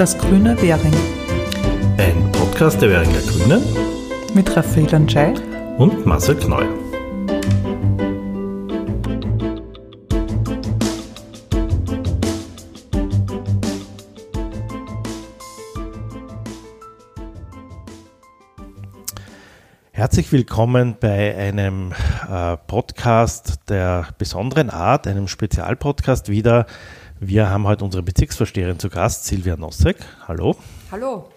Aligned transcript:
Das 0.00 0.16
grüne 0.16 0.56
Währing. 0.62 0.94
Ein 1.98 2.32
Podcast 2.32 2.80
der 2.80 2.88
Währinger 2.88 3.20
Grünen 3.20 3.62
mit 4.32 4.56
Raphael 4.56 4.94
Anschei 4.94 5.34
und 5.76 6.06
Marcel 6.06 6.36
Kneu. 6.36 6.64
Herzlich 19.92 20.32
willkommen 20.32 20.96
bei 20.98 21.36
einem 21.36 21.92
äh, 22.26 22.56
Podcast 22.56 23.68
der 23.68 24.08
besonderen 24.16 24.70
Art, 24.70 25.06
einem 25.06 25.28
Spezialpodcast 25.28 26.30
wieder. 26.30 26.64
Wir 27.22 27.50
haben 27.50 27.66
heute 27.66 27.84
unsere 27.84 28.02
Bezirksvorsteherin 28.02 28.78
zu 28.78 28.88
Gast, 28.88 29.26
Silvia 29.26 29.54
Nossek. 29.54 29.98
Hallo. 30.26 30.56
Hallo. 30.90 31.28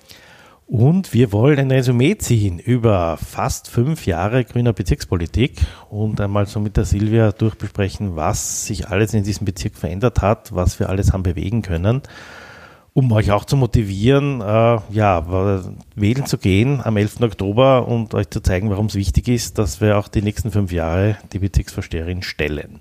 Und 0.66 1.14
wir 1.14 1.34
wollen 1.34 1.59
ein 1.59 1.72
Resümee 1.72 2.18
ziehen 2.18 2.58
über 2.58 3.18
fast 3.18 3.70
fünf 3.70 4.06
Jahre 4.06 4.46
grüner 4.46 4.72
Bezirkspolitik 4.72 5.59
und 5.90 6.22
einmal 6.22 6.46
so 6.46 6.62
mit 6.62 6.78
der 6.78 6.86
Silvia 6.86 7.34
durchbesprechen, 7.34 8.16
was 8.16 8.66
sich 8.66 8.88
alles 8.88 9.14
in 9.14 9.26
diesem 9.26 9.44
Bezirk 9.44 9.76
verändert 9.76 10.22
hat, 10.22 10.56
was 10.56 10.80
wir 10.80 10.88
alles 10.88 11.12
haben 11.12 11.23
bewegen 11.23 11.64
können 11.64 12.02
um 12.94 13.12
euch 13.12 13.31
auch 13.31 13.45
zu 13.45 13.58
motivieren, 13.58 14.42
äh, 14.42 14.78
ja, 14.92 15.66
wählen 15.95 16.26
zu 16.28 16.38
gehen 16.38 16.80
am 16.84 16.95
11. 16.95 17.22
Oktober 17.22 17.88
und 17.88 18.14
euch 18.14 18.30
zu 18.30 18.40
zeigen, 18.40 18.70
warum 18.70 18.86
es 18.86 18.95
wichtig 18.95 19.28
ist, 19.28 19.58
dass 19.58 19.81
wir 19.81 19.98
auch 19.98 20.08
die 20.08 20.22
nächsten 20.22 20.52
fünf 20.52 20.72
Jahre 20.72 21.18
die 21.34 21.40
Bezirksvorsteherin 21.40 22.22
stellen. 22.22 22.78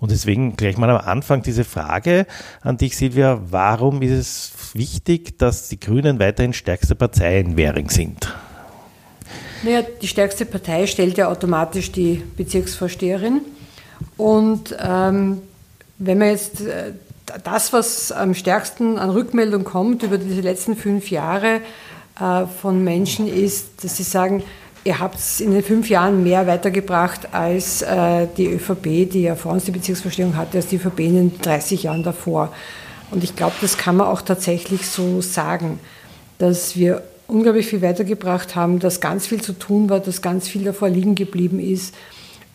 Und 0.00 0.10
deswegen 0.10 0.56
gleich 0.56 0.78
mal 0.78 0.88
am 0.88 1.06
Anfang 1.06 1.42
diese 1.42 1.64
Frage 1.64 2.26
an 2.62 2.78
dich, 2.78 2.96
Silvia. 2.96 3.40
Warum 3.50 4.00
ist 4.00 4.12
es 4.12 4.52
wichtig, 4.72 5.38
dass 5.38 5.68
die 5.68 5.78
Grünen 5.78 6.18
weiterhin 6.18 6.54
stärkste 6.54 6.94
Partei 6.94 7.38
in 7.40 7.56
Währing 7.56 7.90
sind? 7.90 8.34
Naja, 9.62 9.82
die 10.00 10.08
stärkste 10.08 10.46
Partei 10.46 10.86
stellt 10.86 11.18
ja 11.18 11.28
automatisch 11.28 11.92
die 11.92 12.22
Bezirksvorsteherin. 12.36 13.42
Und 14.16 14.74
ähm, 14.80 15.42
wenn 15.98 16.16
man 16.16 16.28
jetzt 16.28 16.62
äh, 16.62 16.92
das, 17.44 17.74
was 17.74 18.10
am 18.10 18.34
stärksten 18.34 18.98
an 18.98 19.10
Rückmeldung 19.10 19.64
kommt 19.64 20.02
über 20.02 20.16
diese 20.16 20.40
letzten 20.40 20.76
fünf 20.76 21.10
Jahre 21.10 21.60
äh, 22.18 22.46
von 22.46 22.82
Menschen, 22.82 23.28
ist, 23.28 23.84
dass 23.84 23.98
sie 23.98 24.02
sagen, 24.02 24.42
ihr 24.84 24.98
habt 24.98 25.16
es 25.16 25.40
in 25.40 25.52
den 25.52 25.62
fünf 25.62 25.88
Jahren 25.88 26.22
mehr 26.22 26.46
weitergebracht 26.46 27.32
als 27.32 27.82
äh, 27.82 28.26
die 28.36 28.46
ÖVP, 28.46 29.10
die 29.10 29.22
ja 29.22 29.34
vor 29.34 29.52
uns 29.52 29.64
die 29.64 29.70
Bezirksvorstellung 29.70 30.36
hatte, 30.36 30.58
als 30.58 30.68
die 30.68 30.76
ÖVP 30.76 31.00
in 31.00 31.14
den 31.14 31.40
30 31.40 31.84
Jahren 31.84 32.02
davor. 32.02 32.52
Und 33.10 33.24
ich 33.24 33.36
glaube, 33.36 33.54
das 33.60 33.76
kann 33.76 33.96
man 33.96 34.06
auch 34.06 34.22
tatsächlich 34.22 34.86
so 34.86 35.20
sagen, 35.20 35.80
dass 36.38 36.76
wir 36.76 37.02
unglaublich 37.26 37.66
viel 37.66 37.82
weitergebracht 37.82 38.56
haben, 38.56 38.78
dass 38.78 39.00
ganz 39.00 39.26
viel 39.26 39.40
zu 39.40 39.52
tun 39.52 39.90
war, 39.90 40.00
dass 40.00 40.22
ganz 40.22 40.48
viel 40.48 40.64
davor 40.64 40.88
liegen 40.88 41.14
geblieben 41.14 41.60
ist 41.60 41.94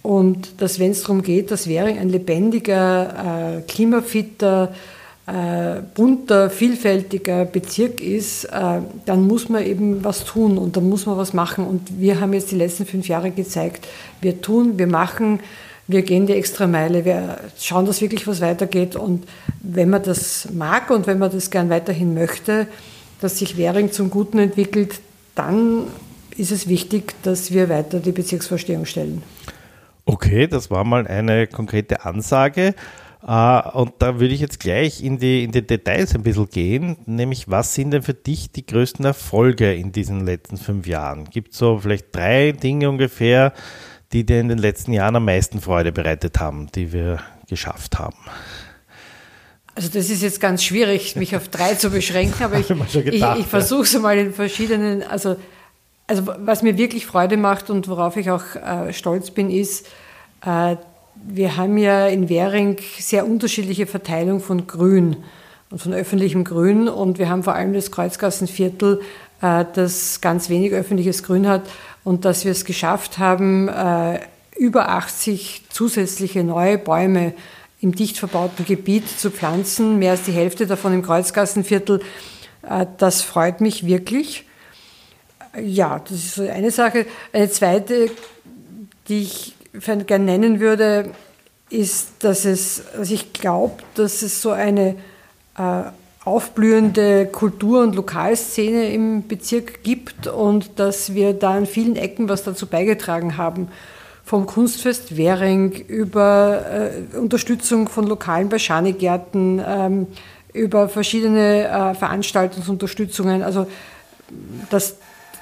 und 0.02 0.62
dass, 0.62 0.80
wenn 0.80 0.92
es 0.92 1.02
darum 1.02 1.22
geht, 1.22 1.52
dass 1.52 1.68
Währing 1.68 1.98
ein 1.98 2.10
lebendiger, 2.10 3.58
äh, 3.58 3.62
klimafitter, 3.62 4.74
äh, 5.28 5.82
bunter, 5.96 6.50
vielfältiger 6.50 7.46
Bezirk 7.46 8.00
ist, 8.00 8.46
äh, 8.46 8.80
dann 9.06 9.26
muss 9.26 9.50
man 9.50 9.64
eben 9.64 10.04
was 10.04 10.24
tun 10.24 10.58
und 10.58 10.78
dann 10.78 10.88
muss 10.88 11.06
man 11.06 11.18
was 11.18 11.34
machen. 11.34 11.66
Und 11.66 12.00
wir 12.00 12.20
haben 12.20 12.34
jetzt 12.34 12.52
die 12.52 12.56
letzten 12.56 12.86
fünf 12.86 13.08
Jahre 13.08 13.32
gezeigt, 13.32 13.88
wir 14.22 14.42
tun, 14.42 14.78
wir 14.78 14.88
machen, 14.88 15.40
wir 15.88 16.04
gehen 16.04 16.28
die 16.28 16.34
extra 16.34 16.68
Meile, 16.68 17.06
wir 17.06 17.40
schauen, 17.60 17.86
dass 17.86 18.02
wirklich 18.02 18.28
was 18.28 18.42
weitergeht. 18.42 18.96
Und 18.96 19.24
wenn 19.62 19.90
man 19.90 20.04
das 20.04 20.50
mag 20.54 20.90
und 20.92 21.08
wenn 21.08 21.20
man 21.20 21.32
das 21.32 21.50
gern 21.50 21.70
weiterhin 21.70 22.14
möchte, 22.14 22.68
dass 23.22 23.40
sich 23.40 23.58
Währing 23.58 23.92
zum 23.92 24.10
Guten 24.10 24.40
entwickelt, 24.40 25.00
dann 25.34 25.88
ist 26.38 26.52
es 26.52 26.68
wichtig, 26.68 27.14
dass 27.24 27.52
wir 27.52 27.70
weiter 27.70 28.00
die 28.00 28.12
Bezirksvorstehung 28.12 28.86
stellen. 28.86 29.24
Okay, 30.06 30.48
das 30.48 30.70
war 30.70 30.84
mal 30.84 31.08
eine 31.08 31.48
konkrete 31.48 32.06
Ansage. 32.06 32.76
Uh, 33.28 33.62
und 33.74 33.94
da 34.00 34.20
würde 34.20 34.36
ich 34.36 34.40
jetzt 34.40 34.60
gleich 34.60 35.02
in 35.02 35.18
die, 35.18 35.44
in 35.44 35.52
die 35.52 35.66
Details 35.66 36.14
ein 36.14 36.22
bisschen 36.22 36.48
gehen, 36.48 36.98
nämlich 37.08 37.50
was 37.50 37.74
sind 37.74 37.90
denn 37.90 38.04
für 38.04 38.14
dich 38.14 38.52
die 38.52 38.64
größten 38.64 39.04
Erfolge 39.04 39.74
in 39.74 39.92
diesen 39.92 40.28
letzten 40.28 40.58
fünf 40.58 40.86
Jahren? 40.86 41.26
Gibt 41.32 41.54
es 41.54 41.58
so 41.58 41.80
vielleicht 41.80 42.16
drei 42.16 42.52
Dinge 42.52 42.88
ungefähr, 42.88 43.52
die 44.14 44.28
dir 44.28 44.40
in 44.40 44.50
den 44.50 44.60
letzten 44.60 44.94
Jahren 44.94 45.16
am 45.16 45.26
meisten 45.26 45.60
Freude 45.60 45.92
bereitet 45.92 46.40
haben, 46.40 46.68
die 46.76 46.94
wir 46.94 47.20
geschafft 47.50 47.98
haben? 47.98 48.18
Also 49.74 49.90
das 49.90 50.12
ist 50.12 50.22
jetzt 50.22 50.40
ganz 50.40 50.64
schwierig, 50.64 51.16
mich 51.16 51.36
auf 51.36 51.48
drei 51.48 51.74
zu 51.74 51.90
beschränken, 51.90 52.44
aber 52.44 52.60
ich, 52.60 52.70
ich, 52.96 53.24
ich 53.24 53.48
versuche 53.48 53.84
es 53.84 54.00
mal 54.00 54.20
in 54.20 54.34
verschiedenen, 54.34 55.02
also 55.02 55.36
also 56.08 56.28
was 56.28 56.62
mir 56.62 56.78
wirklich 56.78 57.06
Freude 57.06 57.38
macht 57.38 57.70
und 57.72 57.88
worauf 57.88 58.18
ich 58.18 58.30
auch 58.30 58.56
äh, 58.56 58.94
stolz 58.94 59.32
bin, 59.32 59.50
ist, 59.50 59.88
äh, 60.46 60.76
wir 61.16 61.58
haben 61.58 61.78
ja 61.78 62.08
in 62.08 62.30
Währing 62.30 62.78
sehr 63.00 63.28
unterschiedliche 63.28 63.88
Verteilung 63.88 64.40
von 64.40 64.68
Grün 64.68 65.18
und 65.70 65.82
von 65.82 65.94
öffentlichem 65.94 66.44
Grün 66.44 66.88
und 66.88 67.18
wir 67.18 67.30
haben 67.30 67.44
vor 67.44 67.56
allem 67.56 67.74
das 67.74 67.92
Kreuzgassenviertel, 67.92 69.02
äh, 69.42 69.66
das 69.74 70.22
ganz 70.22 70.50
wenig 70.50 70.74
öffentliches 70.74 71.24
Grün 71.24 71.48
hat 71.48 71.64
und 72.04 72.26
dass 72.26 72.46
wir 72.46 72.52
es 72.52 72.66
geschafft 72.66 73.18
haben, 73.18 73.68
äh, 73.68 74.20
über 74.58 74.90
80 74.90 75.64
zusätzliche 75.70 76.44
neue 76.44 76.78
Bäume 76.78 77.34
im 77.82 77.94
dicht 77.94 78.18
verbauten 78.18 78.66
Gebiet 78.66 79.08
zu 79.08 79.32
pflanzen, 79.32 80.00
mehr 80.00 80.12
als 80.12 80.24
die 80.24 80.32
Hälfte 80.32 80.66
davon 80.66 80.94
im 80.94 81.02
Kreuzgassenviertel. 81.02 82.02
Äh, 82.68 82.86
das 82.98 83.22
freut 83.22 83.62
mich 83.62 83.86
wirklich. 83.86 84.46
Ja, 85.62 86.00
das 86.00 86.12
ist 86.12 86.36
so 86.36 86.48
eine 86.48 86.72
Sache. 86.72 87.06
Eine 87.32 87.50
zweite, 87.50 88.10
die 89.08 89.24
ich 89.24 89.55
gerne 89.80 90.26
nennen 90.26 90.60
würde, 90.60 91.10
ist, 91.70 92.24
dass, 92.24 92.46
es, 92.46 92.84
dass 92.96 93.12
ich 93.12 93.34
glaube, 93.34 93.84
dass 93.96 94.22
es 94.22 94.42
so 94.42 94.52
eine 94.52 94.96
äh, 95.58 95.84
aufblühende 96.24 97.28
Kultur- 97.28 97.84
und 97.84 97.96
Lokalszene 97.96 98.92
im 98.92 99.28
Bezirk 99.28 99.84
gibt 99.84 100.28
und 100.28 100.80
dass 100.80 101.14
wir 101.14 101.34
da 101.34 101.52
an 101.52 101.66
vielen 101.66 101.96
Ecken 101.96 102.30
was 102.30 102.44
dazu 102.44 102.66
beigetragen 102.66 103.38
haben. 103.38 103.68
Vom 104.24 104.48
Kunstfest 104.48 105.18
Währing 105.18 105.72
über 105.72 106.66
äh, 107.14 107.18
Unterstützung 107.18 107.88
von 107.88 108.08
lokalen 108.08 108.50
Baschani-Gärten, 108.50 109.62
ähm, 109.66 110.08
über 110.52 110.90
verschiedene 110.90 111.68
äh, 111.68 111.94
Veranstaltungsunterstützungen. 111.94 113.44
Also, 113.44 113.68
dass 114.72 114.98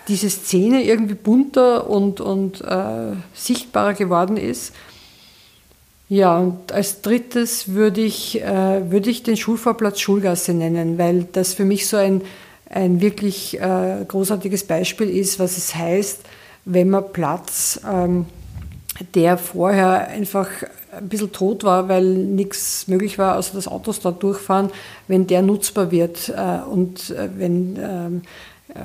diese 0.08 0.30
Szene 0.30 0.84
irgendwie 0.84 1.16
bunter 1.16 1.90
und, 1.90 2.20
und 2.20 2.62
äh, 2.62 3.14
sichtbarer 3.34 3.94
geworden 3.94 4.38
ist. 4.38 4.74
Ja, 6.10 6.38
und 6.38 6.72
als 6.72 7.02
drittes 7.02 7.70
würde 7.70 8.02
ich, 8.02 8.42
äh, 8.42 8.92
würde 8.92 9.10
ich 9.10 9.24
den 9.24 9.38
Schulvorplatz 9.38 10.00
Schulgasse 10.00 10.54
nennen, 10.54 10.98
weil 10.98 11.28
das 11.32 11.54
für 11.54 11.66
mich 11.66 11.88
so 11.88 11.98
ein, 11.98 12.22
ein 12.70 13.02
wirklich 13.02 13.60
äh, 13.60 14.06
großartiges 14.08 14.66
Beispiel 14.66 15.10
ist, 15.10 15.40
was 15.40 15.58
es 15.58 15.74
heißt, 15.74 16.22
wenn 16.66 16.90
man 16.90 17.12
Platz, 17.12 17.80
ähm, 17.90 18.26
der 19.16 19.38
vorher 19.38 20.08
einfach 20.08 20.50
ein 20.92 21.10
bisschen 21.10 21.32
tot 21.32 21.64
war, 21.64 21.90
weil 21.90 22.04
nichts 22.04 22.88
möglich 22.88 23.18
war, 23.18 23.38
außer 23.38 23.56
dass 23.56 23.68
Autos 23.68 24.00
dort 24.00 24.22
durchfahren, 24.22 24.70
wenn 25.08 25.28
der 25.28 25.42
nutzbar 25.42 25.92
wird 25.92 26.30
äh, 26.30 26.60
und 26.70 27.10
äh, 27.10 27.30
wenn 27.38 27.80
ähm, 27.82 28.22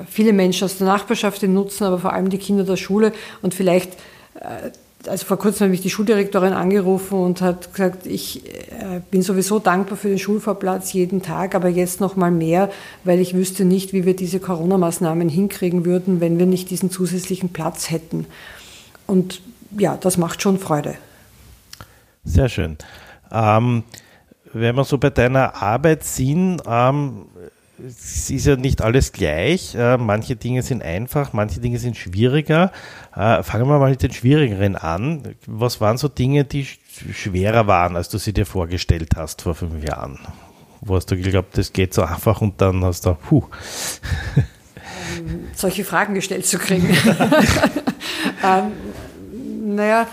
viele 0.09 0.33
Menschen 0.33 0.65
aus 0.65 0.79
der 0.79 0.87
Nachbarschaft 0.87 1.43
den 1.43 1.55
nutzen, 1.55 1.85
aber 1.85 1.99
vor 1.99 2.13
allem 2.13 2.31
die 2.31 2.39
Kinder 2.39 2.65
der 2.65 2.77
Schule 2.77 3.13
und 3.43 3.55
vielleicht 3.55 3.95
äh, 4.35 4.71
also 5.07 5.27
vor 5.27 5.39
kurzem 5.39 5.67
habe 5.67 5.75
ich 5.75 5.81
die 5.81 5.91
Schuldirektorin 5.91 6.53
angerufen 6.53 7.19
und 7.19 7.41
hat 7.41 7.73
gesagt, 7.73 8.07
ich 8.07 8.47
äh, 8.47 9.01
bin 9.11 9.23
sowieso 9.23 9.59
dankbar 9.59 9.97
für 9.97 10.09
den 10.09 10.19
Schulvorplatz 10.19 10.93
jeden 10.93 11.23
Tag, 11.23 11.55
aber 11.55 11.69
jetzt 11.69 12.01
noch 12.01 12.17
mal 12.17 12.31
mehr, 12.31 12.71
weil 13.05 13.21
ich 13.21 13.35
wüsste 13.35 13.65
nicht, 13.65 13.93
wie 13.93 14.05
wir 14.05 14.17
diese 14.17 14.41
Corona-Maßnahmen 14.41 15.29
hinkriegen 15.29 15.85
würden, 15.85 16.21
wenn 16.21 16.39
wir 16.39 16.47
nicht 16.47 16.71
diesen 16.71 16.91
zusätzlichen 16.91 17.51
Platz 17.51 17.91
hätten. 17.91 18.27
Und 19.07 19.41
ja, 19.79 19.97
das 19.97 20.17
macht 20.17 20.43
schon 20.43 20.59
Freude. 20.59 20.95
Sehr 22.25 22.49
schön. 22.49 22.77
Ähm, 23.31 23.85
wenn 24.53 24.75
wir 24.75 24.85
so 24.85 24.99
bei 24.99 25.11
deiner 25.11 25.63
Arbeit 25.63 26.05
sind, 26.05 26.63
ähm, 26.67 27.27
es 27.87 28.31
ist 28.31 28.47
ja 28.47 28.57
nicht 28.57 28.83
alles 28.83 29.13
gleich. 29.13 29.75
Äh, 29.75 29.97
manche 29.97 30.37
Dinge 30.37 30.63
sind 30.63 30.83
einfach, 30.83 31.33
manche 31.33 31.61
Dinge 31.61 31.79
sind 31.79 31.97
schwieriger. 31.97 32.73
Äh, 33.15 33.43
fangen 33.43 33.69
wir 33.69 33.79
mal 33.79 33.91
mit 33.91 34.03
den 34.03 34.13
schwierigeren 34.13 34.77
an. 34.77 35.37
Was 35.47 35.81
waren 35.81 35.99
so 35.99 36.09
Dinge, 36.09 36.45
die 36.45 36.67
schwerer 37.13 37.67
waren, 37.67 37.97
als 37.97 38.09
du 38.09 38.19
sie 38.19 38.33
dir 38.33 38.47
vorgestellt 38.47 39.11
hast 39.17 39.43
vor 39.43 39.55
fünf 39.55 39.83
Jahren? 39.85 40.19
Wo 40.81 40.97
hast 40.97 41.11
du 41.11 41.17
geglaubt, 41.17 41.57
das 41.59 41.73
geht 41.73 41.95
so 41.95 42.03
einfach 42.03 42.41
und 42.41 42.61
dann 42.61 42.85
hast 42.85 43.07
du, 43.07 43.15
puh. 43.15 43.45
Ähm, 44.37 45.49
solche 45.55 45.85
Fragen 45.85 46.15
gestellt 46.15 46.47
zu 46.47 46.59
kriegen. 46.59 46.89
ähm, 48.45 49.75
naja, 49.77 50.07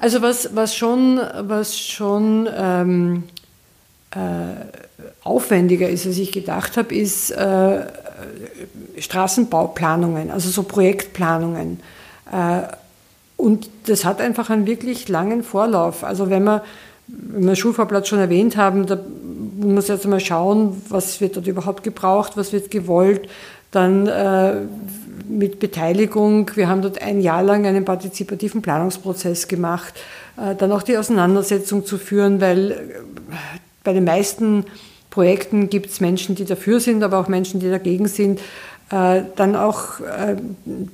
also 0.00 0.22
was, 0.22 0.54
was 0.54 0.76
schon, 0.76 1.20
was 1.40 1.78
schon 1.78 2.48
ähm, 2.56 3.24
aufwendiger 5.24 5.88
ist, 5.88 6.06
als 6.06 6.18
ich 6.18 6.32
gedacht 6.32 6.76
habe, 6.76 6.94
ist 6.94 7.30
äh, 7.30 7.86
Straßenbauplanungen, 8.98 10.30
also 10.30 10.50
so 10.50 10.62
Projektplanungen. 10.62 11.80
Äh, 12.30 12.62
und 13.36 13.68
das 13.86 14.04
hat 14.04 14.20
einfach 14.20 14.50
einen 14.50 14.66
wirklich 14.66 15.08
langen 15.08 15.42
Vorlauf. 15.42 16.04
Also 16.04 16.30
wenn 16.30 16.44
wir, 16.44 16.62
wenn 17.08 17.46
wir 17.46 17.56
Schulvorplatz 17.56 18.08
schon 18.08 18.20
erwähnt 18.20 18.56
haben, 18.56 18.86
da 18.86 18.98
muss 19.56 19.88
man 19.88 19.96
jetzt 19.96 20.06
mal 20.06 20.20
schauen, 20.20 20.82
was 20.88 21.20
wird 21.20 21.36
dort 21.36 21.46
überhaupt 21.46 21.82
gebraucht, 21.82 22.36
was 22.36 22.52
wird 22.52 22.70
gewollt. 22.70 23.28
Dann 23.70 24.06
äh, 24.06 24.60
mit 25.28 25.58
Beteiligung. 25.58 26.50
Wir 26.54 26.68
haben 26.68 26.82
dort 26.82 27.02
ein 27.02 27.20
Jahr 27.20 27.42
lang 27.42 27.66
einen 27.66 27.84
partizipativen 27.84 28.62
Planungsprozess 28.62 29.48
gemacht. 29.48 29.94
Äh, 30.36 30.54
dann 30.54 30.70
auch 30.70 30.82
die 30.82 30.96
Auseinandersetzung 30.96 31.84
zu 31.84 31.98
führen, 31.98 32.40
weil 32.40 32.70
äh, 32.70 32.76
bei 33.84 33.92
den 33.92 34.04
meisten 34.04 34.64
Projekten 35.10 35.70
gibt 35.70 35.90
es 35.90 36.00
Menschen, 36.00 36.34
die 36.34 36.44
dafür 36.44 36.80
sind, 36.80 37.04
aber 37.04 37.18
auch 37.20 37.28
Menschen, 37.28 37.60
die 37.60 37.70
dagegen 37.70 38.08
sind. 38.08 38.40
Äh, 38.90 39.22
dann 39.36 39.56
auch 39.56 40.00
äh, 40.00 40.36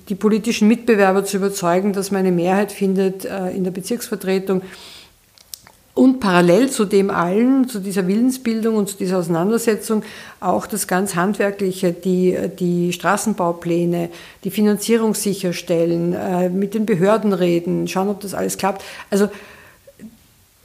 die 0.09 0.15
politischen 0.15 0.69
Mitbewerber 0.69 1.25
zu 1.25 1.39
überzeugen, 1.39 1.93
dass 1.93 2.11
man 2.11 2.21
eine 2.21 2.31
Mehrheit 2.31 2.71
findet 2.71 3.25
äh, 3.25 3.51
in 3.51 3.65
der 3.65 3.73
Bezirksvertretung. 3.73 4.63
Und 5.93 6.21
parallel 6.21 6.71
zu 6.71 6.85
dem 6.85 7.11
allen, 7.11 7.69
zu 7.69 7.81
dieser 7.81 8.07
Willensbildung 8.07 8.77
und 8.77 8.89
zu 8.89 8.97
dieser 8.97 9.19
Auseinandersetzung 9.19 10.03
auch 10.39 10.67
das 10.67 10.87
ganz 10.87 11.17
Handwerkliche, 11.17 11.93
die, 11.93 12.39
die 12.59 12.93
Straßenbaupläne, 12.93 14.09
die 14.45 14.51
Finanzierung 14.51 15.15
sicherstellen, 15.15 16.17
mit 16.59 16.75
den 16.75 16.87
Behörden 16.87 17.33
reden, 17.33 17.89
schauen, 17.89 18.09
ob 18.09 18.21
das 18.21 18.35
alles 18.35 18.57
klappt. 18.57 18.83
Also 19.11 19.29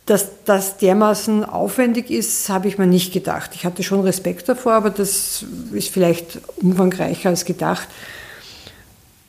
dass 0.06 0.30
das 0.46 0.78
dermaßen 0.78 1.44
aufwendig 1.44 2.12
ist, 2.12 2.48
habe 2.50 2.68
ich 2.68 2.78
mir 2.78 2.86
nicht 2.86 3.12
gedacht. 3.12 3.52
Ich 3.56 3.66
hatte 3.66 3.82
schon 3.82 4.02
Respekt 4.02 4.48
davor, 4.48 4.74
aber 4.74 4.90
das 4.92 5.44
ist 5.74 5.90
vielleicht 5.90 6.40
umfangreicher 6.58 7.30
als 7.30 7.46
gedacht. 7.46 7.88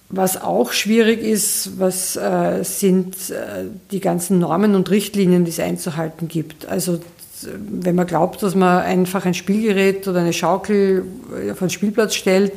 Was 0.09 0.41
auch 0.41 0.73
schwierig 0.73 1.23
ist, 1.23 1.81
was 1.81 2.17
äh, 2.17 2.63
sind 2.63 3.31
äh, 3.31 3.65
die 3.91 4.01
ganzen 4.01 4.39
Normen 4.39 4.75
und 4.75 4.91
Richtlinien, 4.91 5.45
die 5.45 5.51
es 5.51 5.59
einzuhalten 5.59 6.29
gibt. 6.29 6.67
Also 6.67 7.01
wenn 7.43 7.95
man 7.95 8.07
glaubt, 8.07 8.43
dass 8.43 8.55
man 8.55 8.83
einfach 8.83 9.25
ein 9.27 9.35
Spielgerät 9.35 10.07
oder 10.07 10.21
eine 10.21 10.33
Schaukel 10.33 11.05
auf 11.51 11.61
einen 11.61 11.71
Spielplatz 11.71 12.15
stellt, 12.15 12.53
äh, 12.53 12.57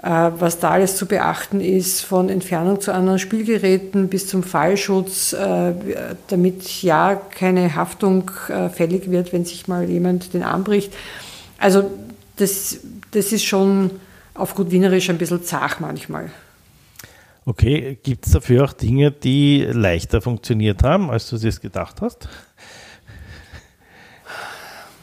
was 0.00 0.60
da 0.60 0.70
alles 0.70 0.96
zu 0.96 1.06
beachten 1.06 1.60
ist, 1.60 2.02
von 2.02 2.28
Entfernung 2.28 2.80
zu 2.80 2.94
anderen 2.94 3.18
Spielgeräten 3.18 4.08
bis 4.08 4.28
zum 4.28 4.44
Fallschutz, 4.44 5.32
äh, 5.32 5.72
damit 6.28 6.82
ja 6.82 7.16
keine 7.16 7.74
Haftung 7.74 8.30
äh, 8.48 8.68
fällig 8.68 9.10
wird, 9.10 9.32
wenn 9.32 9.44
sich 9.44 9.66
mal 9.66 9.88
jemand 9.90 10.34
den 10.34 10.44
Arm 10.44 10.62
bricht. 10.62 10.92
Also 11.58 11.90
das, 12.36 12.78
das 13.10 13.32
ist 13.32 13.44
schon 13.44 13.90
auf 14.34 14.54
gut 14.54 14.70
Wienerisch 14.70 15.10
ein 15.10 15.18
bisschen 15.18 15.42
zart 15.42 15.80
manchmal. 15.80 16.30
Okay, 17.44 17.98
gibt 18.02 18.26
es 18.26 18.32
dafür 18.32 18.64
auch 18.64 18.72
Dinge, 18.74 19.10
die 19.10 19.64
leichter 19.64 20.20
funktioniert 20.20 20.82
haben, 20.82 21.10
als 21.10 21.30
du 21.30 21.36
es 21.36 21.60
gedacht 21.60 22.02
hast? 22.02 22.28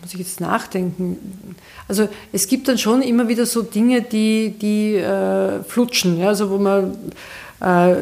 Muss 0.05 0.13
ich 0.13 0.19
jetzt 0.19 0.39
nachdenken. 0.39 1.55
Also 1.87 2.07
es 2.31 2.47
gibt 2.47 2.67
dann 2.67 2.77
schon 2.77 3.01
immer 3.01 3.27
wieder 3.27 3.47
so 3.47 3.63
Dinge, 3.63 4.03
die, 4.03 4.51
die 4.51 4.97
äh, 4.97 5.63
flutschen, 5.63 6.19
ja, 6.19 6.27
also 6.27 6.51
wo 6.51 6.59
man, 6.59 6.95
äh, 7.59 8.01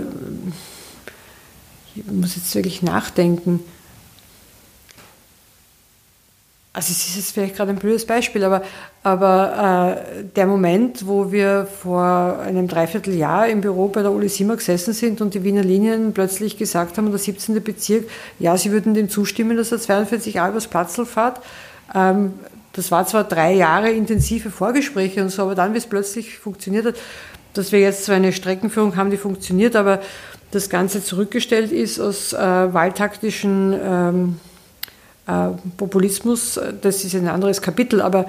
ich 1.96 2.06
muss 2.12 2.36
jetzt 2.36 2.54
wirklich 2.56 2.82
nachdenken. 2.82 3.62
Also 6.74 6.92
es 6.92 7.08
ist 7.08 7.16
jetzt 7.16 7.32
vielleicht 7.32 7.56
gerade 7.56 7.70
ein 7.72 7.78
blödes 7.78 8.06
Beispiel, 8.06 8.44
aber, 8.44 8.64
aber 9.04 9.96
äh, 9.96 10.24
der 10.36 10.46
Moment, 10.46 11.08
wo 11.08 11.32
wir 11.32 11.68
vor 11.82 12.40
einem 12.40 12.68
Dreivierteljahr 12.68 13.48
im 13.48 13.62
Büro 13.62 13.88
bei 13.88 14.02
der 14.02 14.12
Uli 14.12 14.28
Simmer 14.28 14.58
gesessen 14.58 14.94
sind 14.94 15.22
und 15.22 15.36
die 15.36 15.46
Wiener 15.46 15.64
Linien 15.64 16.14
plötzlich 16.14 16.58
gesagt 16.58 16.98
haben, 16.98 17.12
der 17.12 17.20
17. 17.20 17.64
Bezirk, 17.64 18.10
ja, 18.40 18.58
sie 18.58 18.72
würden 18.72 18.94
dem 18.94 19.08
zustimmen, 19.08 19.56
dass 19.56 19.72
er 19.72 19.80
42 19.80 20.42
A 20.42 20.50
übers 20.50 20.68
Platzl 20.68 21.06
fährt, 21.06 21.40
ähm, 21.94 22.34
das 22.74 22.92
war 22.92 23.06
zwar 23.06 23.24
drei 23.24 23.54
Jahre 23.54 23.92
intensive 23.92 24.50
Vorgespräche 24.50 25.22
und 25.22 25.30
so, 25.30 25.44
aber 25.44 25.56
dann, 25.56 25.74
wie 25.74 25.78
es 25.78 25.86
plötzlich 25.86 26.38
funktioniert 26.40 26.86
hat, 26.86 26.96
dass 27.54 27.72
wir 27.72 27.80
jetzt 27.80 28.06
so 28.06 28.12
eine 28.12 28.34
Streckenführung 28.34 28.96
haben, 28.96 29.12
die 29.12 29.18
funktioniert, 29.18 29.76
aber 29.76 30.02
das 30.52 30.70
Ganze 30.70 31.04
zurückgestellt 31.04 31.72
ist 31.72 32.00
aus 32.00 32.34
äh, 32.34 32.38
wahltaktischen 32.38 33.76
ähm, 33.84 34.40
äh, 35.28 35.50
Populismus, 35.78 36.60
das 36.82 37.04
ist 37.04 37.16
ein 37.16 37.28
anderes 37.28 37.62
Kapitel, 37.62 38.02
aber 38.02 38.26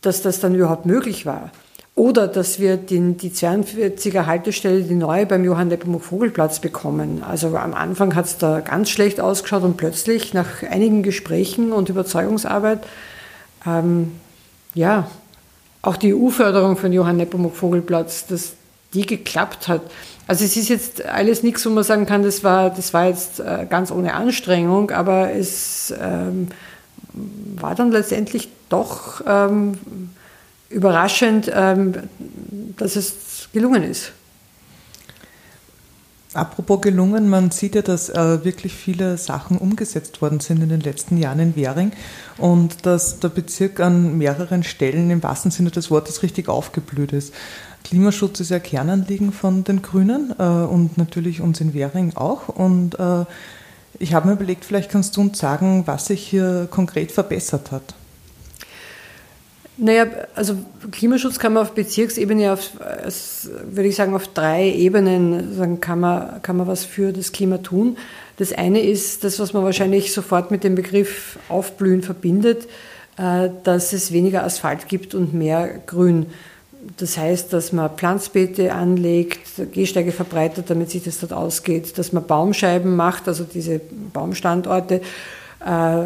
dass 0.00 0.22
das 0.22 0.40
dann 0.40 0.54
überhaupt 0.54 0.86
möglich 0.86 1.26
war. 1.26 1.50
Oder 2.02 2.26
dass 2.26 2.58
wir 2.58 2.78
den, 2.78 3.16
die 3.16 3.30
42er 3.30 4.26
Haltestelle, 4.26 4.82
die 4.82 4.96
neue 4.96 5.24
beim 5.24 5.44
Johann 5.44 5.68
Nepomuk 5.68 6.02
Vogelplatz 6.02 6.58
bekommen. 6.58 7.22
Also 7.22 7.56
am 7.56 7.74
Anfang 7.74 8.16
hat 8.16 8.24
es 8.24 8.38
da 8.38 8.58
ganz 8.58 8.90
schlecht 8.90 9.20
ausgeschaut 9.20 9.62
und 9.62 9.76
plötzlich 9.76 10.34
nach 10.34 10.64
einigen 10.68 11.04
Gesprächen 11.04 11.70
und 11.70 11.90
Überzeugungsarbeit, 11.90 12.80
ähm, 13.64 14.10
ja, 14.74 15.06
auch 15.80 15.96
die 15.96 16.12
EU-Förderung 16.12 16.76
von 16.76 16.92
Johann 16.92 17.18
Nepomuk 17.18 17.54
Vogelplatz, 17.54 18.26
dass 18.26 18.54
die 18.94 19.06
geklappt 19.06 19.68
hat. 19.68 19.82
Also 20.26 20.44
es 20.44 20.56
ist 20.56 20.70
jetzt 20.70 21.04
alles 21.04 21.44
nichts, 21.44 21.64
wo 21.66 21.70
man 21.70 21.84
sagen 21.84 22.06
kann, 22.06 22.24
das 22.24 22.42
war, 22.42 22.70
das 22.70 22.92
war 22.92 23.06
jetzt 23.06 23.38
äh, 23.38 23.64
ganz 23.70 23.92
ohne 23.92 24.14
Anstrengung, 24.14 24.90
aber 24.90 25.32
es 25.32 25.94
ähm, 26.02 26.48
war 27.12 27.76
dann 27.76 27.92
letztendlich 27.92 28.48
doch 28.70 29.22
ähm, 29.24 29.74
überraschend, 30.72 31.50
ähm, 31.54 31.94
dass 32.76 32.96
es 32.96 33.48
gelungen 33.52 33.82
ist. 33.82 34.12
Apropos 36.34 36.80
gelungen, 36.80 37.28
man 37.28 37.50
sieht 37.50 37.74
ja, 37.74 37.82
dass 37.82 38.08
äh, 38.08 38.42
wirklich 38.42 38.72
viele 38.72 39.18
Sachen 39.18 39.58
umgesetzt 39.58 40.22
worden 40.22 40.40
sind 40.40 40.62
in 40.62 40.70
den 40.70 40.80
letzten 40.80 41.18
Jahren 41.18 41.40
in 41.40 41.56
Währing 41.56 41.92
und 42.38 42.86
dass 42.86 43.20
der 43.20 43.28
Bezirk 43.28 43.80
an 43.80 44.16
mehreren 44.16 44.62
Stellen 44.62 45.10
im 45.10 45.22
wahrsten 45.22 45.50
Sinne 45.50 45.70
des 45.70 45.90
Wortes 45.90 46.22
richtig 46.22 46.48
aufgeblüht 46.48 47.12
ist. 47.12 47.34
Klimaschutz 47.84 48.40
ist 48.40 48.50
ja 48.50 48.60
Kernanliegen 48.60 49.32
von 49.32 49.64
den 49.64 49.82
Grünen 49.82 50.34
äh, 50.38 50.42
und 50.42 50.96
natürlich 50.96 51.42
uns 51.42 51.60
in 51.60 51.74
Währing 51.74 52.16
auch. 52.16 52.48
Und 52.48 52.98
äh, 52.98 53.26
ich 53.98 54.14
habe 54.14 54.28
mir 54.28 54.34
überlegt, 54.34 54.64
vielleicht 54.64 54.90
kannst 54.90 55.16
du 55.16 55.20
uns 55.20 55.38
sagen, 55.38 55.82
was 55.86 56.06
sich 56.06 56.26
hier 56.26 56.66
konkret 56.70 57.12
verbessert 57.12 57.72
hat. 57.72 57.94
Naja, 59.78 60.06
also 60.34 60.56
Klimaschutz 60.90 61.38
kann 61.38 61.54
man 61.54 61.62
auf 61.62 61.72
Bezirksebene, 61.72 62.52
auf, 62.52 62.72
würde 63.64 63.88
ich 63.88 63.96
sagen, 63.96 64.14
auf 64.14 64.28
drei 64.28 64.70
Ebenen 64.70 65.56
sagen, 65.56 65.80
kann, 65.80 66.00
man, 66.00 66.42
kann 66.42 66.58
man 66.58 66.66
was 66.66 66.84
für 66.84 67.12
das 67.12 67.32
Klima 67.32 67.58
tun. 67.58 67.96
Das 68.36 68.52
eine 68.52 68.80
ist 68.82 69.24
das, 69.24 69.38
was 69.38 69.54
man 69.54 69.64
wahrscheinlich 69.64 70.12
sofort 70.12 70.50
mit 70.50 70.62
dem 70.62 70.74
Begriff 70.74 71.38
Aufblühen 71.48 72.02
verbindet, 72.02 72.68
äh, 73.16 73.48
dass 73.64 73.92
es 73.94 74.12
weniger 74.12 74.44
Asphalt 74.44 74.88
gibt 74.88 75.14
und 75.14 75.32
mehr 75.32 75.68
Grün. 75.86 76.26
Das 76.98 77.16
heißt, 77.16 77.52
dass 77.52 77.72
man 77.72 77.96
Pflanzbeete 77.96 78.74
anlegt, 78.74 79.72
Gehsteige 79.72 80.12
verbreitet, 80.12 80.68
damit 80.68 80.90
sich 80.90 81.04
das 81.04 81.20
dort 81.20 81.32
ausgeht, 81.32 81.96
dass 81.96 82.12
man 82.12 82.26
Baumscheiben 82.26 82.94
macht, 82.94 83.28
also 83.28 83.44
diese 83.44 83.80
Baumstandorte 84.12 85.00
äh, 85.64 86.04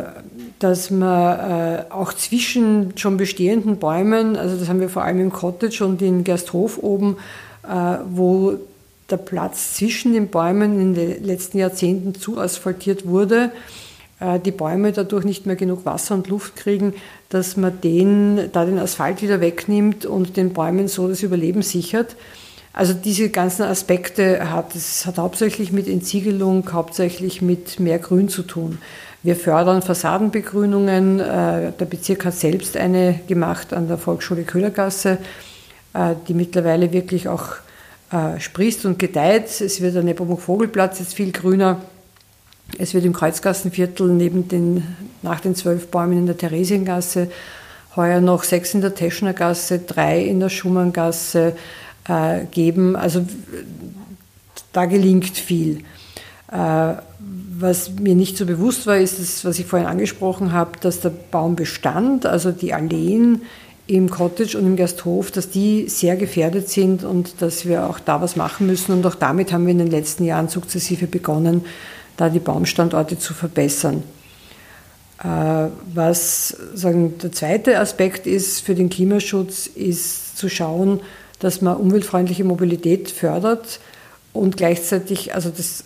dass 0.59 0.91
man 0.91 1.39
äh, 1.39 1.85
auch 1.91 2.13
zwischen 2.13 2.97
schon 2.97 3.17
bestehenden 3.17 3.77
Bäumen, 3.77 4.37
also 4.37 4.57
das 4.57 4.69
haben 4.69 4.81
wir 4.81 4.89
vor 4.89 5.05
allem 5.05 5.21
im 5.21 5.33
Cottage 5.33 5.85
und 5.85 6.01
in 6.03 6.25
Gersthof 6.25 6.79
oben, 6.83 7.17
äh, 7.63 7.99
wo 8.11 8.55
der 9.11 9.19
Platz 9.19 9.75
zwischen 9.75 10.15
den 10.15 10.29
Bäumen 10.29 10.81
in 10.81 10.95
den 10.95 11.25
letzten 11.25 11.59
Jahrzehnten 11.59 12.15
zu 12.15 12.39
asphaltiert 12.41 13.07
wurde, 13.07 13.53
die 14.45 14.51
Bäume 14.51 14.91
dadurch 14.91 15.25
nicht 15.25 15.47
mehr 15.47 15.55
genug 15.55 15.85
Wasser 15.85 16.15
und 16.17 16.27
Luft 16.27 16.57
kriegen, 16.57 16.95
dass 17.29 17.57
man 17.57 17.81
den, 17.83 18.51
da 18.51 18.65
den 18.65 18.81
Asphalt 18.81 19.23
wieder 19.23 19.41
wegnimmt 19.41 20.07
und 20.07 20.37
den 20.37 20.55
Bäumen 20.55 20.89
so 20.89 21.07
das 21.07 21.23
Überleben 21.23 21.63
sichert. 21.63 22.17
Also 22.77 22.93
diese 22.93 23.31
ganzen 23.31 23.63
Aspekte 23.63 24.51
hat 24.51 24.75
es 24.75 25.07
hat 25.07 25.17
hauptsächlich 25.17 25.73
mit 25.73 25.89
Entsiegelung, 25.89 26.71
hauptsächlich 26.73 27.41
mit 27.41 27.81
mehr 27.81 27.99
Grün 27.99 28.29
zu 28.29 28.43
tun. 28.43 28.77
Wir 29.27 29.35
fördern 29.35 29.83
Fassadenbegrünungen. 29.83 31.19
Äh, 31.19 31.73
der 31.73 31.85
Bezirk 31.85 32.25
hat 32.25 32.35
selbst 32.35 32.77
eine 32.77 33.19
gemacht 33.27 33.75
an 33.75 33.89
der 33.89 33.99
Volksschule 33.99 34.45
Köhlergasse, 34.45 35.19
äh, 35.95 36.15
die 36.29 36.33
mittlerweile 36.33 36.93
wirklich 36.93 37.27
auch 37.27 37.57
äh, 38.13 38.39
sprießt 38.39 38.87
und 38.87 39.01
gedeiht. 39.01 39.61
Es 39.61 39.81
wird 39.81 39.97
der 39.97 40.05
Nepomuk-Vogelplatz 40.05 41.01
jetzt 41.01 41.15
viel 41.15 41.33
grüner. 41.33 41.81
Es 42.79 42.95
wird 42.95 43.05
im 43.05 43.15
Kreuzgassenviertel 43.15 44.07
neben 44.11 44.47
den, 44.47 44.85
nach 45.23 45.41
den 45.41 45.57
zwölf 45.57 45.89
Bäumen 45.89 46.19
in 46.19 46.27
der 46.27 46.39
Theresiengasse 46.39 47.29
heuer 47.97 48.21
noch 48.21 48.45
sechs 48.45 48.75
in 48.75 48.81
der 48.81 48.95
Teschnergasse, 48.95 49.81
drei 49.81 50.23
in 50.23 50.39
der 50.39 50.51
Schumanngasse 50.51 51.57
geben. 52.53 52.95
Also 52.95 53.27
da 54.73 54.85
gelingt 54.85 55.37
viel. 55.37 55.83
Äh, 56.51 56.95
was 57.59 57.91
mir 57.91 58.15
nicht 58.15 58.37
so 58.37 58.47
bewusst 58.47 58.87
war, 58.87 58.99
ist 58.99 59.19
das, 59.19 59.45
was 59.45 59.59
ich 59.59 59.67
vorhin 59.67 59.89
angesprochen 59.89 60.53
habe, 60.53 60.73
dass 60.81 61.01
der 61.01 61.11
Baumbestand, 61.11 62.27
also 62.27 62.53
die 62.53 62.75
Alleen 62.75 63.43
im 63.87 64.11
Cottage 64.11 64.59
und 64.59 64.67
im 64.67 64.77
Gasthof, 64.77 65.31
dass 65.31 65.51
die 65.51 65.89
sehr 65.89 66.17
gefährdet 66.17 66.69
sind 66.69 67.05
und 67.05 67.41
dass 67.41 67.67
wir 67.67 67.89
auch 67.89 68.01
da 68.01 68.21
was 68.21 68.37
machen 68.37 68.67
müssen. 68.67 68.93
Und 68.93 69.07
auch 69.07 69.15
damit 69.15 69.53
haben 69.53 69.65
wir 69.65 69.73
in 69.73 69.79
den 69.79 69.91
letzten 69.91 70.25
Jahren 70.25 70.49
sukzessive 70.49 71.07
begonnen, 71.07 71.65
da 72.17 72.29
die 72.29 72.41
Baumstandorte 72.41 73.19
zu 73.19 73.33
verbessern. 73.33 74.03
Äh, 75.23 75.69
was 75.95 76.57
sagen, 76.75 77.19
der 77.19 77.33
zweite 77.33 77.79
Aspekt 77.79 78.27
ist 78.27 78.61
für 78.61 78.75
den 78.75 78.91
Klimaschutz, 78.91 79.67
ist 79.67 80.37
zu 80.37 80.49
schauen, 80.49 81.01
dass 81.39 81.61
man 81.61 81.77
umweltfreundliche 81.77 82.45
Mobilität 82.45 83.11
fördert 83.11 83.81
und 84.33 84.57
gleichzeitig, 84.57 85.35
also 85.35 85.51
das 85.51 85.85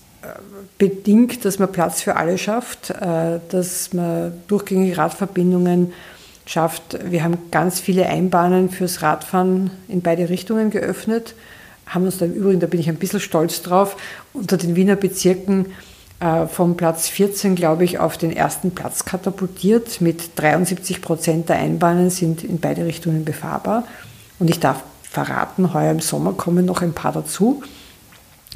bedingt, 0.78 1.44
dass 1.44 1.58
man 1.58 1.70
Platz 1.72 2.02
für 2.02 2.16
alle 2.16 2.38
schafft, 2.38 2.90
äh, 2.90 3.40
dass 3.50 3.92
man 3.92 4.32
durchgängige 4.48 4.96
Radverbindungen 4.96 5.92
schafft. 6.46 6.98
Wir 7.10 7.22
haben 7.22 7.38
ganz 7.50 7.80
viele 7.80 8.06
Einbahnen 8.06 8.70
fürs 8.70 9.02
Radfahren 9.02 9.70
in 9.88 10.02
beide 10.02 10.28
Richtungen 10.28 10.70
geöffnet, 10.70 11.34
haben 11.86 12.04
uns 12.04 12.18
da 12.18 12.24
im 12.24 12.34
Übrigen, 12.34 12.60
da 12.60 12.66
bin 12.66 12.80
ich 12.80 12.88
ein 12.88 12.96
bisschen 12.96 13.20
stolz 13.20 13.62
drauf, 13.62 13.96
unter 14.32 14.56
den 14.56 14.76
Wiener 14.76 14.96
Bezirken 14.96 15.66
äh, 16.20 16.46
vom 16.46 16.76
Platz 16.76 17.08
14, 17.08 17.54
glaube 17.54 17.84
ich, 17.84 17.98
auf 17.98 18.18
den 18.18 18.30
ersten 18.34 18.72
Platz 18.72 19.04
katapultiert. 19.04 20.00
Mit 20.00 20.38
73 20.38 21.02
Prozent 21.02 21.48
der 21.48 21.56
Einbahnen 21.56 22.10
sind 22.10 22.44
in 22.44 22.58
beide 22.58 22.84
Richtungen 22.84 23.24
befahrbar. 23.24 23.84
Und 24.38 24.50
ich 24.50 24.60
darf 24.60 24.82
verraten, 25.02 25.74
heuer 25.74 25.90
im 25.90 26.00
Sommer 26.00 26.32
kommen 26.32 26.64
noch 26.64 26.82
ein 26.82 26.92
paar 26.92 27.12
dazu. 27.12 27.62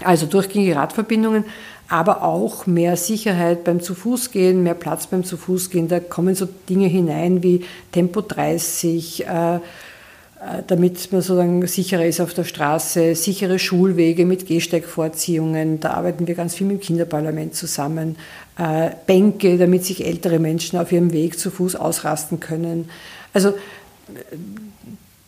Also 0.02 0.26
durchgängige 0.26 0.76
Radverbindungen, 0.76 1.44
aber 1.88 2.22
auch 2.22 2.66
mehr 2.66 2.96
Sicherheit 2.96 3.62
beim 3.62 3.80
Zu-Fuß-Gehen, 3.80 4.62
mehr 4.62 4.74
Platz 4.74 5.06
beim 5.06 5.22
Zu-Fuß-Gehen. 5.24 5.88
Da 5.88 6.00
kommen 6.00 6.34
so 6.34 6.48
Dinge 6.68 6.86
hinein 6.86 7.42
wie 7.42 7.64
Tempo 7.92 8.20
30, 8.20 9.26
äh, 9.26 9.56
äh, 9.56 9.60
damit 10.66 11.12
man 11.12 11.22
sozusagen 11.22 11.66
sicherer 11.66 12.04
ist 12.04 12.20
auf 12.20 12.34
der 12.34 12.44
Straße, 12.44 13.14
sichere 13.14 13.58
Schulwege 13.58 14.26
mit 14.26 14.46
Gehsteigvorziehungen. 14.46 15.78
Da 15.78 15.92
arbeiten 15.92 16.26
wir 16.26 16.34
ganz 16.34 16.54
viel 16.54 16.66
mit 16.66 16.80
dem 16.80 16.84
Kinderparlament 16.84 17.54
zusammen. 17.54 18.16
Äh, 18.58 18.90
Bänke, 19.06 19.58
damit 19.58 19.84
sich 19.84 20.04
ältere 20.04 20.40
Menschen 20.40 20.78
auf 20.78 20.90
ihrem 20.90 21.12
Weg 21.12 21.38
zu 21.38 21.50
Fuß 21.50 21.76
ausrasten 21.76 22.40
können. 22.40 22.90
Also 23.32 23.54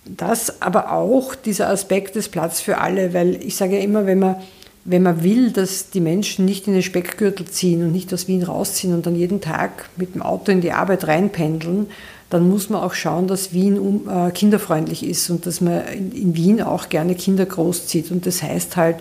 das, 0.08 0.62
aber 0.62 0.92
auch 0.92 1.34
dieser 1.34 1.68
Aspekt 1.68 2.16
des 2.16 2.28
Platz 2.28 2.60
für 2.60 2.78
alle, 2.78 3.12
weil 3.14 3.42
ich 3.42 3.56
sage 3.56 3.76
ja 3.76 3.82
immer, 3.82 4.06
wenn 4.06 4.18
man, 4.18 4.36
wenn 4.84 5.02
man 5.02 5.22
will, 5.22 5.50
dass 5.50 5.90
die 5.90 6.00
Menschen 6.00 6.44
nicht 6.44 6.66
in 6.68 6.74
den 6.74 6.82
Speckgürtel 6.82 7.46
ziehen 7.46 7.82
und 7.82 7.92
nicht 7.92 8.12
aus 8.14 8.28
Wien 8.28 8.42
rausziehen 8.42 8.94
und 8.94 9.06
dann 9.06 9.16
jeden 9.16 9.40
Tag 9.40 9.88
mit 9.96 10.14
dem 10.14 10.22
Auto 10.22 10.52
in 10.52 10.60
die 10.60 10.72
Arbeit 10.72 11.06
reinpendeln, 11.08 11.86
dann 12.30 12.48
muss 12.48 12.70
man 12.70 12.82
auch 12.82 12.94
schauen, 12.94 13.28
dass 13.28 13.52
Wien 13.52 13.78
um, 13.78 14.08
äh, 14.08 14.30
kinderfreundlich 14.30 15.06
ist 15.06 15.30
und 15.30 15.46
dass 15.46 15.60
man 15.60 15.86
in, 15.88 16.12
in, 16.12 16.36
Wien 16.36 16.62
auch 16.62 16.88
gerne 16.88 17.14
Kinder 17.14 17.46
großzieht. 17.46 18.10
Und 18.10 18.26
das 18.26 18.42
heißt 18.42 18.76
halt 18.76 18.96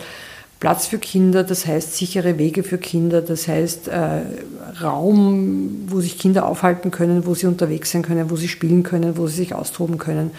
Platz 0.59 0.87
für 0.87 0.99
Kinder, 0.99 1.43
das 1.43 1.65
heißt 1.65 1.95
sichere 1.95 2.37
Wege 2.37 2.63
für 2.63 2.77
Kinder, 2.77 3.21
das 3.21 3.47
heißt 3.47 3.87
äh, 3.87 4.21
Raum, 4.81 5.85
wo 5.87 6.01
sich 6.01 6.17
Kinder 6.17 6.47
aufhalten 6.47 6.91
können, 6.91 7.25
wo 7.25 7.33
sie 7.33 7.47
unterwegs 7.47 7.91
sein 7.91 8.03
können, 8.03 8.29
wo 8.29 8.35
sie 8.35 8.47
spielen 8.47 8.83
können, 8.83 9.17
wo 9.17 9.27
sie 9.27 9.37
sich 9.37 9.53
austoben 9.53 9.97
können. 9.97 10.31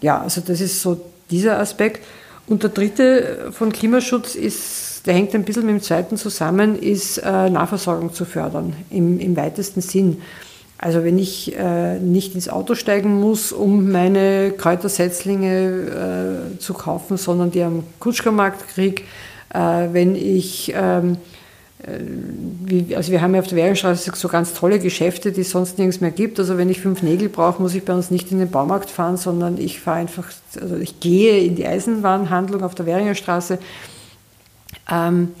Ja, 0.00 0.20
also 0.20 0.40
das 0.40 0.60
ist 0.60 0.82
so 0.82 1.00
dieser 1.30 1.58
Aspekt. 1.58 2.04
Und 2.46 2.62
der 2.62 2.70
dritte 2.70 3.48
von 3.50 3.72
Klimaschutz 3.72 4.34
ist, 4.34 5.06
der 5.06 5.14
hängt 5.14 5.34
ein 5.34 5.44
bisschen 5.44 5.66
mit 5.66 5.74
dem 5.74 5.82
zweiten 5.82 6.16
zusammen, 6.16 6.78
ist 6.78 7.18
äh, 7.18 7.50
Nahversorgung 7.50 8.12
zu 8.12 8.24
fördern, 8.24 8.74
im, 8.90 9.18
im 9.18 9.36
weitesten 9.36 9.80
Sinn. 9.80 10.22
Also 10.78 11.04
wenn 11.04 11.18
ich 11.18 11.56
äh, 11.56 11.98
nicht 11.98 12.34
ins 12.34 12.48
Auto 12.48 12.74
steigen 12.74 13.18
muss, 13.18 13.50
um 13.50 13.90
meine 13.90 14.52
Kräutersetzlinge 14.56 16.52
äh, 16.54 16.58
zu 16.58 16.74
kaufen, 16.74 17.16
sondern 17.16 17.50
die 17.50 17.62
am 17.62 17.82
Kutschkermarkt 17.98 18.68
kriege, 18.68 19.02
äh, 19.54 19.88
wenn 19.92 20.14
ich, 20.14 20.72
ähm, 20.76 21.12
äh, 21.12 21.16
wie, 21.88 22.96
also 22.96 23.12
wir 23.12 23.22
haben 23.22 23.34
ja 23.34 23.40
auf 23.40 23.46
der 23.46 23.56
Währungsstraße 23.58 24.10
so 24.14 24.28
ganz 24.28 24.54
tolle 24.54 24.80
Geschäfte, 24.80 25.30
die 25.30 25.42
es 25.42 25.50
sonst 25.50 25.78
nirgends 25.78 26.00
mehr 26.00 26.10
gibt. 26.10 26.38
Also 26.40 26.58
wenn 26.58 26.68
ich 26.68 26.80
fünf 26.80 27.02
Nägel 27.02 27.28
brauche, 27.28 27.62
muss 27.62 27.74
ich 27.74 27.84
bei 27.84 27.94
uns 27.94 28.10
nicht 28.10 28.32
in 28.32 28.40
den 28.40 28.50
Baumarkt 28.50 28.90
fahren, 28.90 29.16
sondern 29.16 29.56
ich 29.58 29.80
fahre 29.80 29.98
einfach, 29.98 30.26
also 30.60 30.76
ich 30.76 30.98
gehe 30.98 31.38
in 31.38 31.54
die 31.54 31.66
Eisenbahnhandlung 31.66 32.64
auf 32.64 32.74
der 32.74 32.86
Währinger 32.86 33.14
Straße. 33.14 33.58
Ähm, 34.90 35.32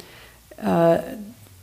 äh, 0.64 0.98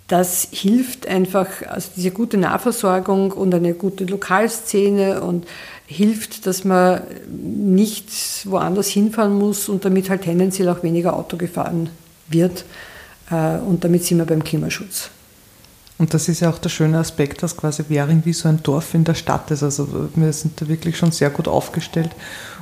das 0.08 0.50
hilft 0.52 1.08
einfach, 1.08 1.48
also 1.68 1.90
diese 1.96 2.12
gute 2.12 2.38
Nahversorgung 2.38 3.32
und 3.32 3.56
eine 3.56 3.74
gute 3.74 4.04
Lokalszene 4.04 5.22
und 5.22 5.48
hilft, 5.88 6.46
dass 6.46 6.66
man 6.66 7.02
nicht 7.30 8.10
woanders 8.46 8.90
hinfahren 8.90 9.34
muss 9.34 9.70
und 9.70 9.86
damit 9.86 10.10
halt 10.10 10.24
tendenziell 10.24 10.68
auch 10.68 10.84
weniger 10.84 11.16
Auto 11.16 11.38
gefahren 11.38 11.90
wird. 12.28 12.66
Äh, 13.32 13.58
und 13.58 13.84
damit 13.84 14.06
sind 14.06 14.18
wir 14.18 14.25
beim 14.25 14.44
Klimaschutz. 14.44 15.10
Und 16.00 16.13
das 16.13 16.27
ist 16.27 16.39
ja 16.39 16.50
auch 16.50 16.58
der 16.58 16.70
schöne 16.70 16.98
Aspekt, 16.98 17.44
dass 17.44 17.56
quasi 17.56 17.86
Währing 17.88 18.24
wie 18.25 18.34
so 18.34 18.50
ein 18.50 18.62
Dorf 18.63 18.94
in 18.94 19.03
der 19.03 19.13
Stadt 19.13 19.51
ist. 19.51 19.63
Also 19.63 20.10
wir 20.15 20.34
sind 20.34 20.60
da 20.60 20.68
wirklich 20.68 20.98
schon 20.98 21.12
sehr 21.12 21.30
gut 21.30 21.48
aufgestellt 21.48 22.10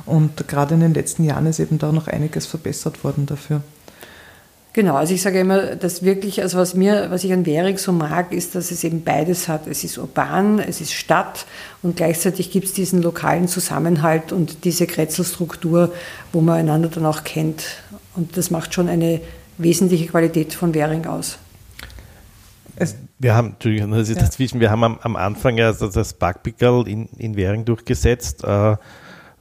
und 0.04 0.46
gerade 0.48 0.74
in 0.74 0.80
den 0.80 0.94
letzten 0.94 1.24
Jahren 1.24 1.46
ist 1.46 1.58
eben 1.58 1.78
da 1.78 1.92
noch 1.92 2.08
einiges 2.08 2.46
verbessert 2.46 3.02
worden 3.04 3.26
dafür. 3.26 3.62
Genau, 4.74 4.94
also 4.94 5.12
ich 5.12 5.20
sage 5.20 5.38
immer, 5.40 5.76
dass 5.76 6.02
wirklich, 6.02 6.40
also 6.40 6.56
was 6.56 6.74
mir, 6.74 7.10
was 7.10 7.24
ich 7.24 7.32
an 7.32 7.44
Währing 7.44 7.76
so 7.76 7.92
mag, 7.92 8.32
ist, 8.32 8.54
dass 8.54 8.70
es 8.70 8.84
eben 8.84 9.04
beides 9.04 9.46
hat. 9.46 9.66
Es 9.66 9.84
ist 9.84 9.98
urban, 9.98 10.60
es 10.60 10.80
ist 10.80 10.94
Stadt 10.94 11.44
und 11.82 11.96
gleichzeitig 11.96 12.50
gibt 12.50 12.66
es 12.66 12.72
diesen 12.72 13.02
lokalen 13.02 13.48
Zusammenhalt 13.48 14.32
und 14.32 14.64
diese 14.64 14.86
Kretzelstruktur, 14.86 15.92
wo 16.32 16.40
man 16.40 16.58
einander 16.58 16.88
dann 16.88 17.04
auch 17.04 17.22
kennt. 17.22 17.64
Und 18.14 18.38
das 18.38 18.50
macht 18.50 18.72
schon 18.72 18.88
eine 18.88 19.20
wesentliche 19.58 20.06
Qualität 20.06 20.54
von 20.54 20.74
Währing 20.74 21.06
aus. 21.06 21.38
Es 22.76 22.96
wir 23.22 23.36
haben, 23.36 23.52
Entschuldigung, 23.52 23.92
dass 23.92 24.08
ich 24.08 24.16
ja. 24.16 24.22
das 24.22 24.40
wissen, 24.40 24.58
wir 24.58 24.70
haben 24.70 24.82
am, 24.82 24.98
am 25.00 25.14
Anfang 25.14 25.56
ja 25.56 25.72
das 25.72 26.12
Backpickel 26.14 26.88
in, 26.88 27.06
in 27.18 27.36
Währing 27.36 27.64
durchgesetzt. 27.64 28.42
Äh, 28.42 28.76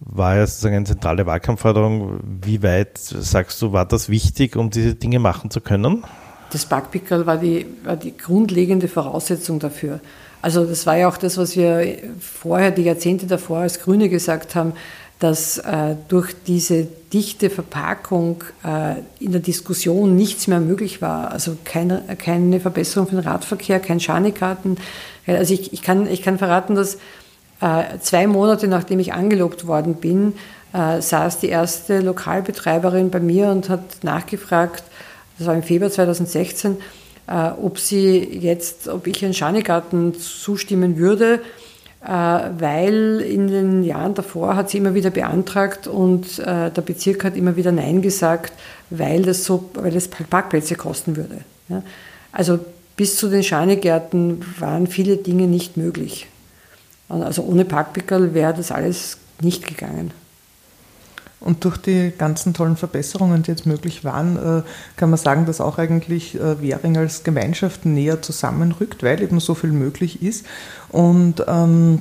war 0.03 0.35
ja 0.35 0.45
sozusagen 0.45 0.75
eine 0.75 0.85
zentrale 0.85 1.25
Wahlkampfforderung. 1.25 2.19
Wie 2.43 2.61
weit, 2.61 2.99
sagst 2.99 3.59
du, 3.61 3.73
war 3.73 3.85
das 3.85 4.09
wichtig, 4.09 4.55
um 4.55 4.69
diese 4.69 4.93
Dinge 4.93 5.17
machen 5.17 5.49
zu 5.49 5.61
können? 5.61 6.03
Das 6.51 6.65
Backpickel 6.67 7.25
war 7.25 7.37
die, 7.37 7.65
war 7.83 7.95
die 7.95 8.15
grundlegende 8.15 8.87
Voraussetzung 8.87 9.57
dafür. 9.57 9.99
Also 10.43 10.65
das 10.65 10.85
war 10.85 10.97
ja 10.97 11.07
auch 11.07 11.17
das, 11.17 11.37
was 11.37 11.55
wir 11.55 11.97
vorher, 12.19 12.69
die 12.69 12.83
Jahrzehnte 12.83 13.25
davor 13.25 13.59
als 13.59 13.79
Grüne 13.79 14.09
gesagt 14.09 14.53
haben, 14.53 14.73
dass 15.21 15.59
äh, 15.59 15.95
durch 16.07 16.33
diese 16.47 16.87
dichte 17.13 17.51
Verpackung 17.51 18.43
äh, 18.63 18.95
in 19.23 19.31
der 19.31 19.39
Diskussion 19.39 20.15
nichts 20.15 20.47
mehr 20.47 20.59
möglich 20.59 20.99
war. 20.99 21.29
Also 21.29 21.55
keine, 21.63 22.01
keine 22.17 22.59
Verbesserung 22.59 23.07
für 23.07 23.17
den 23.17 23.23
Radverkehr, 23.23 23.79
kein 23.79 23.99
Scharnikarten. 23.99 24.77
Also 25.27 25.53
ich, 25.53 25.73
ich, 25.73 25.83
kann, 25.83 26.07
ich 26.07 26.23
kann 26.23 26.39
verraten, 26.39 26.73
dass 26.73 26.95
äh, 27.61 27.99
zwei 28.01 28.25
Monate 28.25 28.67
nachdem 28.67 28.97
ich 28.97 29.13
angelobt 29.13 29.67
worden 29.67 29.93
bin, 29.93 30.33
äh, 30.73 31.01
saß 31.01 31.37
die 31.37 31.49
erste 31.49 31.99
Lokalbetreiberin 31.99 33.11
bei 33.11 33.19
mir 33.19 33.49
und 33.49 33.69
hat 33.69 34.03
nachgefragt, 34.03 34.83
das 35.37 35.45
war 35.45 35.53
im 35.53 35.61
Februar 35.61 35.91
2016, 35.91 36.77
äh, 37.27 37.49
ob 37.61 37.77
sie 37.77 38.17
jetzt, 38.17 38.87
ob 38.87 39.05
ich 39.05 39.23
einen 39.23 39.35
Schanigarten 39.35 40.15
zustimmen 40.15 40.97
würde, 40.97 41.41
weil 42.01 43.21
in 43.21 43.47
den 43.47 43.83
Jahren 43.83 44.15
davor 44.15 44.55
hat 44.55 44.69
sie 44.69 44.79
immer 44.79 44.95
wieder 44.95 45.11
beantragt 45.11 45.87
und 45.87 46.39
der 46.39 46.69
Bezirk 46.69 47.23
hat 47.23 47.35
immer 47.35 47.55
wieder 47.55 47.71
Nein 47.71 48.01
gesagt, 48.01 48.53
weil 48.89 49.21
das 49.21 49.45
so, 49.45 49.69
weil 49.75 49.91
das 49.91 50.07
Parkplätze 50.07 50.75
kosten 50.75 51.15
würde. 51.15 51.41
Also 52.31 52.59
bis 52.97 53.17
zu 53.17 53.29
den 53.29 53.43
Schanigärten 53.43 54.43
waren 54.59 54.87
viele 54.87 55.17
Dinge 55.17 55.47
nicht 55.47 55.77
möglich. 55.77 56.27
Also 57.07 57.43
ohne 57.43 57.65
Parkpickerl 57.65 58.33
wäre 58.33 58.53
das 58.53 58.71
alles 58.71 59.17
nicht 59.41 59.67
gegangen. 59.67 60.11
Und 61.41 61.65
durch 61.65 61.77
die 61.77 62.13
ganzen 62.15 62.53
tollen 62.53 62.77
Verbesserungen, 62.77 63.41
die 63.41 63.49
jetzt 63.49 63.65
möglich 63.65 64.05
waren, 64.05 64.37
äh, 64.37 64.61
kann 64.95 65.09
man 65.09 65.17
sagen, 65.17 65.47
dass 65.47 65.59
auch 65.59 65.79
eigentlich 65.79 66.35
äh, 66.35 66.61
Währing 66.61 66.95
als 66.97 67.23
Gemeinschaft 67.23 67.83
näher 67.83 68.21
zusammenrückt, 68.21 69.01
weil 69.01 69.21
eben 69.21 69.39
so 69.39 69.55
viel 69.55 69.71
möglich 69.71 70.21
ist. 70.21 70.45
Und 70.89 71.43
ähm, 71.47 71.99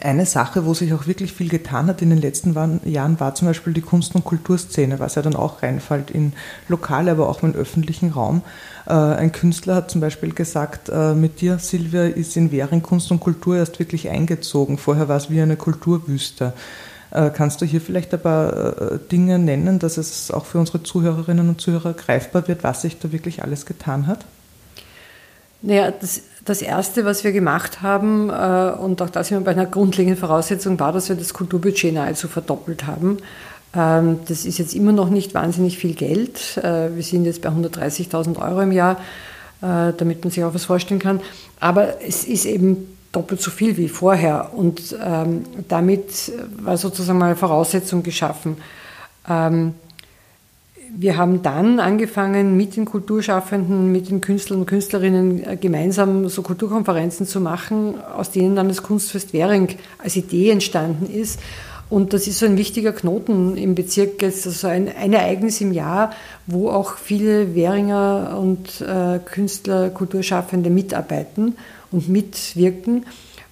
eine 0.00 0.26
Sache, 0.26 0.64
wo 0.64 0.74
sich 0.74 0.92
auch 0.92 1.08
wirklich 1.08 1.32
viel 1.32 1.48
getan 1.48 1.88
hat 1.88 2.02
in 2.02 2.10
den 2.10 2.20
letzten 2.20 2.54
Jahren, 2.84 3.18
war 3.18 3.34
zum 3.34 3.48
Beispiel 3.48 3.72
die 3.72 3.80
Kunst- 3.80 4.14
und 4.14 4.24
Kulturszene, 4.24 5.00
was 5.00 5.16
ja 5.16 5.22
dann 5.22 5.34
auch 5.34 5.62
reinfällt 5.62 6.10
in 6.12 6.34
lokale, 6.68 7.10
aber 7.10 7.28
auch 7.28 7.42
im 7.42 7.54
öffentlichen 7.54 8.10
Raum. 8.10 8.42
Äh, 8.86 8.92
ein 8.92 9.32
Künstler 9.32 9.74
hat 9.76 9.90
zum 9.90 10.00
Beispiel 10.00 10.32
gesagt, 10.34 10.88
mit 11.16 11.40
dir, 11.40 11.58
Silvia, 11.58 12.04
ist 12.04 12.36
in 12.36 12.52
Währing 12.52 12.82
Kunst 12.82 13.10
und 13.10 13.18
Kultur 13.18 13.56
erst 13.56 13.80
wirklich 13.80 14.08
eingezogen. 14.08 14.78
Vorher 14.78 15.08
war 15.08 15.16
es 15.16 15.30
wie 15.30 15.40
eine 15.40 15.56
Kulturwüste. 15.56 16.52
Äh, 17.10 17.30
kannst 17.30 17.60
du 17.60 17.66
hier 17.66 17.80
vielleicht 17.80 18.12
ein 18.12 18.20
paar 18.20 18.98
Dinge 19.10 19.38
nennen, 19.38 19.78
dass 19.78 19.96
es 19.96 20.30
auch 20.30 20.44
für 20.44 20.58
unsere 20.58 20.82
Zuhörerinnen 20.82 21.48
und 21.48 21.60
Zuhörer 21.60 21.94
greifbar 21.94 22.48
wird, 22.48 22.64
was 22.64 22.82
sich 22.82 22.98
da 22.98 23.12
wirklich 23.12 23.42
alles 23.42 23.66
getan 23.66 24.06
hat? 24.06 24.24
Naja, 25.60 25.90
das, 25.90 26.22
das 26.44 26.62
Erste, 26.62 27.04
was 27.04 27.24
wir 27.24 27.32
gemacht 27.32 27.82
haben, 27.82 28.30
äh, 28.30 28.72
und 28.78 29.02
auch 29.02 29.10
das 29.10 29.30
immer 29.30 29.40
bei 29.40 29.50
einer 29.50 29.66
grundlegenden 29.66 30.18
Voraussetzung, 30.18 30.78
war, 30.78 30.92
dass 30.92 31.08
wir 31.08 31.16
das 31.16 31.34
Kulturbudget 31.34 31.94
nahezu 31.94 32.28
verdoppelt 32.28 32.86
haben. 32.86 33.18
Ähm, 33.74 34.20
das 34.28 34.44
ist 34.44 34.58
jetzt 34.58 34.74
immer 34.74 34.92
noch 34.92 35.10
nicht 35.10 35.34
wahnsinnig 35.34 35.78
viel 35.78 35.94
Geld. 35.94 36.58
Äh, 36.58 36.94
wir 36.94 37.02
sind 37.02 37.24
jetzt 37.24 37.42
bei 37.42 37.48
130.000 37.48 38.40
Euro 38.40 38.60
im 38.60 38.72
Jahr, 38.72 38.98
äh, 39.60 39.92
damit 39.96 40.22
man 40.22 40.30
sich 40.30 40.44
auch 40.44 40.54
was 40.54 40.64
vorstellen 40.64 41.00
kann. 41.00 41.20
Aber 41.58 42.00
es 42.02 42.24
ist 42.24 42.44
eben 42.44 42.97
doppelt 43.12 43.40
so 43.40 43.50
viel 43.50 43.76
wie 43.76 43.88
vorher. 43.88 44.50
Und 44.54 44.96
ähm, 45.02 45.44
damit 45.68 46.32
war 46.62 46.76
sozusagen 46.76 47.18
mal 47.18 47.26
eine 47.26 47.36
Voraussetzung 47.36 48.02
geschaffen. 48.02 48.56
Ähm, 49.28 49.74
wir 50.96 51.16
haben 51.16 51.42
dann 51.42 51.80
angefangen, 51.80 52.56
mit 52.56 52.76
den 52.76 52.84
Kulturschaffenden, 52.84 53.92
mit 53.92 54.08
den 54.08 54.20
Künstlern 54.20 54.60
und 54.60 54.66
Künstlerinnen 54.66 55.44
äh, 55.44 55.56
gemeinsam 55.56 56.28
so 56.28 56.42
Kulturkonferenzen 56.42 57.26
zu 57.26 57.40
machen, 57.40 58.00
aus 58.00 58.30
denen 58.30 58.56
dann 58.56 58.68
das 58.68 58.82
Kunstfest 58.82 59.32
Währing 59.32 59.68
als 59.98 60.16
Idee 60.16 60.50
entstanden 60.50 61.12
ist. 61.12 61.40
Und 61.90 62.12
das 62.12 62.26
ist 62.26 62.38
so 62.38 62.46
ein 62.46 62.58
wichtiger 62.58 62.92
Knoten 62.92 63.56
im 63.56 63.74
Bezirk, 63.74 64.20
jetzt 64.20 64.46
also 64.46 64.66
ein, 64.66 64.90
ein 64.94 65.14
Ereignis 65.14 65.60
im 65.62 65.72
Jahr, 65.72 66.10
wo 66.46 66.68
auch 66.70 66.98
viele 66.98 67.54
Währinger 67.54 68.36
und 68.38 68.82
äh, 68.82 69.18
Künstler, 69.24 69.88
Kulturschaffende 69.88 70.68
mitarbeiten 70.68 71.56
und 71.90 72.08
mitwirken. 72.08 73.06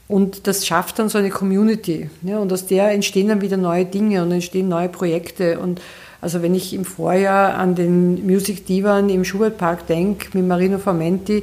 Und 0.09 0.47
das 0.47 0.66
schafft 0.66 0.99
dann 0.99 1.09
so 1.09 1.19
eine 1.19 1.31
Community. 1.31 2.11
Ja, 2.23 2.38
und 2.38 2.52
aus 2.52 2.66
der 2.66 2.93
entstehen 2.93 3.28
dann 3.28 3.40
wieder 3.40 3.57
neue 3.57 3.85
Dinge 3.85 4.23
und 4.23 4.31
entstehen 4.31 4.69
neue 4.69 4.88
Projekte. 4.88 5.59
Und 5.59 5.81
also 6.21 6.43
wenn 6.43 6.55
ich 6.55 6.73
im 6.75 6.85
Vorjahr 6.85 7.55
an 7.55 7.75
den 7.75 8.25
Music 8.25 8.66
Divan 8.66 9.09
im 9.09 9.25
Schubertpark 9.25 9.87
denke, 9.87 10.37
mit 10.38 10.47
Marino 10.47 10.78
Formenti, 10.78 11.43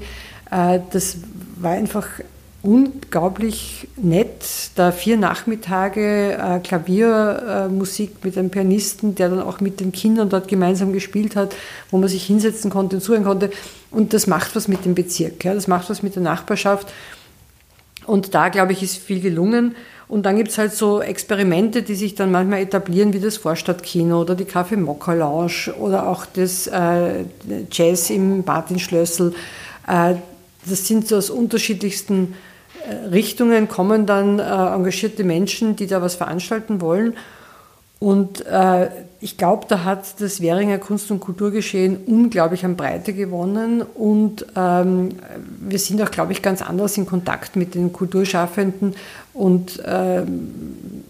äh, 0.50 0.80
das 0.92 1.18
war 1.58 1.72
einfach 1.72 2.08
unglaublich 2.64 3.90
nett, 3.98 4.72
da 4.76 4.94
vier 4.94 5.18
Nachmittage 5.18 6.32
äh, 6.32 6.60
Klaviermusik 6.60 8.12
äh, 8.12 8.26
mit 8.26 8.38
einem 8.38 8.50
Pianisten, 8.50 9.16
der 9.16 9.30
dann 9.30 9.42
auch 9.42 9.60
mit 9.60 9.82
den 9.82 9.92
Kindern 9.92 10.30
dort 10.30 10.48
gemeinsam 10.48 10.94
gespielt 10.94 11.36
hat, 11.36 11.54
wo 11.92 11.98
man 11.98 12.08
sich 12.08 12.26
hinsetzen 12.26 12.72
konnte 12.72 12.96
und 12.96 13.02
zuhören 13.02 13.26
konnte. 13.26 13.52
Und 13.92 14.14
das 14.14 14.28
macht 14.28 14.56
was 14.56 14.70
mit 14.70 14.86
dem 14.86 14.96
Bezirk, 14.96 15.44
ja, 15.44 15.54
das 15.54 15.68
macht 15.68 15.90
was 15.90 16.04
mit 16.04 16.16
der 16.16 16.24
Nachbarschaft. 16.24 16.88
Und 18.08 18.34
da, 18.34 18.48
glaube 18.48 18.72
ich, 18.72 18.82
ist 18.82 18.98
viel 18.98 19.20
gelungen. 19.20 19.76
Und 20.08 20.26
dann 20.26 20.38
gibt 20.38 20.50
es 20.50 20.58
halt 20.58 20.74
so 20.74 21.02
Experimente, 21.02 21.82
die 21.82 21.96
sich 21.96 22.16
dann 22.16 22.32
manchmal 22.32 22.62
etablieren, 22.62 23.14
wie 23.14 23.20
das 23.20 23.38
Vorstadtkino 23.38 24.22
oder 24.22 24.36
die 24.36 24.46
Kaffee 24.46 24.78
Mokka 24.78 25.14
Lounge 25.14 25.74
oder 25.80 26.08
auch 26.08 26.26
das 26.26 26.68
äh, 26.68 27.26
Jazz 27.72 28.10
im 28.10 28.44
Martinschlössl. 28.46 29.34
Äh, 29.88 30.16
das 30.66 30.88
sind 30.88 31.08
so 31.08 31.18
aus 31.18 31.30
unterschiedlichsten 31.30 32.36
Richtungen 33.12 33.68
kommen 33.68 34.06
dann 34.06 34.40
äh, 34.40 34.44
engagierte 34.44 35.24
Menschen, 35.24 35.76
die 35.76 35.88
da 35.88 36.02
was 36.02 36.16
veranstalten 36.16 36.82
wollen. 36.82 37.16
Und 38.00 38.46
äh, 38.46 38.90
ich 39.22 39.38
glaube, 39.38 39.66
da 39.70 39.86
hat 39.86 40.20
das 40.20 40.42
Währinger 40.42 40.78
Kunst- 40.78 41.10
und 41.10 41.22
Kulturgeschehen 41.22 41.96
unglaublich 42.06 42.66
an 42.66 42.76
Breite 42.76 43.14
gewonnen. 43.14 43.82
Und 43.82 44.46
ähm, 44.58 45.12
wir 45.62 45.80
sind 45.80 46.02
auch, 46.02 46.12
glaube 46.12 46.34
ich, 46.34 46.42
ganz 46.42 46.62
anders 46.62 46.98
in 46.98 47.06
Kontakt 47.06 47.56
mit 47.56 47.76
den 47.76 47.94
Kulturschaffenden. 47.94 48.96
Und 49.34 49.82
ähm, 49.86 51.06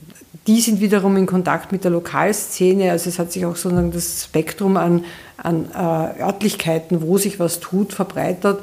die 0.46 0.62
sind 0.62 0.82
wiederum 0.82 1.18
in 1.18 1.26
Kontakt 1.26 1.72
mit 1.72 1.84
der 1.84 1.90
Lokalszene. 1.90 2.92
Also 2.92 3.10
es 3.10 3.18
hat 3.18 3.32
sich 3.32 3.44
auch 3.46 3.56
sozusagen 3.56 3.92
das 3.92 4.26
Spektrum 4.26 4.78
an, 4.78 5.04
an 5.38 5.66
äh, 5.74 6.22
Örtlichkeiten, 6.22 7.02
wo 7.02 7.18
sich 7.18 7.40
was 7.40 7.60
tut, 7.60 7.94
verbreitert. 7.94 8.60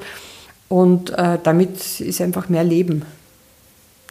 Und 0.70 1.10
äh, 1.10 1.36
damit 1.42 2.00
ist 2.00 2.20
einfach 2.20 2.48
mehr 2.48 2.62
Leben 2.62 3.02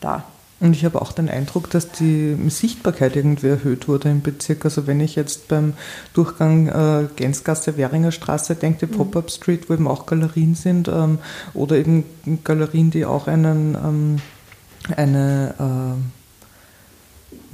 da. 0.01 0.25
Und 0.59 0.75
ich 0.75 0.83
habe 0.83 1.01
auch 1.01 1.13
den 1.13 1.29
Eindruck, 1.29 1.69
dass 1.69 1.89
die 1.89 2.35
Sichtbarkeit 2.49 3.15
irgendwie 3.15 3.47
erhöht 3.47 3.87
wurde 3.87 4.09
im 4.09 4.21
Bezirk. 4.21 4.65
Also 4.65 4.87
wenn 4.87 4.99
ich 4.99 5.15
jetzt 5.15 5.47
beim 5.47 5.71
Durchgang 6.13 6.67
äh, 6.67 7.07
Gänzgasse, 7.15 7.77
Währinger 7.77 8.11
Straße 8.11 8.55
denke, 8.55 8.85
die 8.85 8.93
mhm. 8.93 8.97
Pop-Up 8.97 9.31
Street, 9.31 9.69
wo 9.69 9.73
eben 9.73 9.87
auch 9.87 10.05
Galerien 10.05 10.53
sind, 10.53 10.89
ähm, 10.89 11.19
oder 11.53 11.77
eben 11.77 12.03
Galerien, 12.43 12.91
die 12.91 13.05
auch 13.05 13.27
einen, 13.27 13.75
ähm, 13.75 14.17
eine, 14.97 15.53
äh, 15.57 16.01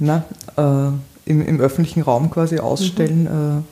na, 0.00 0.24
äh, 0.56 1.30
im, 1.30 1.46
im, 1.46 1.60
öffentlichen 1.60 2.02
Raum 2.02 2.28
quasi 2.28 2.58
ausstellen, 2.58 3.22
mhm. 3.22 3.62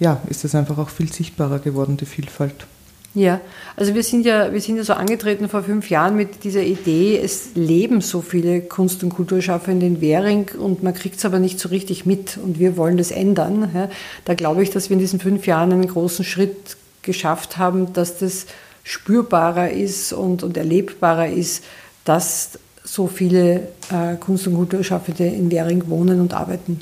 Äh, 0.00 0.02
ja, 0.02 0.20
ist 0.30 0.46
es 0.46 0.54
einfach 0.54 0.78
auch 0.78 0.88
viel 0.88 1.12
sichtbarer 1.12 1.58
geworden, 1.58 1.98
die 1.98 2.06
Vielfalt. 2.06 2.66
Ja, 3.14 3.42
also 3.76 3.94
wir 3.94 4.02
sind 4.02 4.24
ja, 4.24 4.54
wir 4.54 4.60
sind 4.62 4.78
ja 4.78 4.84
so 4.84 4.94
angetreten 4.94 5.46
vor 5.50 5.62
fünf 5.62 5.90
Jahren 5.90 6.16
mit 6.16 6.44
dieser 6.44 6.62
Idee, 6.62 7.20
es 7.22 7.50
leben 7.54 8.00
so 8.00 8.22
viele 8.22 8.62
Kunst- 8.62 9.04
und 9.04 9.10
Kulturschaffende 9.10 9.84
in 9.84 10.00
Währing 10.00 10.48
und 10.58 10.82
man 10.82 10.94
kriegt 10.94 11.18
es 11.18 11.24
aber 11.26 11.38
nicht 11.38 11.60
so 11.60 11.68
richtig 11.68 12.06
mit 12.06 12.38
und 12.42 12.58
wir 12.58 12.78
wollen 12.78 12.96
das 12.96 13.10
ändern. 13.10 13.90
Da 14.24 14.34
glaube 14.34 14.62
ich, 14.62 14.70
dass 14.70 14.88
wir 14.88 14.94
in 14.94 15.00
diesen 15.00 15.20
fünf 15.20 15.46
Jahren 15.46 15.72
einen 15.72 15.88
großen 15.88 16.24
Schritt 16.24 16.78
geschafft 17.02 17.58
haben, 17.58 17.92
dass 17.92 18.16
das 18.16 18.46
spürbarer 18.82 19.70
ist 19.70 20.14
und, 20.14 20.42
und 20.42 20.56
erlebbarer 20.56 21.28
ist, 21.28 21.64
dass 22.04 22.58
so 22.82 23.08
viele 23.08 23.68
äh, 23.90 24.16
Kunst- 24.18 24.46
und 24.46 24.54
Kulturschaffende 24.54 25.26
in 25.26 25.50
Währing 25.50 25.88
wohnen 25.88 26.20
und 26.20 26.32
arbeiten. 26.32 26.80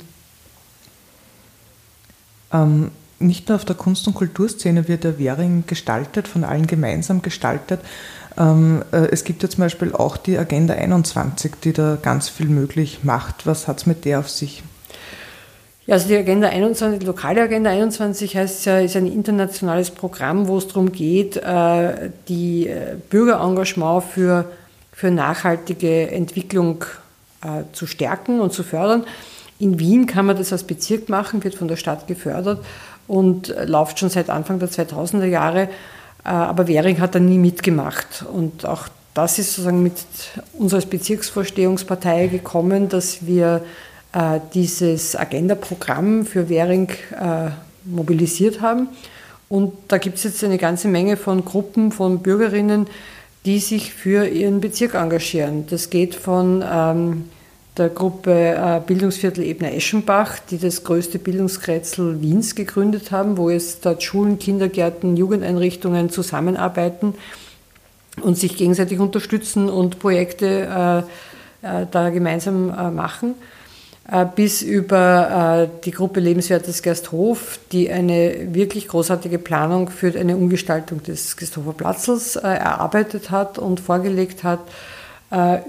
Ähm, 2.53 2.91
nicht 3.21 3.49
nur 3.49 3.55
auf 3.55 3.65
der 3.65 3.75
Kunst- 3.75 4.07
und 4.07 4.13
Kulturszene 4.13 4.87
wird 4.87 5.03
der 5.03 5.17
Währing 5.19 5.63
gestaltet, 5.67 6.27
von 6.27 6.43
allen 6.43 6.67
gemeinsam 6.67 7.21
gestaltet. 7.21 7.79
Ähm, 8.37 8.83
äh, 8.91 9.07
es 9.11 9.23
gibt 9.23 9.43
ja 9.43 9.49
zum 9.49 9.61
Beispiel 9.61 9.93
auch 9.93 10.17
die 10.17 10.37
Agenda 10.37 10.73
21, 10.73 11.53
die 11.63 11.73
da 11.73 11.97
ganz 12.01 12.29
viel 12.29 12.47
möglich 12.47 12.99
macht. 13.03 13.45
Was 13.45 13.67
hat 13.67 13.79
es 13.79 13.85
mit 13.85 14.05
der 14.05 14.19
auf 14.19 14.29
sich? 14.29 14.63
Ja, 15.87 15.95
also 15.95 16.07
die 16.07 16.15
Agenda 16.15 16.47
21, 16.47 16.99
die 16.99 17.05
lokale 17.05 17.41
Agenda 17.41 17.71
21 17.71 18.37
heißt 18.37 18.65
ja, 18.65 18.79
ist 18.79 18.95
ein 18.95 19.07
internationales 19.07 19.89
Programm, 19.89 20.47
wo 20.47 20.57
es 20.57 20.67
darum 20.67 20.91
geht, 20.91 21.37
äh, 21.37 22.11
die 22.27 22.67
äh, 22.67 22.95
Bürgerengagement 23.09 24.03
für, 24.03 24.45
für 24.93 25.11
nachhaltige 25.11 26.09
Entwicklung 26.11 26.85
zu 27.73 27.87
stärken 27.87 28.39
und 28.39 28.53
zu 28.53 28.61
fördern. 28.61 29.03
In 29.57 29.79
Wien 29.79 30.05
kann 30.05 30.27
man 30.27 30.37
das 30.37 30.51
als 30.51 30.63
Bezirk 30.63 31.09
machen, 31.09 31.43
wird 31.43 31.55
von 31.55 31.67
der 31.67 31.75
Stadt 31.75 32.05
gefördert 32.05 32.63
und 33.11 33.53
läuft 33.65 33.99
schon 33.99 34.09
seit 34.09 34.29
Anfang 34.29 34.59
der 34.59 34.69
2000er 34.69 35.25
Jahre. 35.25 35.63
Äh, 36.23 36.29
aber 36.29 36.69
Währing 36.69 37.01
hat 37.01 37.13
da 37.13 37.19
nie 37.19 37.37
mitgemacht. 37.37 38.23
Und 38.31 38.65
auch 38.65 38.87
das 39.13 39.37
ist 39.37 39.49
sozusagen 39.49 39.83
mit 39.83 39.95
uns 40.53 40.73
als 40.73 40.85
Bezirksvorstehungspartei 40.85 42.27
gekommen, 42.27 42.87
dass 42.87 43.25
wir 43.25 43.65
äh, 44.13 44.39
dieses 44.53 45.17
Agenda-Programm 45.17 46.25
für 46.25 46.47
Währing 46.47 46.87
äh, 47.19 47.49
mobilisiert 47.83 48.61
haben. 48.61 48.87
Und 49.49 49.73
da 49.89 49.97
gibt 49.97 50.15
es 50.15 50.23
jetzt 50.23 50.41
eine 50.45 50.57
ganze 50.57 50.87
Menge 50.87 51.17
von 51.17 51.43
Gruppen 51.43 51.91
von 51.91 52.19
Bürgerinnen, 52.19 52.87
die 53.43 53.59
sich 53.59 53.93
für 53.93 54.25
ihren 54.25 54.61
Bezirk 54.61 54.93
engagieren. 54.93 55.65
Das 55.69 55.89
geht 55.89 56.15
von 56.15 56.63
ähm, 56.65 57.25
der 57.77 57.89
Gruppe 57.89 58.31
äh, 58.31 58.81
Bildungsviertel 58.85 59.45
Ebner-Eschenbach, 59.45 60.39
die 60.39 60.57
das 60.57 60.83
größte 60.83 61.19
Bildungskretzel 61.19 62.21
Wiens 62.21 62.55
gegründet 62.55 63.11
haben, 63.11 63.37
wo 63.37 63.49
jetzt 63.49 63.85
dort 63.85 64.03
Schulen, 64.03 64.39
Kindergärten, 64.39 65.15
Jugendeinrichtungen 65.15 66.09
zusammenarbeiten 66.09 67.15
und 68.21 68.37
sich 68.37 68.57
gegenseitig 68.57 68.99
unterstützen 68.99 69.69
und 69.69 69.99
Projekte 69.99 71.05
äh, 71.63 71.81
äh, 71.81 71.85
da 71.89 72.09
gemeinsam 72.09 72.95
machen. 72.95 73.35
Bis 74.35 74.61
über 74.61 75.69
die 75.85 75.91
Gruppe 75.91 76.19
Lebenswertes 76.19 76.81
Gersthof, 76.81 77.59
die 77.71 77.89
eine 77.89 78.53
wirklich 78.53 78.89
großartige 78.89 79.37
Planung 79.37 79.89
für 79.89 80.19
eine 80.19 80.35
Umgestaltung 80.35 81.01
des 81.03 81.37
Gersthofer 81.37 81.71
Platzels 81.71 82.35
erarbeitet 82.35 83.29
hat 83.29 83.57
und 83.57 83.79
vorgelegt 83.79 84.43
hat. 84.43 84.59
äh, 84.59 85.00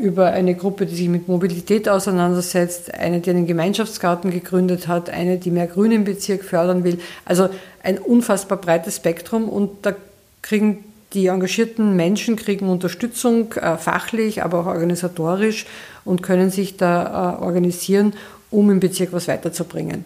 über 0.01 0.27
eine 0.27 0.57
Gruppe, 0.57 0.87
die 0.87 0.97
sich 0.97 1.09
mit 1.09 1.29
Mobilität 1.29 1.89
auseinandersetzt, 1.89 2.93
eine, 2.95 3.21
die 3.21 3.31
einen 3.31 3.47
Gemeinschaftsgarten 3.47 4.33
gegründet 4.33 4.89
hat, 4.89 5.09
eine, 5.09 5.39
die 5.39 5.53
mehr 5.53 5.69
Grün 5.69 5.93
im 5.93 6.03
Bezirk 6.03 6.43
fördern 6.43 6.83
will. 6.83 6.99
Also 7.25 7.49
ein 7.85 7.99
unfassbar 7.99 8.59
breites 8.59 8.97
Spektrum 8.97 9.49
und 9.49 9.71
da 9.87 9.95
kriegen 10.43 10.85
die 11.13 11.27
engagierten 11.27 11.95
Menschen 11.97 12.37
kriegen 12.37 12.69
Unterstützung, 12.69 13.53
äh, 13.55 13.77
fachlich, 13.77 14.43
aber 14.43 14.61
auch 14.61 14.67
organisatorisch 14.67 15.67
und 16.05 16.23
können 16.23 16.51
sich 16.51 16.77
da 16.77 17.39
äh, 17.39 17.43
organisieren, 17.43 18.15
um 18.51 18.71
im 18.71 18.81
Bezirk 18.81 19.13
was 19.13 19.29
weiterzubringen. 19.29 20.05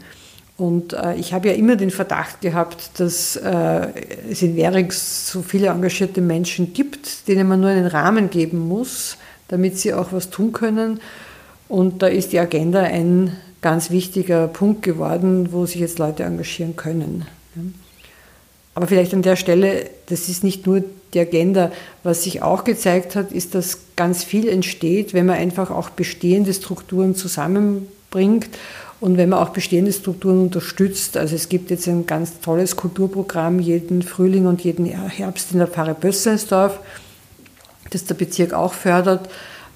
Und 0.56 0.94
äh, 0.94 1.14
ich 1.16 1.32
habe 1.32 1.48
ja 1.48 1.54
immer 1.54 1.76
den 1.76 1.90
Verdacht 1.90 2.40
gehabt, 2.40 2.98
dass 2.98 3.36
äh, 3.36 3.88
es 4.30 4.42
in 4.42 4.56
Währing 4.56 4.90
so 4.90 5.42
viele 5.42 5.68
engagierte 5.68 6.20
Menschen 6.20 6.72
gibt, 6.72 7.28
denen 7.28 7.46
man 7.46 7.60
nur 7.60 7.70
einen 7.70 7.86
Rahmen 7.86 8.30
geben 8.30 8.58
muss, 8.58 9.18
damit 9.48 9.78
sie 9.78 9.94
auch 9.94 10.12
was 10.12 10.30
tun 10.30 10.52
können. 10.52 11.00
Und 11.68 12.02
da 12.02 12.06
ist 12.06 12.32
die 12.32 12.38
Agenda 12.38 12.80
ein 12.80 13.36
ganz 13.60 13.90
wichtiger 13.90 14.46
Punkt 14.48 14.82
geworden, 14.82 15.48
wo 15.52 15.66
sich 15.66 15.80
jetzt 15.80 15.98
Leute 15.98 16.22
engagieren 16.22 16.76
können. 16.76 17.26
aber 18.74 18.86
vielleicht 18.86 19.14
an 19.14 19.22
der 19.22 19.36
Stelle, 19.36 19.88
das 20.06 20.28
ist 20.28 20.44
nicht 20.44 20.66
nur 20.66 20.84
die 21.14 21.20
Agenda. 21.20 21.72
Was 22.02 22.24
sich 22.24 22.42
auch 22.42 22.64
gezeigt 22.64 23.16
hat, 23.16 23.32
ist, 23.32 23.54
dass 23.54 23.78
ganz 23.96 24.22
viel 24.22 24.48
entsteht, 24.48 25.14
wenn 25.14 25.26
man 25.26 25.36
einfach 25.36 25.70
auch 25.70 25.90
bestehende 25.90 26.52
Strukturen 26.52 27.14
zusammenbringt 27.14 28.50
und 29.00 29.16
wenn 29.16 29.30
man 29.30 29.40
auch 29.40 29.50
bestehende 29.50 29.92
Strukturen 29.92 30.40
unterstützt. 30.40 31.16
Also 31.16 31.34
es 31.34 31.48
gibt 31.48 31.70
jetzt 31.70 31.88
ein 31.88 32.06
ganz 32.06 32.40
tolles 32.40 32.76
Kulturprogramm 32.76 33.60
jeden 33.60 34.02
Frühling 34.02 34.46
und 34.46 34.62
jeden 34.62 34.86
Herbst 34.86 35.52
in 35.52 35.58
der 35.58 35.68
Pfarre 35.68 35.94
Bössensdorf, 35.94 36.78
das 37.96 38.04
der 38.04 38.14
Bezirk 38.14 38.52
auch 38.52 38.74
fördert. 38.74 39.28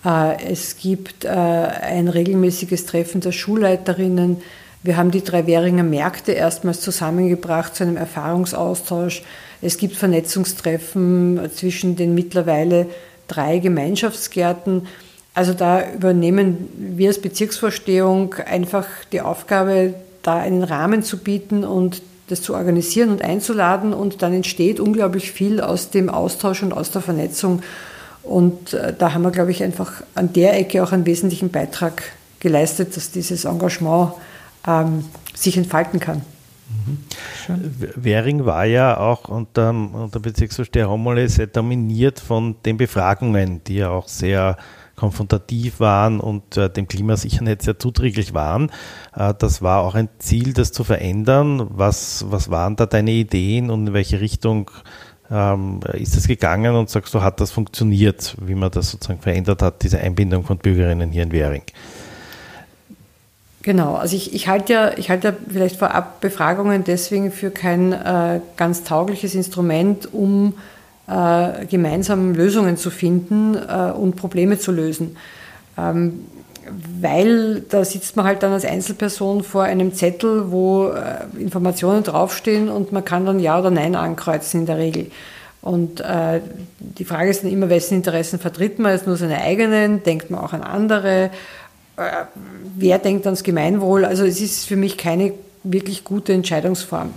Äh, 0.04 0.52
es 0.52 0.76
gibt 0.76 1.24
äh, 1.24 1.28
ein 1.28 2.09
regelmäßiges 2.09 2.87
Treffen 2.87 3.20
der 3.20 3.33
Schulleiterinnen. 3.33 4.38
Wir 4.83 4.96
haben 4.96 5.11
die 5.11 5.22
drei 5.22 5.46
Währinger 5.46 5.83
Märkte 5.83 6.33
erstmals 6.33 6.80
zusammengebracht 6.80 7.74
zu 7.74 7.85
einem 7.85 7.96
Erfahrungsaustausch. 7.96 9.22
Es 9.61 9.76
gibt 9.76 9.96
Vernetzungstreffen 9.96 11.50
zwischen 11.54 11.96
den 11.96 12.14
mittlerweile 12.14 12.87
drei 13.28 13.59
Gemeinschaftsgärten. 13.59 14.87
Also 15.35 15.52
da 15.52 15.92
übernehmen 15.92 16.68
wir 16.76 17.09
als 17.09 17.20
Bezirksvorstehung 17.20 18.35
einfach 18.35 18.87
die 19.12 19.20
Aufgabe, 19.20 19.94
da 20.22 20.38
einen 20.38 20.64
Rahmen 20.64 21.02
zu 21.02 21.18
bieten 21.18 21.64
und 21.64 22.02
das 22.28 22.42
zu 22.42 22.54
organisieren 22.54 23.11
und 23.11 23.22
einzuladen. 23.22 23.92
Und 23.92 24.22
dann 24.22 24.33
entsteht 24.33 24.80
unglaublich 24.80 25.30
viel 25.30 25.61
aus 25.61 25.90
dem 25.90 26.09
Austausch 26.09 26.62
und 26.62 26.72
aus 26.72 26.90
der 26.90 27.02
Vernetzung. 27.02 27.62
Und 28.22 28.74
äh, 28.74 28.94
da 28.96 29.14
haben 29.14 29.22
wir, 29.22 29.30
glaube 29.30 29.50
ich, 29.50 29.62
einfach 29.62 30.02
an 30.14 30.33
der 30.33 30.59
Ecke 30.59 30.83
auch 30.83 30.92
einen 30.92 31.06
wesentlichen 31.06 31.50
Beitrag 31.50 32.02
geleistet, 32.38 32.96
dass 32.96 33.11
dieses 33.11 33.44
Engagement 33.44 34.12
ähm, 34.66 35.04
sich 35.35 35.56
entfalten 35.56 36.00
kann. 36.00 36.22
Mhm. 36.68 36.98
Währing 37.96 38.44
war 38.44 38.64
ja 38.64 38.96
auch 38.96 39.28
unter, 39.28 39.70
unter 39.70 40.20
Bezirksvorsteher 40.20 40.88
Hommole 40.88 41.28
sehr 41.28 41.48
dominiert 41.48 42.20
von 42.20 42.56
den 42.64 42.76
Befragungen, 42.76 43.62
die 43.64 43.76
ja 43.76 43.90
auch 43.90 44.06
sehr 44.09 44.56
konfrontativ 45.00 45.80
waren 45.80 46.20
und 46.20 46.59
äh, 46.59 46.68
dem 46.68 46.87
Klimasicherheit 46.87 47.62
sehr 47.62 47.78
zuträglich 47.78 48.35
waren. 48.35 48.70
Äh, 49.16 49.33
das 49.38 49.62
war 49.62 49.80
auch 49.80 49.94
ein 49.94 50.11
Ziel, 50.18 50.52
das 50.52 50.72
zu 50.72 50.85
verändern. 50.85 51.66
Was, 51.70 52.26
was 52.28 52.50
waren 52.50 52.76
da 52.76 52.85
deine 52.85 53.12
Ideen 53.12 53.70
und 53.70 53.88
in 53.88 53.92
welche 53.94 54.20
Richtung 54.20 54.70
ähm, 55.30 55.80
ist 55.92 56.16
es 56.16 56.26
gegangen 56.26 56.74
und 56.74 56.90
sagst 56.90 57.14
du, 57.14 57.22
hat 57.22 57.40
das 57.40 57.50
funktioniert, 57.50 58.36
wie 58.40 58.54
man 58.54 58.70
das 58.70 58.90
sozusagen 58.90 59.20
verändert 59.20 59.62
hat, 59.62 59.82
diese 59.82 59.98
Einbindung 59.98 60.44
von 60.44 60.58
Bürgerinnen 60.58 61.10
hier 61.10 61.22
in 61.22 61.32
Währing? 61.32 61.62
Genau, 63.62 63.94
also 63.94 64.16
ich, 64.16 64.32
ich 64.32 64.48
halte 64.48 64.72
ja, 64.72 64.92
ich 64.96 65.08
ja 65.08 65.18
vielleicht 65.48 65.76
vorab 65.76 66.20
Befragungen 66.20 66.82
deswegen 66.82 67.30
für 67.30 67.50
kein 67.50 67.92
äh, 67.92 68.40
ganz 68.56 68.84
taugliches 68.84 69.34
Instrument, 69.34 70.12
um 70.14 70.54
äh, 71.06 71.66
gemeinsam 71.66 72.34
Lösungen 72.34 72.78
zu 72.78 72.90
finden 72.90 73.56
äh, 73.56 73.92
und 73.92 74.16
Probleme 74.16 74.58
zu 74.58 74.72
lösen. 74.72 75.16
Ähm, 75.76 76.24
weil 77.00 77.61
da 77.68 77.85
sitzt 77.85 78.16
man 78.16 78.26
halt 78.26 78.42
dann 78.42 78.52
als 78.52 78.64
Einzelperson 78.64 79.42
vor 79.42 79.64
einem 79.64 79.94
Zettel, 79.94 80.50
wo 80.50 80.88
äh, 80.88 81.40
Informationen 81.40 82.02
draufstehen 82.02 82.68
und 82.68 82.92
man 82.92 83.04
kann 83.04 83.26
dann 83.26 83.40
Ja 83.40 83.59
oder 83.59 83.70
Nein 83.70 83.96
ankreuzen 83.96 84.61
in 84.61 84.66
der 84.66 84.78
Regel. 84.78 85.11
Und 85.62 86.00
äh, 86.00 86.40
die 86.78 87.04
Frage 87.04 87.30
ist 87.30 87.44
dann 87.44 87.50
immer, 87.50 87.68
wessen 87.68 87.94
Interessen 87.94 88.38
vertritt 88.38 88.78
man? 88.78 88.94
Ist 88.94 89.06
nur 89.06 89.16
seine 89.16 89.42
eigenen? 89.42 90.02
Denkt 90.02 90.30
man 90.30 90.40
auch 90.40 90.52
an 90.52 90.62
andere? 90.62 91.30
Äh, 91.96 92.11
wer 92.76 92.98
denkt 92.98 93.26
ans 93.26 93.42
Gemeinwohl? 93.42 94.04
Also 94.04 94.24
es 94.24 94.40
ist 94.40 94.66
für 94.66 94.76
mich 94.76 94.96
keine 94.96 95.35
wirklich 95.62 96.04
gute 96.04 96.33
Entscheidungsform. 96.33 97.11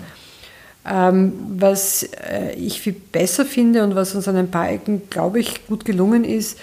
Ähm, 0.85 1.33
was 1.57 2.03
äh, 2.03 2.53
ich 2.55 2.81
viel 2.81 2.93
besser 2.93 3.45
finde 3.45 3.83
und 3.85 3.95
was 3.95 4.13
uns 4.15 4.27
an 4.27 4.35
ein 4.35 4.51
paar 4.51 4.69
Ecken, 4.69 5.03
glaube 5.09 5.39
ich, 5.39 5.65
gut 5.67 5.85
gelungen 5.85 6.25
ist, 6.25 6.59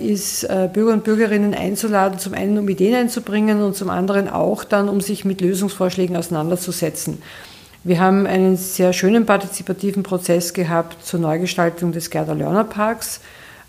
ist 0.00 0.44
äh, 0.44 0.68
Bürger 0.72 0.92
und 0.92 1.04
Bürgerinnen 1.04 1.54
einzuladen, 1.54 2.18
zum 2.18 2.34
einen 2.34 2.58
um 2.58 2.68
Ideen 2.68 2.94
einzubringen 2.94 3.62
und 3.62 3.76
zum 3.76 3.88
anderen 3.88 4.28
auch 4.28 4.64
dann, 4.64 4.88
um 4.88 5.00
sich 5.00 5.24
mit 5.24 5.40
Lösungsvorschlägen 5.40 6.16
auseinanderzusetzen. 6.16 7.22
Wir 7.84 8.00
haben 8.00 8.26
einen 8.26 8.56
sehr 8.56 8.92
schönen 8.92 9.26
partizipativen 9.26 10.02
Prozess 10.02 10.54
gehabt 10.54 11.04
zur 11.04 11.20
Neugestaltung 11.20 11.92
des 11.92 12.10
Gerda 12.10 12.32
Lörner 12.32 12.64
Parks. 12.64 13.20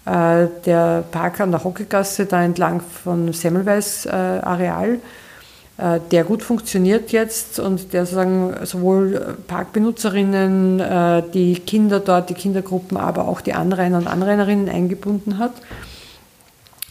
Der 0.06 1.04
Park 1.12 1.42
an 1.42 1.52
der 1.52 1.64
Hockegasse, 1.64 2.26
da 2.26 2.44
entlang 2.44 2.80
von 2.80 3.34
Semmelweis 3.34 4.08
Areal, 4.08 4.94
äh, 4.94 5.00
der 5.78 6.24
gut 6.24 6.42
funktioniert 6.42 7.12
jetzt 7.12 7.60
und 7.60 7.92
der 7.92 8.06
sagen, 8.06 8.56
sowohl 8.64 9.38
Parkbenutzerinnen, 9.48 10.80
äh, 10.80 11.24
die 11.34 11.56
Kinder 11.56 12.00
dort, 12.00 12.30
die 12.30 12.34
Kindergruppen, 12.34 12.98
aber 12.98 13.28
auch 13.28 13.42
die 13.42 13.54
Anrainer 13.54 13.98
und 13.98 14.08
Anrainerinnen 14.08 14.70
eingebunden 14.70 15.38
hat. 15.38 15.52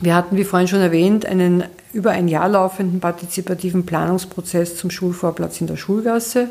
Wir 0.01 0.15
hatten, 0.15 0.37
wie 0.37 0.45
vorhin 0.45 0.69
schon 0.69 0.81
erwähnt, 0.81 1.25
einen 1.25 1.65
über 1.95 2.11
ein 2.11 2.29
Jahr 2.29 2.49
laufenden 2.49 3.01
partizipativen 3.01 3.87
Planungsprozess 3.87 4.77
zum 4.77 4.91
Schulvorplatz 4.91 5.63
in 5.63 5.67
der 5.67 5.77
Schulgasse. 5.77 6.49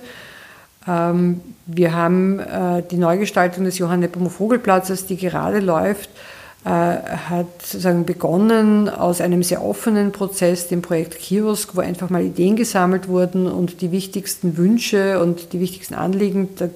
Ähm, 0.88 1.42
wir 1.68 1.94
haben 1.94 2.40
äh, 2.40 2.82
die 2.90 2.98
Neugestaltung 2.98 3.66
des 3.66 3.78
Johann 3.78 4.00
Nepomuk 4.00 4.32
Vogelplatzes, 4.32 5.06
die 5.06 5.18
gerade 5.18 5.60
läuft, 5.60 6.10
äh, 6.10 6.43
hat 6.66 7.62
sozusagen 7.62 8.06
begonnen 8.06 8.88
aus 8.88 9.20
einem 9.20 9.44
sehr 9.44 9.64
offenen 9.64 10.14
Prozess, 10.14 10.70
dem 10.70 10.82
Projekt 10.82 11.20
Kiosk, 11.20 11.76
wo 11.76 11.82
einfach 11.82 12.10
mal 12.10 12.24
Ideen 12.24 12.56
gesammelt 12.56 13.10
wurden 13.10 13.48
und 13.48 13.82
die 13.82 13.92
wichtigsten 13.92 14.56
Wünsche 14.56 15.20
und 15.22 15.52
die 15.52 15.60
wichtigsten 15.60 15.94
Anliegen 15.94 16.56
der 16.56 16.70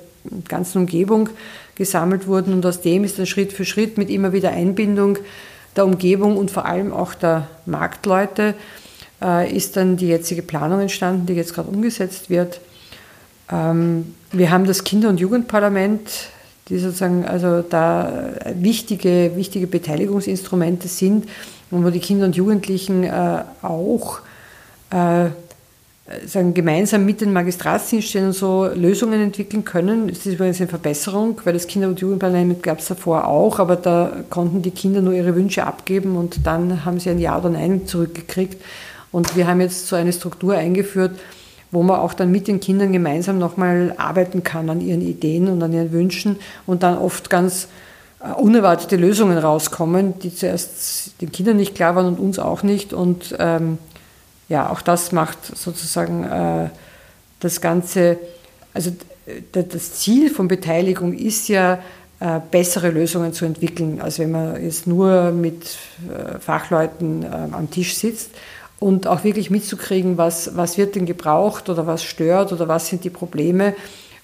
ganzen 0.50 0.80
Umgebung 0.80 1.30
gesammelt 1.76 2.28
wurden. 2.28 2.54
Und 2.54 2.66
aus 2.66 2.82
dem 2.82 3.04
ist 3.06 3.18
dann 3.18 3.26
Schritt 3.26 3.54
für 3.54 3.64
Schritt 3.64 3.98
mit 3.98 4.10
immer 4.10 4.34
wieder 4.34 4.52
Einbindung 4.52 5.20
der 5.78 5.86
Umgebung 5.86 6.38
und 6.38 6.52
vor 6.52 6.66
allem 6.66 6.92
auch 6.92 7.14
der 7.14 7.48
Marktleute 7.66 8.56
äh, 9.22 9.56
ist 9.56 9.78
dann 9.78 9.96
die 9.96 10.08
jetzige 10.08 10.42
Planung 10.42 10.82
entstanden, 10.82 11.28
die 11.28 11.34
jetzt 11.34 11.54
gerade 11.54 11.70
umgesetzt 11.70 12.30
wird. 12.30 12.60
Ähm, 13.52 14.16
wir 14.32 14.52
haben 14.52 14.66
das 14.66 14.84
Kinder- 14.84 15.10
und 15.10 15.20
Jugendparlament 15.20 16.10
die 16.70 16.78
sozusagen 16.78 17.26
also 17.26 17.62
da 17.62 18.34
wichtige, 18.56 19.32
wichtige 19.36 19.68
Beteiligungsinstrumente 19.68 20.88
sind 20.88 21.28
und 21.72 21.86
wo 21.86 21.90
die 21.90 22.00
Kinder 22.00 22.26
und 22.26 22.36
Jugendlichen 22.36 23.04
äh, 23.04 23.44
auch 23.62 24.20
äh, 24.90 25.30
sagen, 26.26 26.54
gemeinsam 26.54 27.06
mit 27.06 27.22
den 27.22 27.34
Magistratsdienststellen 27.34 28.32
so 28.32 28.66
Lösungen 28.74 29.22
entwickeln 29.22 29.66
können. 29.66 30.08
Das 30.08 30.20
ist 30.20 30.34
übrigens 30.34 30.60
eine 30.60 30.70
Verbesserung, 30.70 31.42
weil 31.44 31.54
das 31.54 31.68
Kinder- 31.68 31.90
und 31.90 32.00
Jugendparlament 32.00 32.64
gab 32.64 32.80
es 32.80 32.88
davor 32.88 33.28
auch, 33.28 33.60
aber 33.60 33.76
da 33.76 34.24
konnten 34.30 34.62
die 34.62 34.72
Kinder 34.72 35.02
nur 35.02 35.14
ihre 35.14 35.36
Wünsche 35.36 35.66
abgeben 35.66 36.16
und 36.16 36.46
dann 36.46 36.86
haben 36.86 37.00
sie 37.00 37.10
ein 37.10 37.20
Ja 37.20 37.38
oder 37.38 37.50
Nein 37.50 37.86
zurückgekriegt. 37.88 38.62
Und 39.12 39.36
wir 39.36 39.48
haben 39.48 39.62
jetzt 39.62 39.88
so 39.88 39.96
eine 39.96 40.14
Struktur 40.14 40.56
eingeführt, 40.56 41.20
wo 41.72 41.84
man 41.84 42.00
auch 42.00 42.14
dann 42.14 42.32
mit 42.32 42.48
den 42.48 42.60
Kindern 42.60 42.94
gemeinsam 42.94 43.38
nochmal 43.38 43.94
arbeiten 43.98 44.44
kann 44.44 44.70
an 44.70 44.82
ihren 44.82 45.02
Ideen 45.02 45.48
und 45.48 45.62
an 45.62 45.74
ihren 45.74 45.92
Wünschen 45.92 46.38
und 46.66 46.84
dann 46.84 46.98
oft 46.98 47.30
ganz 47.30 47.68
äh, 48.20 48.32
unerwartete 48.32 48.96
Lösungen 48.96 49.38
rauskommen, 49.38 50.20
die 50.20 50.34
zuerst 50.34 51.22
den 51.22 51.32
Kindern 51.32 51.58
nicht 51.58 51.76
klar 51.76 51.96
waren 51.96 52.06
und 52.06 52.20
uns 52.20 52.40
auch 52.40 52.64
nicht. 52.64 52.94
Und 52.94 53.36
ähm, 53.40 53.78
ja, 54.50 54.70
auch 54.70 54.82
das 54.82 55.12
macht 55.12 55.58
sozusagen 55.58 56.24
äh, 56.24 56.70
das 57.40 57.62
Ganze, 57.62 58.18
also 58.74 58.92
das 59.52 59.94
Ziel 59.96 60.30
von 60.30 60.48
Beteiligung 60.48 61.14
ist 61.14 61.50
ja, 61.50 61.80
äh, 62.20 62.40
bessere 62.50 62.90
Lösungen 62.90 63.32
zu 63.32 63.46
entwickeln, 63.46 64.02
als 64.02 64.18
wenn 64.18 64.32
man 64.32 64.64
jetzt 64.64 64.88
nur 64.88 65.32
mit 65.32 65.78
äh, 66.10 66.40
Fachleuten 66.40 67.22
äh, 67.22 67.28
am 67.28 67.70
Tisch 67.70 67.96
sitzt 67.96 68.32
und 68.80 69.08
auch 69.08 69.24
wirklich 69.24 69.50
mitzukriegen, 69.50 70.18
was, 70.18 70.56
was 70.56 70.78
wird 70.78 70.96
denn 70.96 71.06
gebraucht 71.06 71.70
oder 71.70 71.88
was 71.88 72.04
stört 72.04 72.52
oder 72.52 72.68
was 72.68 72.88
sind 72.88 73.04
die 73.04 73.10
Probleme. 73.10 73.76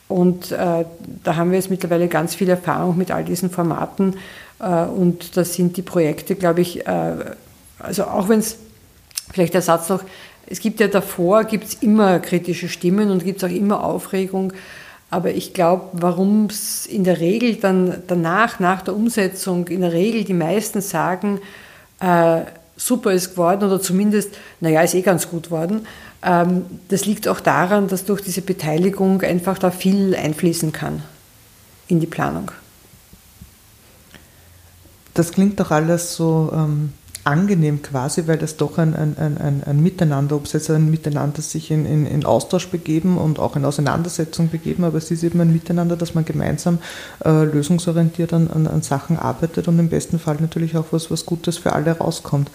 Und 0.08 0.52
äh, 0.52 0.86
da 1.24 1.36
haben 1.36 1.52
wir 1.52 1.58
jetzt 1.58 1.72
mittlerweile 1.72 2.08
ganz 2.08 2.36
viel 2.36 2.50
Erfahrung 2.50 2.98
mit 2.98 3.10
all 3.10 3.24
diesen 3.24 3.50
Formaten. 3.50 4.16
Äh, 4.60 4.86
und 4.86 5.38
das 5.38 5.56
sind 5.56 5.78
die 5.78 5.82
Projekte, 5.82 6.36
glaube 6.36 6.62
ich, 6.62 6.86
äh, 6.86 7.16
also 7.80 8.04
auch 8.06 8.30
wenn 8.30 8.40
es, 8.40 8.58
vielleicht 9.32 9.56
der 9.56 9.62
Satz 9.62 9.90
noch, 9.90 10.04
es 10.46 10.60
gibt 10.60 10.80
ja 10.80 10.88
davor, 10.88 11.46
gibt 11.46 11.64
es 11.66 11.74
immer 11.76 12.20
kritische 12.20 12.70
Stimmen 12.70 13.10
und 13.10 13.24
gibt 13.24 13.42
es 13.42 13.50
auch 13.50 13.54
immer 13.54 13.84
Aufregung. 13.84 14.54
Aber 15.10 15.32
ich 15.32 15.54
glaube, 15.54 15.90
warum 15.94 16.48
es 16.48 16.86
in 16.86 17.04
der 17.04 17.20
Regel 17.20 17.56
dann 17.56 18.04
danach, 18.08 18.60
nach 18.60 18.82
der 18.82 18.96
Umsetzung, 18.96 19.68
in 19.68 19.82
der 19.82 19.94
Regel 19.94 20.24
die 20.24 20.34
meisten 20.34 20.82
sagen, 20.82 21.40
äh, 22.00 22.42
super 22.76 23.12
ist 23.12 23.32
geworden 23.32 23.64
oder 23.64 23.82
zumindest, 23.82 24.32
naja, 24.60 24.82
ist 24.82 24.94
eh 24.94 25.02
ganz 25.02 25.30
gut 25.30 25.52
worden. 25.52 25.88
Ähm, 26.24 26.66
das 26.90 27.06
liegt 27.06 27.28
auch 27.28 27.40
daran, 27.40 27.88
dass 27.88 28.06
durch 28.06 28.22
diese 28.22 28.42
Beteiligung 28.42 29.22
einfach 29.22 29.60
da 29.60 29.72
viel 29.72 30.16
einfließen 30.16 30.72
kann 30.72 31.04
in 31.88 32.00
die 32.00 32.08
Planung. 32.08 32.52
Das 35.14 35.32
klingt 35.32 35.60
doch 35.60 35.70
alles 35.70 36.16
so 36.16 36.52
ähm, 36.54 36.94
angenehm 37.24 37.82
quasi, 37.82 38.28
weil 38.28 38.38
das 38.38 38.58
doch 38.58 38.78
ein, 38.78 38.96
ein, 38.96 39.16
ein, 39.18 39.64
ein 39.66 39.82
Miteinander, 39.82 40.36
ob 40.36 40.46
es 40.46 40.54
jetzt 40.54 40.70
ein 40.70 40.90
Miteinander 40.90 41.42
sich 41.42 41.72
in, 41.72 41.86
in, 41.86 42.06
in, 42.06 42.26
Austausch 42.26 42.68
begeben 42.68 43.18
und 43.18 43.40
auch 43.40 43.56
in 43.56 43.64
Auseinandersetzung 43.64 44.50
begeben, 44.50 44.84
aber 44.84 44.98
es 44.98 45.10
ist 45.10 45.24
eben 45.24 45.40
ein 45.40 45.54
Miteinander, 45.54 45.96
dass 45.96 46.16
man 46.16 46.26
gemeinsam 46.26 46.80
äh, 47.24 47.44
lösungsorientiert 47.46 48.34
an, 48.34 48.50
an, 48.50 48.68
an, 48.68 48.82
Sachen 48.82 49.18
arbeitet 49.18 49.68
und 49.68 49.80
im 49.80 49.90
besten 49.90 50.20
Fall 50.20 50.38
natürlich 50.40 50.76
auch 50.76 50.88
was, 50.92 51.12
was 51.12 51.26
Gutes 51.26 51.58
für 51.58 51.74
alle 51.74 51.92
rauskommt. 51.92 52.52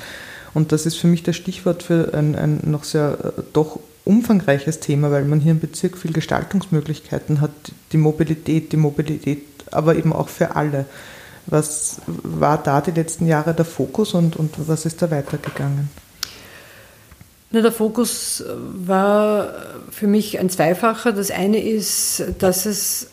Und 0.54 0.72
das 0.72 0.86
ist 0.86 0.96
für 0.96 1.06
mich 1.06 1.22
das 1.22 1.36
Stichwort 1.36 1.82
für 1.82 2.12
ein, 2.12 2.34
ein 2.34 2.60
noch 2.64 2.84
sehr 2.84 3.18
äh, 3.24 3.42
doch 3.52 3.78
umfangreiches 4.04 4.80
Thema, 4.80 5.10
weil 5.10 5.24
man 5.24 5.40
hier 5.40 5.52
im 5.52 5.60
Bezirk 5.60 5.96
viel 5.96 6.12
Gestaltungsmöglichkeiten 6.12 7.40
hat, 7.40 7.50
die 7.92 7.98
Mobilität, 7.98 8.72
die 8.72 8.78
Mobilität, 8.78 9.44
aber 9.70 9.96
eben 9.96 10.12
auch 10.12 10.28
für 10.28 10.56
alle. 10.56 10.86
Was 11.50 12.00
war 12.06 12.62
da 12.62 12.80
die 12.80 12.90
letzten 12.90 13.26
Jahre 13.26 13.54
der 13.54 13.64
Fokus 13.64 14.14
und, 14.14 14.36
und 14.36 14.54
was 14.68 14.84
ist 14.84 15.00
da 15.00 15.10
weitergegangen? 15.10 15.88
Na, 17.50 17.62
der 17.62 17.72
Fokus 17.72 18.44
war 18.46 19.52
für 19.90 20.06
mich 20.06 20.38
ein 20.38 20.50
zweifacher. 20.50 21.12
Das 21.12 21.30
eine 21.30 21.62
ist, 21.62 22.22
dass 22.38 22.66
es 22.66 23.08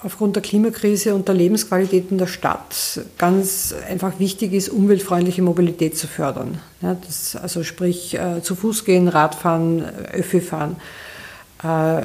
aufgrund 0.00 0.36
der 0.36 0.42
Klimakrise 0.42 1.14
und 1.14 1.28
der 1.28 1.34
Lebensqualität 1.34 2.10
in 2.10 2.18
der 2.18 2.26
Stadt 2.26 3.00
ganz 3.18 3.74
einfach 3.88 4.18
wichtig 4.18 4.52
ist, 4.52 4.68
umweltfreundliche 4.68 5.42
Mobilität 5.42 5.96
zu 5.96 6.06
fördern. 6.06 6.60
Ja, 6.82 6.96
das, 7.06 7.36
also 7.36 7.64
sprich 7.64 8.14
äh, 8.14 8.42
zu 8.42 8.54
Fuß 8.54 8.84
gehen, 8.84 9.08
Radfahren, 9.08 9.84
Öffi 10.12 10.40
fahren, 10.40 10.76
äh, 11.62 12.02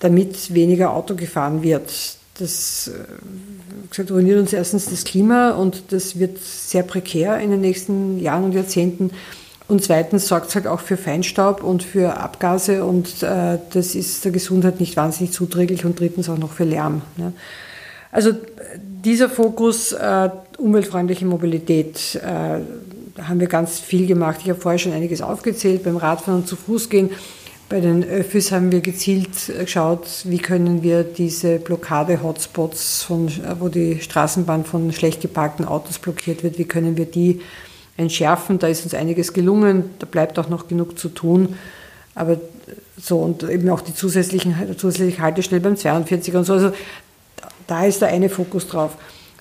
damit 0.00 0.54
weniger 0.54 0.92
Auto 0.92 1.14
gefahren 1.14 1.62
wird. 1.62 1.90
Das 2.40 2.88
äh, 2.88 3.90
gesagt, 3.90 4.10
ruiniert 4.10 4.38
uns 4.38 4.52
erstens 4.52 4.86
das 4.86 5.04
Klima 5.04 5.50
und 5.50 5.84
das 5.90 6.18
wird 6.18 6.38
sehr 6.38 6.82
prekär 6.82 7.38
in 7.38 7.50
den 7.50 7.60
nächsten 7.60 8.18
Jahren 8.18 8.44
und 8.44 8.52
Jahrzehnten. 8.52 9.10
Und 9.68 9.84
zweitens 9.84 10.26
sorgt 10.26 10.48
es 10.48 10.54
halt 10.56 10.66
auch 10.66 10.80
für 10.80 10.96
Feinstaub 10.96 11.62
und 11.62 11.84
für 11.84 12.16
Abgase 12.16 12.84
und 12.84 13.22
äh, 13.22 13.58
das 13.72 13.94
ist 13.94 14.24
der 14.24 14.32
Gesundheit 14.32 14.80
nicht 14.80 14.96
wahnsinnig 14.96 15.32
zuträglich 15.32 15.84
und 15.84 16.00
drittens 16.00 16.28
auch 16.28 16.38
noch 16.38 16.52
für 16.52 16.64
Lärm. 16.64 17.02
Ne? 17.16 17.32
Also 18.10 18.32
dieser 19.04 19.28
Fokus 19.28 19.92
äh, 19.92 20.30
umweltfreundliche 20.58 21.24
Mobilität, 21.24 22.16
äh, 22.16 22.60
haben 23.22 23.40
wir 23.40 23.48
ganz 23.48 23.78
viel 23.78 24.06
gemacht. 24.06 24.40
Ich 24.42 24.50
habe 24.50 24.60
vorher 24.60 24.78
schon 24.78 24.92
einiges 24.92 25.20
aufgezählt, 25.20 25.84
beim 25.84 25.96
Radfahren 25.96 26.40
und 26.40 26.48
zu 26.48 26.56
Fuß 26.56 26.88
gehen 26.88 27.10
bei 27.70 27.80
den 27.80 28.02
Öffis 28.02 28.50
haben 28.50 28.72
wir 28.72 28.80
gezielt 28.80 29.30
geschaut, 29.46 30.06
wie 30.24 30.38
können 30.38 30.82
wir 30.82 31.04
diese 31.04 31.60
Blockade-Hotspots, 31.60 33.06
wo 33.60 33.68
die 33.68 34.00
Straßenbahn 34.00 34.64
von 34.64 34.92
schlecht 34.92 35.20
geparkten 35.22 35.64
Autos 35.64 36.00
blockiert 36.00 36.42
wird, 36.42 36.58
wie 36.58 36.64
können 36.64 36.96
wir 36.96 37.06
die 37.06 37.40
entschärfen. 37.96 38.58
Da 38.58 38.66
ist 38.66 38.82
uns 38.82 38.92
einiges 38.92 39.32
gelungen, 39.32 39.84
da 40.00 40.06
bleibt 40.06 40.36
auch 40.40 40.48
noch 40.48 40.66
genug 40.66 40.98
zu 40.98 41.08
tun. 41.10 41.54
Aber 42.16 42.40
so 43.00 43.20
und 43.20 43.44
eben 43.44 43.70
auch 43.70 43.82
die 43.82 43.94
zusätzlichen 43.94 44.76
zusätzliche 44.76 45.22
Haltestelle 45.22 45.60
beim 45.60 45.74
42er 45.74 46.38
und 46.38 46.44
so. 46.44 46.54
Also 46.54 46.72
da 47.68 47.84
ist 47.84 48.02
der 48.02 48.08
eine 48.08 48.30
Fokus 48.30 48.66
drauf. 48.66 48.96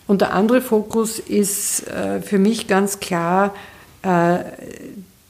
Und 0.06 0.22
der 0.22 0.34
andere 0.34 0.62
Fokus 0.62 1.18
ist 1.18 1.88
äh, 1.88 2.22
für 2.22 2.38
mich 2.38 2.68
ganz 2.68 3.00
klar 3.00 3.56
äh, 4.04 4.38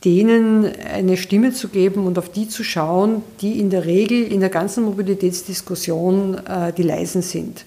denen 0.06 0.66
eine 0.66 1.18
Stimme 1.18 1.52
zu 1.52 1.68
geben 1.68 2.06
und 2.06 2.18
auf 2.18 2.30
die 2.30 2.48
zu 2.48 2.64
schauen, 2.64 3.22
die 3.42 3.60
in 3.60 3.70
der 3.70 3.86
Regel 3.86 4.24
in 4.24 4.40
der 4.40 4.50
ganzen 4.50 4.86
Mobilitätsdiskussion 4.86 6.38
äh, 6.46 6.74
die 6.74 6.84
leisen 6.84 7.22
sind. 7.22 7.66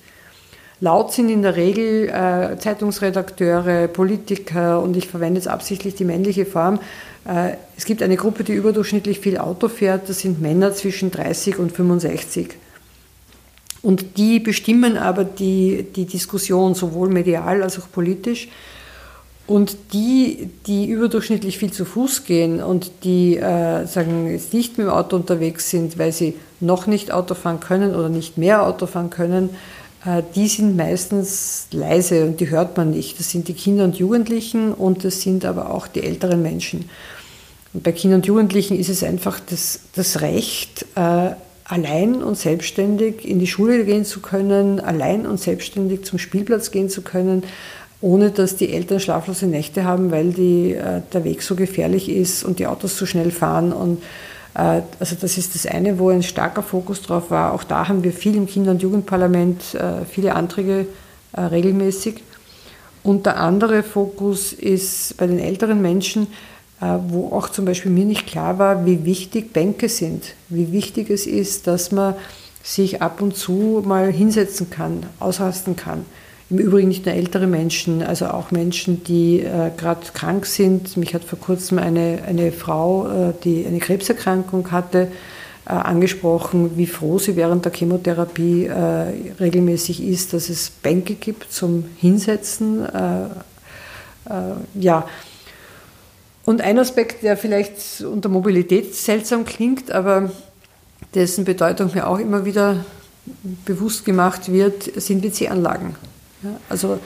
Laut 0.81 1.13
sind 1.13 1.29
in 1.29 1.43
der 1.43 1.57
Regel 1.57 2.09
äh, 2.09 2.59
Zeitungsredakteure, 2.59 3.87
Politiker 3.87 4.83
und 4.83 4.97
ich 4.97 5.07
verwende 5.07 5.39
jetzt 5.39 5.47
absichtlich 5.47 5.95
die 5.95 6.05
männliche 6.05 6.47
Form. 6.47 6.81
Äh, 7.25 7.53
es 7.77 7.85
gibt 7.85 8.03
eine 8.03 8.17
Gruppe, 8.17 8.45
die 8.45 8.55
überdurchschnittlich 8.55 9.21
viel 9.21 9.39
Auto 9.39 9.69
fährt, 9.69 10.09
das 10.09 10.21
sind 10.21 10.41
Männer 10.41 10.73
zwischen 10.73 11.11
30 11.11 11.59
und 11.59 11.71
65. 11.71 12.57
Und 13.83 14.17
die 14.17 14.41
bestimmen 14.41 14.97
aber 14.97 15.25
die, 15.25 15.87
die 15.95 16.07
Diskussion 16.07 16.75
sowohl 16.75 17.11
medial 17.11 17.63
als 17.63 17.79
auch 17.79 17.91
politisch. 17.93 18.49
Und 19.47 19.77
die, 19.93 20.51
die 20.67 20.87
überdurchschnittlich 20.87 21.59
viel 21.59 21.73
zu 21.73 21.85
Fuß 21.85 22.25
gehen 22.25 22.63
und 22.63 22.91
die 23.03 23.37
äh, 23.37 23.87
sagen, 23.87 24.31
jetzt 24.31 24.55
nicht 24.55 24.79
mit 24.79 24.87
dem 24.87 24.93
Auto 24.93 25.17
unterwegs 25.17 25.69
sind, 25.69 25.99
weil 25.99 26.13
sie 26.13 26.35
noch 26.61 26.87
nicht 26.87 27.13
Auto 27.13 27.35
fahren 27.35 27.59
können 27.59 27.95
oder 27.95 28.09
nicht 28.09 28.39
mehr 28.39 28.65
Auto 28.65 28.87
fahren 28.87 29.11
können, 29.11 29.51
äh, 30.07 30.23
die 30.35 30.47
sind 30.47 30.77
meistens 30.77 31.67
leise 31.73 32.25
und 32.25 32.41
die 32.41 32.51
hört 32.51 32.77
man 32.77 32.91
nicht. 32.91 33.19
Das 33.19 33.31
sind 33.31 33.49
die 33.49 33.55
Kinder 33.55 33.85
und 33.85 33.97
Jugendlichen 33.97 34.73
und 34.73 35.05
das 35.05 35.23
sind 35.23 35.45
aber 35.45 35.71
auch 35.71 35.89
die 35.89 36.05
älteren 36.05 36.41
Menschen. 36.41 36.89
Und 37.75 37.83
bei 37.83 37.93
Kindern 37.93 38.21
und 38.21 38.27
Jugendlichen 38.27 38.79
ist 38.79 38.89
es 38.89 39.03
einfach 39.03 39.41
das, 39.41 39.81
das 39.97 40.21
Recht, 40.21 40.87
äh, 40.95 41.31
allein 41.65 42.23
und 42.23 42.37
selbstständig 42.37 43.27
in 43.27 43.39
die 43.39 43.47
Schule 43.47 43.85
gehen 43.85 44.05
zu 44.05 44.21
können, 44.21 44.79
allein 44.79 45.27
und 45.27 45.41
selbstständig 45.41 46.05
zum 46.05 46.19
Spielplatz 46.19 46.71
gehen 46.71 46.91
zu 46.91 47.03
können 47.03 47.45
ohne 48.03 48.33
dass 48.33 48.57
die 48.57 48.73
Eltern 48.73 49.01
schlaflose 49.01 49.47
Nächte 49.47 49.85
haben, 49.85 50.11
weil 50.11 50.33
die, 50.33 50.75
äh, 50.75 51.01
der 51.13 51.25
Weg 51.25 51.41
so 51.43 51.55
gefährlich 51.55 52.09
ist 52.11 52.45
und 52.45 52.59
die 52.59 52.67
Autos 52.67 52.99
so 52.99 53.07
schnell 53.07 53.31
fahren. 53.31 53.73
Und 53.73 54.03
äh, 54.55 54.83
also 54.99 55.17
das 55.19 55.39
ist 55.39 55.55
das 55.55 55.67
eine, 55.67 55.99
wo 56.01 56.11
ein 56.11 56.25
starker 56.25 56.65
Fokus 56.65 57.01
drauf 57.01 57.31
war. 57.31 57.55
Auch 57.55 57.63
da 57.63 57.89
haben 57.89 58.03
wir 58.03 58.13
viel 58.13 58.35
im 58.37 58.47
Kinder- 58.47 58.73
und 58.73 58.83
Jugendparlament, 58.83 59.75
äh, 59.75 60.05
viele 60.05 60.35
Anträge 60.35 60.87
regelmäßig. 61.35 62.23
Und 63.03 63.25
der 63.25 63.39
andere 63.39 63.83
Fokus 63.83 64.53
ist 64.53 65.17
bei 65.17 65.27
den 65.27 65.39
älteren 65.39 65.81
Menschen, 65.81 66.27
wo 66.79 67.35
auch 67.35 67.49
zum 67.49 67.65
Beispiel 67.65 67.91
mir 67.91 68.05
nicht 68.05 68.27
klar 68.27 68.59
war, 68.59 68.85
wie 68.85 69.07
wichtig 69.07 69.55
Bänke 69.55 69.89
sind, 69.89 70.35
wie 70.51 70.73
wichtig 70.73 71.09
es 71.09 71.27
ist, 71.27 71.67
dass 71.67 71.91
man 71.91 72.17
sich 72.63 73.01
ab 73.01 73.23
und 73.23 73.35
zu 73.35 73.83
mal 73.83 74.13
hinsetzen 74.13 74.69
kann, 74.69 75.07
ausrasten 75.21 75.75
kann. 75.75 76.05
Im 76.53 76.59
Übrigen 76.59 76.89
nicht 76.89 77.07
nur 77.07 77.15
ältere 77.15 77.47
Menschen, 77.47 78.03
also 78.03 78.27
auch 78.27 78.51
Menschen, 78.51 79.03
die 79.05 79.41
äh, 79.41 79.71
gerade 79.75 80.03
krank 80.13 80.45
sind. 80.45 80.99
Mich 80.99 81.15
hat 81.15 81.25
vor 81.25 81.39
kurzem 81.39 81.79
eine, 81.79 82.25
eine 82.27 82.53
Frau, 82.53 83.09
äh, 83.09 83.33
die 83.43 83.65
eine 83.67 83.79
Krebserkrankung 83.79 84.71
hatte, 84.71 85.09
äh, 85.65 85.71
angesprochen, 85.73 86.77
wie 86.77 86.87
froh 86.87 87.19
sie 87.19 87.37
während 87.37 87.65
der 87.65 87.73
Chemotherapie 87.73 88.67
äh, 88.67 89.33
regelmäßig 89.41 90.03
ist, 90.03 90.35
dass 90.35 90.51
es 90.51 90.69
Bänke 90.69 91.15
gibt 91.15 91.51
zum 91.51 91.87
Hinsetzen. 91.97 92.85
Äh, 92.85 93.23
äh, 94.29 94.55
ja. 94.75 95.09
Und 96.45 96.61
ein 96.61 96.79
Aspekt, 96.79 97.23
der 97.23 97.39
vielleicht 97.39 98.03
unter 98.03 98.29
Mobilität 98.29 98.95
seltsam 98.95 99.47
klingt, 99.47 99.91
aber 99.91 100.31
dessen 101.15 101.47
Bedeutung 101.47 101.93
mir 101.95 102.07
auch 102.07 102.19
immer 102.19 102.45
wieder 102.45 102.85
bewusst 103.65 104.05
gemacht 104.05 104.53
wird, 104.53 105.01
sind 105.01 105.23
WC-Anlagen. 105.23 105.97
Ja, 106.43 106.51
also 106.69 106.99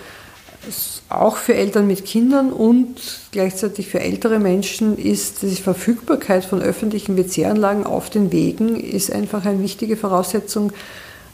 auch 1.08 1.36
für 1.36 1.54
Eltern 1.54 1.86
mit 1.86 2.04
Kindern 2.04 2.52
und 2.52 2.96
gleichzeitig 3.30 3.88
für 3.88 4.00
ältere 4.00 4.38
Menschen 4.38 4.98
ist 4.98 5.42
die 5.42 5.54
Verfügbarkeit 5.54 6.44
von 6.44 6.60
öffentlichen 6.60 7.16
WC-Anlagen 7.16 7.84
auf 7.84 8.10
den 8.10 8.32
Wegen 8.32 8.76
ist 8.76 9.12
einfach 9.12 9.44
eine 9.44 9.62
wichtige 9.62 9.96
Voraussetzung, 9.96 10.72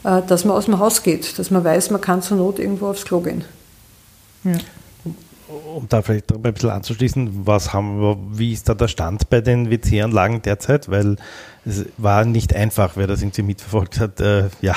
äh, 0.03 0.21
dass 0.27 0.45
man 0.45 0.55
aus 0.55 0.65
dem 0.65 0.79
Haus 0.79 1.03
geht, 1.03 1.39
dass 1.39 1.49
man 1.51 1.63
weiß, 1.63 1.89
man 1.89 2.01
kann 2.01 2.21
zur 2.21 2.37
Not 2.37 2.59
irgendwo 2.59 2.87
aufs 2.87 3.05
Klo 3.05 3.21
gehen. 3.21 3.43
Ja. 4.43 4.57
Um 5.75 5.87
da 5.87 6.01
vielleicht 6.01 6.31
ein 6.31 6.41
bisschen 6.41 6.69
anzuschließen, 6.69 7.45
was 7.45 7.73
haben, 7.73 8.17
wie 8.37 8.53
ist 8.53 8.69
da 8.69 8.73
der 8.73 8.87
Stand 8.87 9.29
bei 9.29 9.41
den 9.41 9.69
WC-Anlagen 9.69 10.41
derzeit? 10.41 10.89
Weil 10.89 11.17
es 11.65 11.85
war 11.97 12.25
nicht 12.25 12.55
einfach, 12.55 12.93
wer 12.95 13.07
das 13.07 13.21
irgendwie 13.21 13.43
mitverfolgt 13.43 13.99
hat. 13.99 14.19
Äh, 14.19 14.49
ja, 14.61 14.75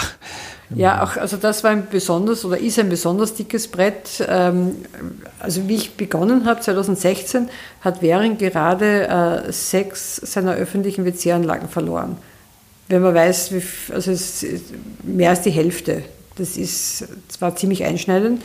ja, 0.74 1.05
auch, 1.05 1.16
also 1.16 1.37
das 1.37 1.62
war 1.62 1.70
ein 1.70 1.87
besonders 1.90 2.44
oder 2.44 2.59
ist 2.59 2.79
ein 2.79 2.88
besonders 2.88 3.35
dickes 3.35 3.68
Brett. 3.68 4.24
Ähm, 4.29 4.76
also 5.38 5.68
wie 5.68 5.76
ich 5.76 5.96
begonnen 5.96 6.44
habe, 6.44 6.61
2016, 6.61 7.48
hat 7.83 8.02
Währing 8.02 8.37
gerade 8.37 9.46
äh, 9.46 9.52
sechs 9.52 10.16
seiner 10.16 10.55
öffentlichen 10.55 11.05
WC-Anlagen 11.05 11.68
verloren. 11.68 12.16
Wenn 12.88 13.02
man 13.02 13.14
weiß, 13.14 13.52
also 13.92 14.12
mehr 15.02 15.31
als 15.31 15.42
die 15.42 15.50
Hälfte. 15.50 16.02
Das 16.37 16.57
ist 16.57 17.07
zwar 17.29 17.57
ziemlich 17.57 17.85
einschneidend. 17.85 18.42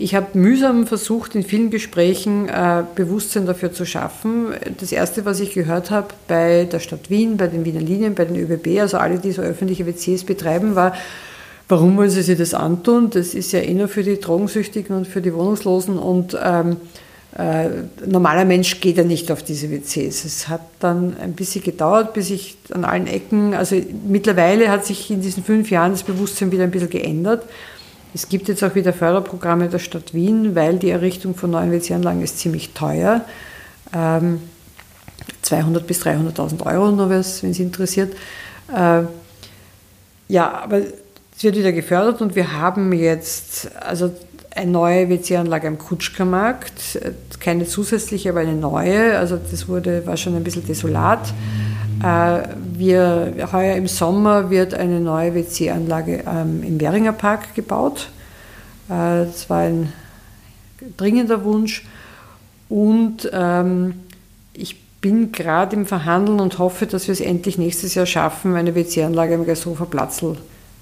Ich 0.00 0.14
habe 0.14 0.38
mühsam 0.38 0.86
versucht, 0.86 1.34
in 1.34 1.42
vielen 1.42 1.70
Gesprächen 1.70 2.48
äh, 2.48 2.84
Bewusstsein 2.94 3.46
dafür 3.46 3.72
zu 3.72 3.84
schaffen. 3.84 4.54
Das 4.78 4.92
Erste, 4.92 5.24
was 5.24 5.40
ich 5.40 5.54
gehört 5.54 5.90
habe 5.90 6.08
bei 6.28 6.68
der 6.70 6.78
Stadt 6.78 7.10
Wien, 7.10 7.36
bei 7.36 7.48
den 7.48 7.64
Wiener 7.64 7.80
Linien, 7.80 8.14
bei 8.14 8.24
den 8.24 8.36
ÖBB, 8.36 8.80
also 8.80 8.98
alle, 8.98 9.18
die 9.18 9.32
so 9.32 9.42
öffentliche 9.42 9.86
WCs 9.86 10.22
betreiben, 10.22 10.76
war, 10.76 10.94
Warum 11.68 11.96
wollen 11.98 12.10
sie 12.10 12.22
sich 12.22 12.38
das 12.38 12.54
antun? 12.54 13.10
Das 13.10 13.34
ist 13.34 13.52
ja 13.52 13.60
eh 13.60 13.74
nur 13.74 13.88
für 13.88 14.02
die 14.02 14.18
Drogensüchtigen 14.18 14.96
und 14.96 15.06
für 15.06 15.20
die 15.20 15.34
Wohnungslosen 15.34 15.98
und 15.98 16.36
ähm, 16.42 16.78
äh, 17.36 17.68
normaler 18.06 18.46
Mensch 18.46 18.80
geht 18.80 18.96
ja 18.96 19.04
nicht 19.04 19.30
auf 19.30 19.42
diese 19.42 19.70
WCs. 19.70 20.24
Es 20.24 20.48
hat 20.48 20.62
dann 20.80 21.16
ein 21.18 21.34
bisschen 21.34 21.62
gedauert, 21.62 22.14
bis 22.14 22.30
ich 22.30 22.56
an 22.72 22.84
allen 22.84 23.06
Ecken, 23.06 23.52
also 23.52 23.76
mittlerweile 24.06 24.70
hat 24.70 24.86
sich 24.86 25.10
in 25.10 25.20
diesen 25.20 25.44
fünf 25.44 25.70
Jahren 25.70 25.92
das 25.92 26.04
Bewusstsein 26.04 26.50
wieder 26.52 26.64
ein 26.64 26.70
bisschen 26.70 26.90
geändert. 26.90 27.44
Es 28.14 28.30
gibt 28.30 28.48
jetzt 28.48 28.64
auch 28.64 28.74
wieder 28.74 28.94
Förderprogramme 28.94 29.68
der 29.68 29.78
Stadt 29.78 30.14
Wien, 30.14 30.54
weil 30.54 30.78
die 30.78 30.88
Errichtung 30.88 31.34
von 31.34 31.50
neuen 31.50 31.70
WC-Anlagen 31.70 32.22
ist 32.22 32.38
ziemlich 32.38 32.70
teuer. 32.70 33.24
Ähm, 33.94 34.40
200 35.42 35.86
bis 35.86 36.02
300.000 36.02 36.64
Euro, 36.64 36.90
nur 36.90 37.10
wenn 37.10 37.20
es 37.20 37.42
interessiert. 37.42 38.14
Äh, 38.74 39.02
ja, 40.28 40.50
aber 40.50 40.80
es 41.38 41.44
wird 41.44 41.56
wieder 41.56 41.70
gefördert 41.70 42.20
und 42.20 42.34
wir 42.34 42.52
haben 42.58 42.92
jetzt 42.92 43.70
also 43.80 44.10
eine 44.56 44.72
neue 44.72 45.08
WC-Anlage 45.08 45.68
am 45.68 45.78
Kutschkermarkt, 45.78 46.98
keine 47.38 47.64
zusätzliche, 47.64 48.30
aber 48.30 48.40
eine 48.40 48.54
neue. 48.54 49.16
Also 49.16 49.36
das 49.36 49.68
wurde, 49.68 50.04
war 50.04 50.16
schon 50.16 50.34
ein 50.34 50.42
bisschen 50.42 50.66
desolat. 50.66 51.32
Äh, 52.02 52.40
wir, 52.72 53.48
heuer 53.52 53.76
im 53.76 53.86
Sommer 53.86 54.50
wird 54.50 54.74
eine 54.74 54.98
neue 54.98 55.36
WC-Anlage 55.36 56.24
ähm, 56.26 56.64
im 56.64 56.80
Währinger 56.80 57.12
Park 57.12 57.54
gebaut. 57.54 58.08
Äh, 58.88 59.26
das 59.26 59.48
war 59.48 59.60
ein 59.60 59.92
dringender 60.96 61.44
Wunsch. 61.44 61.86
Und 62.68 63.30
ähm, 63.32 63.94
ich 64.54 64.82
bin 65.00 65.30
gerade 65.30 65.76
im 65.76 65.86
Verhandeln 65.86 66.40
und 66.40 66.58
hoffe, 66.58 66.86
dass 66.86 67.06
wir 67.06 67.12
es 67.12 67.20
endlich 67.20 67.58
nächstes 67.58 67.94
Jahr 67.94 68.06
schaffen, 68.06 68.56
eine 68.56 68.74
WC-Anlage 68.74 69.36
am 69.36 69.46
Geishofer 69.46 69.86
Platzl 69.86 70.36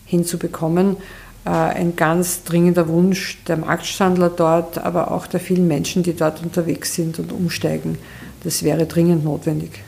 hinzubekommen. 0.06 0.96
Äh, 1.44 1.50
ein 1.50 1.96
ganz 1.96 2.42
dringender 2.44 2.88
Wunsch 2.88 3.38
der 3.46 3.58
Marktstandler 3.58 4.30
dort, 4.30 4.78
aber 4.78 5.10
auch 5.10 5.26
der 5.26 5.40
vielen 5.40 5.68
Menschen, 5.68 6.02
die 6.02 6.14
dort 6.14 6.42
unterwegs 6.42 6.94
sind 6.94 7.18
und 7.18 7.32
umsteigen. 7.32 7.98
Das 8.42 8.62
wäre 8.62 8.86
dringend 8.86 9.24
notwendig. 9.24 9.82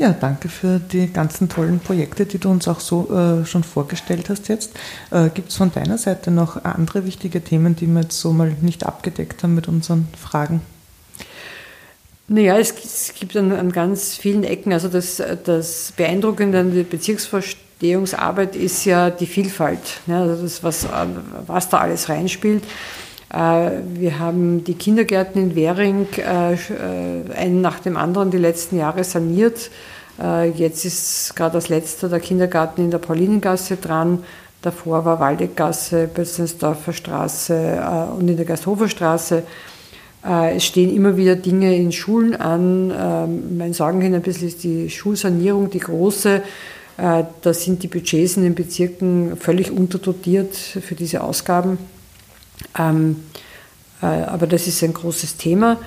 Ja, 0.00 0.12
danke 0.18 0.48
für 0.48 0.78
die 0.78 1.12
ganzen 1.12 1.50
tollen 1.50 1.78
Projekte, 1.78 2.24
die 2.24 2.38
du 2.38 2.50
uns 2.50 2.66
auch 2.68 2.80
so 2.80 3.14
äh, 3.14 3.44
schon 3.44 3.64
vorgestellt 3.64 4.30
hast 4.30 4.48
jetzt. 4.48 4.72
Äh, 5.10 5.28
Gibt 5.28 5.50
es 5.50 5.56
von 5.56 5.70
deiner 5.72 5.98
Seite 5.98 6.30
noch 6.30 6.64
andere 6.64 7.04
wichtige 7.04 7.44
Themen, 7.44 7.76
die 7.76 7.86
wir 7.86 8.00
jetzt 8.00 8.18
so 8.18 8.32
mal 8.32 8.56
nicht 8.62 8.86
abgedeckt 8.86 9.42
haben 9.42 9.54
mit 9.54 9.68
unseren 9.68 10.08
Fragen? 10.18 10.62
Naja, 12.32 12.58
es, 12.58 13.12
gibt 13.18 13.36
an, 13.36 13.50
an, 13.50 13.72
ganz 13.72 14.16
vielen 14.16 14.44
Ecken, 14.44 14.72
also 14.72 14.86
das, 14.86 15.20
das 15.42 15.92
Beeindruckende 15.96 16.60
an 16.60 16.72
der 16.72 16.84
Bezirksvorstehungsarbeit 16.84 18.54
ist 18.54 18.84
ja 18.84 19.10
die 19.10 19.26
Vielfalt, 19.26 19.80
ja, 20.06 20.20
also 20.20 20.40
das, 20.40 20.62
was, 20.62 20.86
was 21.48 21.68
da 21.70 21.78
alles 21.78 22.08
reinspielt. 22.08 22.62
Äh, 23.34 23.70
wir 23.94 24.20
haben 24.20 24.62
die 24.62 24.74
Kindergärten 24.74 25.42
in 25.42 25.56
Währing 25.56 26.06
äh, 26.18 26.54
äh, 26.54 26.56
einen 27.36 27.62
nach 27.62 27.80
dem 27.80 27.96
anderen 27.96 28.30
die 28.30 28.38
letzten 28.38 28.78
Jahre 28.78 29.04
saniert. 29.04 29.70
Jetzt 30.54 30.84
ist 30.84 31.34
gerade 31.34 31.54
als 31.54 31.70
letzter 31.70 32.10
der 32.10 32.20
Kindergarten 32.20 32.82
in 32.82 32.90
der 32.90 32.98
Paulinengasse 32.98 33.76
dran. 33.78 34.22
Davor 34.60 35.06
war 35.06 35.18
Waldeckgasse, 35.18 36.08
Bötzensdorfer 36.08 36.92
Straße 36.92 38.12
und 38.18 38.28
in 38.28 38.36
der 38.36 38.44
Gasthofer 38.44 38.90
Straße. 38.90 39.44
Es 40.22 40.64
stehen 40.64 40.94
immer 40.94 41.16
wieder 41.16 41.34
Dinge 41.34 41.74
in 41.74 41.92
Schulen 41.92 42.36
an. 42.36 42.92
Ähm, 42.94 43.56
mein 43.56 43.72
Sorgen 43.72 44.02
hin 44.02 44.14
ein 44.14 44.20
bisschen 44.20 44.48
ist 44.48 44.62
die 44.64 44.90
Schulsanierung, 44.90 45.70
die 45.70 45.80
große. 45.80 46.42
Da 46.96 47.54
sind 47.54 47.82
die 47.82 47.88
Budgets 47.88 48.36
in 48.36 48.42
den 48.42 48.54
Bezirken 48.54 49.38
völlig 49.38 49.70
unterdotiert 49.70 50.54
für 50.54 50.94
diese 50.94 51.22
Ausgaben. 51.22 51.78
Ähm, 52.78 53.16
äh, 54.02 54.06
aber 54.06 54.46
das 54.46 54.66
ist 54.66 54.82
ein 54.82 54.92
großes 54.92 55.36
Thema. 55.36 55.78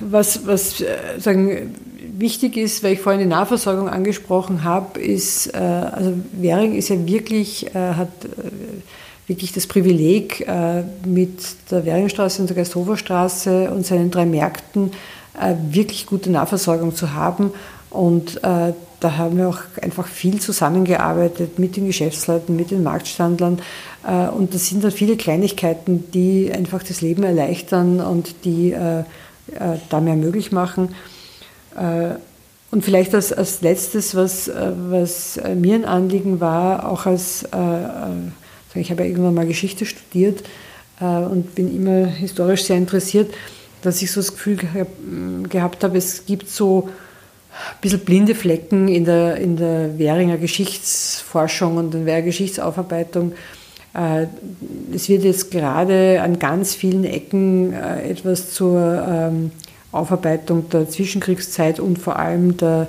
Was, 0.00 0.46
was 0.46 0.80
äh, 0.80 1.18
sagen, 1.18 1.74
wichtig 2.18 2.56
ist, 2.56 2.82
weil 2.82 2.94
ich 2.94 3.00
vorhin 3.00 3.20
die 3.20 3.26
Nahversorgung 3.26 3.88
angesprochen 3.88 4.64
habe, 4.64 5.00
ist, 5.00 5.54
äh, 5.54 5.58
also 5.58 6.12
Währing 6.32 6.74
ist 6.74 6.90
ja 6.90 7.06
wirklich, 7.06 7.74
äh, 7.74 7.94
hat 7.94 8.10
äh, 8.24 8.50
wirklich 9.26 9.52
das 9.52 9.66
Privileg, 9.66 10.46
äh, 10.46 10.82
mit 11.04 11.40
der 11.70 11.84
Währingstraße 11.84 12.42
und 12.42 12.48
der 12.48 12.56
Geisthoferstraße 12.56 13.70
und 13.70 13.86
seinen 13.86 14.10
drei 14.10 14.26
Märkten 14.26 14.92
wirklich 15.70 16.06
gute 16.06 16.30
Nahversorgung 16.30 16.94
zu 16.94 17.12
haben. 17.12 17.52
Und 17.90 18.40
da 19.00 19.18
haben 19.18 19.36
wir 19.36 19.48
auch 19.48 19.60
einfach 19.82 20.06
viel 20.06 20.40
zusammengearbeitet 20.40 21.58
mit 21.58 21.76
den 21.76 21.86
Geschäftsleuten, 21.86 22.56
mit 22.56 22.70
den 22.70 22.82
Marktstandlern. 22.82 23.60
Äh, 24.06 24.28
und 24.28 24.54
das 24.54 24.66
sind 24.66 24.82
dann 24.84 24.90
viele 24.90 25.16
Kleinigkeiten, 25.16 26.10
die 26.12 26.50
einfach 26.52 26.82
das 26.82 27.00
Leben 27.00 27.22
erleichtern 27.22 28.00
und 28.00 28.44
die 28.44 28.72
äh, 28.72 29.00
äh, 29.00 29.04
da 29.88 30.00
mehr 30.00 30.16
möglich 30.16 30.52
machen. 30.52 30.94
Und 32.70 32.86
vielleicht 32.86 33.14
als, 33.14 33.34
als 33.34 33.60
letztes, 33.60 34.14
was, 34.14 34.50
was 34.88 35.38
mir 35.56 35.74
ein 35.74 35.84
Anliegen 35.84 36.40
war, 36.40 36.90
auch 36.90 37.04
als, 37.04 37.44
ich 38.76 38.90
habe 38.90 39.02
ja 39.02 39.08
irgendwann 39.08 39.34
mal 39.34 39.46
Geschichte 39.46 39.86
studiert 39.86 40.42
und 40.98 41.54
bin 41.54 41.74
immer 41.74 42.06
historisch 42.06 42.64
sehr 42.64 42.76
interessiert, 42.76 43.34
dass 43.82 44.00
ich 44.00 44.10
so 44.10 44.20
das 44.20 44.32
Gefühl 44.32 44.58
gehabt 45.48 45.84
habe, 45.84 45.98
es 45.98 46.24
gibt 46.24 46.48
so 46.48 46.88
ein 47.56 47.80
bisschen 47.80 48.00
blinde 48.00 48.34
Flecken 48.34 48.88
in 48.88 49.04
der, 49.04 49.36
in 49.36 49.56
der 49.56 49.98
Währinger 49.98 50.36
Geschichtsforschung 50.36 51.76
und 51.76 51.94
in 51.94 52.06
der 52.06 52.22
Geschichtsaufarbeitung. 52.22 53.32
Äh, 53.94 54.26
es 54.94 55.08
wird 55.08 55.24
jetzt 55.24 55.50
gerade 55.50 56.20
an 56.22 56.38
ganz 56.38 56.74
vielen 56.74 57.04
Ecken 57.04 57.72
äh, 57.72 58.10
etwas 58.10 58.52
zur 58.52 59.06
ähm, 59.08 59.50
Aufarbeitung 59.92 60.68
der 60.68 60.88
Zwischenkriegszeit 60.88 61.80
und 61.80 61.98
vor 61.98 62.18
allem 62.18 62.56
der, 62.56 62.88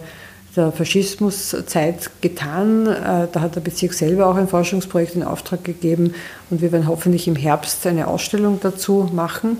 der 0.58 0.72
Faschismuszeit 0.72 2.10
getan. 2.22 2.88
Äh, 2.88 3.28
da 3.32 3.42
hat 3.42 3.56
der 3.56 3.62
Bezirk 3.62 3.94
selber 3.94 4.28
auch 4.28 4.36
ein 4.36 4.48
Forschungsprojekt 4.48 5.16
in 5.16 5.24
Auftrag 5.24 5.64
gegeben 5.64 6.14
und 6.50 6.62
wir 6.62 6.72
werden 6.72 6.88
hoffentlich 6.88 7.28
im 7.28 7.36
Herbst 7.36 7.86
eine 7.88 8.08
Ausstellung 8.08 8.60
dazu 8.62 9.10
machen. 9.14 9.58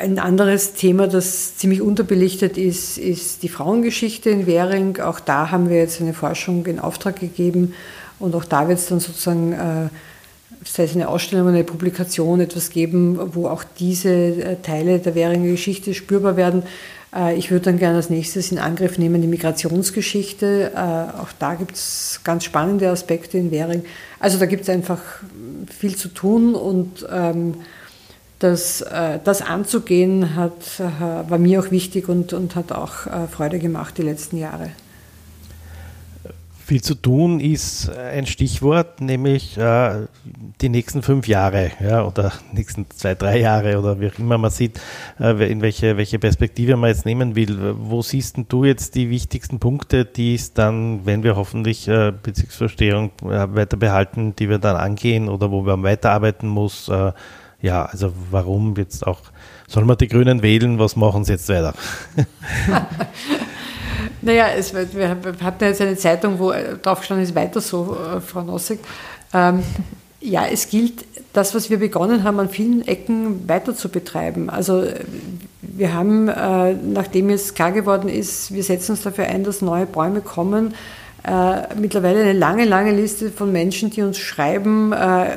Ein 0.00 0.18
anderes 0.18 0.72
Thema, 0.72 1.06
das 1.06 1.56
ziemlich 1.56 1.82
unterbelichtet 1.82 2.56
ist, 2.56 2.98
ist 2.98 3.42
die 3.42 3.48
Frauengeschichte 3.48 4.30
in 4.30 4.46
Währing. 4.46 4.98
Auch 5.00 5.20
da 5.20 5.50
haben 5.50 5.68
wir 5.68 5.76
jetzt 5.76 6.00
eine 6.00 6.14
Forschung 6.14 6.64
in 6.66 6.78
Auftrag 6.80 7.20
gegeben 7.20 7.74
und 8.18 8.34
auch 8.34 8.44
da 8.44 8.68
wird 8.68 8.78
es 8.78 8.86
dann 8.86 9.00
sozusagen, 9.00 9.52
äh, 9.52 9.88
sei 10.64 10.84
es 10.84 10.94
eine 10.94 11.08
Ausstellung 11.08 11.46
oder 11.46 11.56
eine 11.56 11.64
Publikation, 11.64 12.40
etwas 12.40 12.70
geben, 12.70 13.18
wo 13.34 13.48
auch 13.48 13.64
diese 13.78 14.10
äh, 14.10 14.56
Teile 14.62 14.98
der 14.98 15.14
Währinger 15.14 15.50
Geschichte 15.50 15.92
spürbar 15.92 16.36
werden. 16.36 16.62
Äh, 17.14 17.36
ich 17.36 17.50
würde 17.50 17.66
dann 17.66 17.78
gerne 17.78 17.96
als 17.96 18.10
nächstes 18.10 18.52
in 18.52 18.58
Angriff 18.58 18.98
nehmen 18.98 19.20
die 19.20 19.28
Migrationsgeschichte. 19.28 20.72
Äh, 20.74 20.78
auch 20.78 21.32
da 21.38 21.54
gibt 21.54 21.76
es 21.76 22.20
ganz 22.24 22.44
spannende 22.44 22.90
Aspekte 22.90 23.38
in 23.38 23.50
Währing. 23.50 23.84
Also 24.18 24.38
da 24.38 24.46
gibt 24.46 24.62
es 24.62 24.68
einfach 24.68 25.00
viel 25.68 25.96
zu 25.96 26.08
tun 26.08 26.54
und 26.54 27.06
ähm, 27.10 27.54
das, 28.38 28.80
äh, 28.80 29.18
das 29.22 29.42
anzugehen 29.42 30.34
hat, 30.34 30.80
war 30.80 31.38
mir 31.38 31.60
auch 31.60 31.70
wichtig 31.70 32.08
und, 32.08 32.32
und 32.32 32.56
hat 32.56 32.72
auch 32.72 33.06
Freude 33.30 33.60
gemacht 33.60 33.98
die 33.98 34.02
letzten 34.02 34.36
Jahre. 34.36 34.70
Viel 36.64 36.80
zu 36.80 36.94
tun 36.94 37.40
ist 37.40 37.90
ein 37.90 38.24
Stichwort, 38.24 39.00
nämlich 39.00 39.58
äh, 39.58 40.06
die 40.60 40.68
nächsten 40.68 41.02
fünf 41.02 41.26
Jahre 41.26 41.72
ja, 41.80 42.04
oder 42.04 42.32
nächsten 42.52 42.86
zwei, 42.88 43.16
drei 43.16 43.40
Jahre 43.40 43.80
oder 43.80 43.98
wie 43.98 44.06
auch 44.06 44.18
immer 44.18 44.38
man 44.38 44.52
sieht, 44.52 44.80
äh, 45.18 45.50
in 45.50 45.60
welche, 45.60 45.96
welche 45.96 46.20
Perspektive 46.20 46.76
man 46.76 46.90
jetzt 46.90 47.04
nehmen 47.04 47.34
will. 47.34 47.74
Wo 47.78 48.00
siehst 48.00 48.36
du 48.48 48.64
jetzt 48.64 48.94
die 48.94 49.10
wichtigsten 49.10 49.58
Punkte, 49.58 50.04
die 50.04 50.36
es 50.36 50.52
dann, 50.52 51.04
wenn 51.04 51.24
wir 51.24 51.34
hoffentlich 51.34 51.88
äh, 51.88 52.12
Bezirksverstehung 52.22 53.10
weiter 53.20 53.76
behalten, 53.76 54.36
die 54.36 54.48
wir 54.48 54.58
dann 54.58 54.76
angehen 54.76 55.28
oder 55.28 55.50
wo 55.50 55.62
man 55.62 55.82
weiterarbeiten 55.82 56.48
muss? 56.48 56.90
ja, 57.60 57.84
also 57.84 58.12
warum 58.30 58.74
jetzt 58.76 59.06
auch, 59.06 59.20
soll 59.68 59.84
man 59.84 59.96
die 59.96 60.08
Grünen 60.08 60.42
wählen, 60.42 60.78
was 60.80 60.96
machen 60.96 61.24
sie 61.24 61.32
jetzt 61.32 61.48
weiter? 61.48 61.74
naja, 64.22 64.46
es, 64.56 64.72
wir 64.74 65.16
hatten 65.42 65.64
jetzt 65.64 65.80
eine 65.80 65.96
Zeitung, 65.96 66.38
wo 66.38 66.52
drauf 66.82 67.00
gestanden 67.00 67.24
ist, 67.24 67.34
weiter 67.34 67.60
so, 67.60 67.96
äh, 67.96 68.20
Frau 68.20 68.42
Nossig. 68.42 68.78
Ähm, 69.34 69.62
ja, 70.20 70.46
es 70.46 70.68
gilt, 70.68 71.04
das, 71.32 71.54
was 71.54 71.70
wir 71.70 71.78
begonnen 71.78 72.24
haben, 72.24 72.38
an 72.38 72.48
vielen 72.48 72.86
Ecken 72.86 73.48
weiter 73.48 73.74
zu 73.74 73.88
betreiben. 73.88 74.50
Also 74.50 74.84
wir 75.60 75.94
haben, 75.94 76.28
äh, 76.28 76.74
nachdem 76.74 77.30
jetzt 77.30 77.54
klar 77.54 77.72
geworden 77.72 78.08
ist, 78.08 78.54
wir 78.54 78.62
setzen 78.62 78.92
uns 78.92 79.02
dafür 79.02 79.26
ein, 79.26 79.42
dass 79.42 79.62
neue 79.62 79.86
Bäume 79.86 80.20
kommen, 80.20 80.74
äh, 81.24 81.74
mittlerweile 81.76 82.20
eine 82.20 82.32
lange, 82.32 82.64
lange 82.64 82.90
Liste 82.90 83.30
von 83.30 83.52
Menschen, 83.52 83.90
die 83.90 84.02
uns 84.02 84.18
schreiben, 84.18 84.92
äh, 84.92 85.36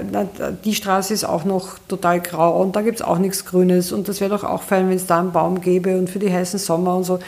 die 0.63 0.73
Straße 0.73 1.13
ist 1.13 1.23
auch 1.23 1.45
noch 1.45 1.77
total 1.87 2.21
grau 2.21 2.59
und 2.61 2.75
da 2.75 2.81
gibt 2.81 2.95
es 2.97 3.01
auch 3.03 3.19
nichts 3.19 3.45
Grünes 3.45 3.91
und 3.91 4.07
das 4.07 4.19
wäre 4.19 4.31
doch 4.31 4.43
auch 4.43 4.63
fein, 4.63 4.89
wenn 4.89 4.95
es 4.95 5.05
da 5.05 5.19
einen 5.19 5.31
Baum 5.31 5.61
gäbe 5.61 5.97
und 5.97 6.09
für 6.09 6.17
die 6.17 6.33
heißen 6.33 6.57
Sommer 6.57 6.95
und 6.95 7.03
so. 7.03 7.19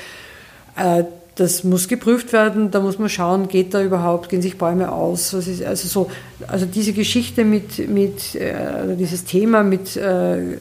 Äh, 0.76 1.04
das 1.38 1.64
muss 1.64 1.88
geprüft 1.88 2.34
werden, 2.34 2.72
da 2.72 2.80
muss 2.80 2.98
man 2.98 3.10
schauen, 3.10 3.48
geht 3.48 3.76
da 3.76 3.84
überhaupt, 3.84 4.30
gehen 4.30 4.42
sich 4.42 4.58
Bäume 4.58 4.92
aus? 4.92 5.34
Ist, 5.34 5.64
also, 5.64 5.88
so, 5.88 6.12
also 6.48 6.66
diese 6.66 6.94
Geschichte 6.94 7.46
mit, 7.46 7.88
mit 7.88 8.34
äh, 8.34 8.96
dieses 8.98 9.24
Thema 9.24 9.62
mit 9.62 9.96
äh, 9.96 10.58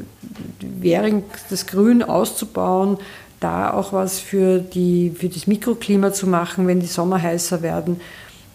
Währing 0.61 1.25
das 1.49 1.67
Grün 1.67 2.03
auszubauen, 2.03 2.99
da 3.41 3.73
auch 3.73 3.95
was 3.95 4.21
für, 4.21 4.59
die, 4.59 5.15
für 5.19 5.31
das 5.31 5.47
Mikroklima 5.47 6.13
zu 6.13 6.27
machen, 6.27 6.67
wenn 6.67 6.81
die 6.81 6.87
Sommer 6.87 7.23
heißer 7.23 7.63
werden. 7.63 7.99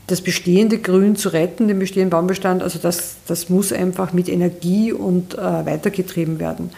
Das 0.06 0.22
bestehende 0.22 0.78
Grün 0.78 1.16
zu 1.16 1.30
retten, 1.30 1.68
den 1.68 1.80
bestehenden 1.80 2.12
Baumbestand, 2.12 2.62
also 2.62 2.78
das, 2.78 3.16
das 3.26 3.50
muss 3.50 3.74
einfach 3.74 4.14
mit 4.14 4.30
Energie 4.30 4.94
und 4.94 5.34
äh, 5.34 5.42
weitergetrieben 5.42 6.38
werden. 6.38 6.70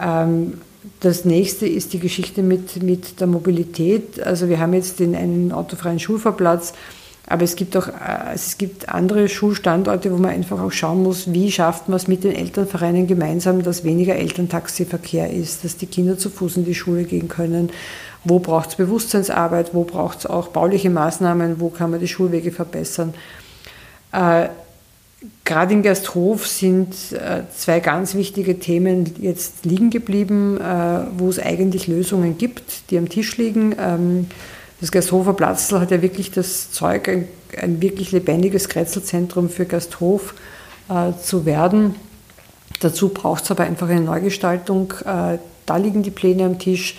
Ähm, 0.00 0.54
das 1.00 1.24
nächste 1.24 1.66
ist 1.66 1.92
die 1.92 1.98
Geschichte 1.98 2.42
mit, 2.42 2.82
mit 2.82 3.20
der 3.20 3.26
Mobilität. 3.26 4.22
Also 4.22 4.48
wir 4.48 4.58
haben 4.58 4.74
jetzt 4.74 5.00
den 5.00 5.14
einen 5.14 5.52
autofreien 5.52 5.98
Schulfahrplatz, 5.98 6.74
aber 7.26 7.42
es 7.42 7.56
gibt 7.56 7.76
auch 7.76 7.88
äh, 7.88 8.34
es 8.34 8.58
gibt 8.58 8.88
andere 8.88 9.28
Schulstandorte, 9.28 10.12
wo 10.12 10.16
man 10.16 10.30
einfach 10.30 10.60
auch 10.60 10.72
schauen 10.72 11.02
muss, 11.02 11.32
wie 11.32 11.50
schafft 11.50 11.88
man 11.88 11.96
es 11.96 12.06
mit 12.06 12.24
den 12.24 12.34
Elternvereinen 12.34 13.06
gemeinsam, 13.06 13.62
dass 13.62 13.84
weniger 13.84 14.16
Elterntaxiverkehr 14.16 15.30
ist, 15.30 15.64
dass 15.64 15.76
die 15.76 15.86
Kinder 15.86 16.18
zu 16.18 16.28
Fuß 16.28 16.58
in 16.58 16.64
die 16.64 16.74
Schule 16.74 17.04
gehen 17.04 17.28
können. 17.28 17.70
Wo 18.24 18.38
braucht 18.38 18.70
es 18.70 18.76
Bewusstseinsarbeit, 18.76 19.74
wo 19.74 19.84
braucht 19.84 20.20
es 20.20 20.26
auch 20.26 20.48
bauliche 20.48 20.90
Maßnahmen, 20.90 21.60
wo 21.60 21.68
kann 21.68 21.90
man 21.90 22.00
die 22.00 22.08
Schulwege 22.08 22.52
verbessern. 22.52 23.12
Gerade 25.44 25.74
in 25.74 25.82
Gersthof 25.82 26.46
sind 26.46 26.94
äh, 27.12 27.42
zwei 27.54 27.80
ganz 27.80 28.14
wichtige 28.14 28.58
Themen 28.58 29.14
jetzt 29.20 29.64
liegen 29.64 29.90
geblieben, 29.90 30.58
äh, 30.58 31.06
wo 31.18 31.28
es 31.28 31.38
eigentlich 31.38 31.86
Lösungen 31.86 32.36
gibt, 32.36 32.90
die 32.90 32.98
am 32.98 33.08
Tisch 33.08 33.36
liegen. 33.36 33.74
Ähm, 33.78 34.26
das 34.80 34.90
Gasthofer 34.90 35.32
Platzl 35.32 35.80
hat 35.80 35.90
ja 35.90 36.02
wirklich 36.02 36.30
das 36.30 36.72
Zeug, 36.72 37.08
ein, 37.08 37.80
wirklich 37.80 38.12
lebendiges 38.12 38.68
Kretzelzentrum 38.68 39.48
für 39.48 39.64
Gasthof 39.64 40.34
äh, 40.88 41.12
zu 41.22 41.46
werden. 41.46 41.94
Dazu 42.80 43.10
braucht 43.10 43.44
es 43.44 43.50
aber 43.50 43.64
einfach 43.64 43.88
eine 43.88 44.00
Neugestaltung. 44.00 44.92
Da 45.04 45.76
liegen 45.76 46.02
die 46.02 46.10
Pläne 46.10 46.44
am 46.44 46.58
Tisch. 46.58 46.98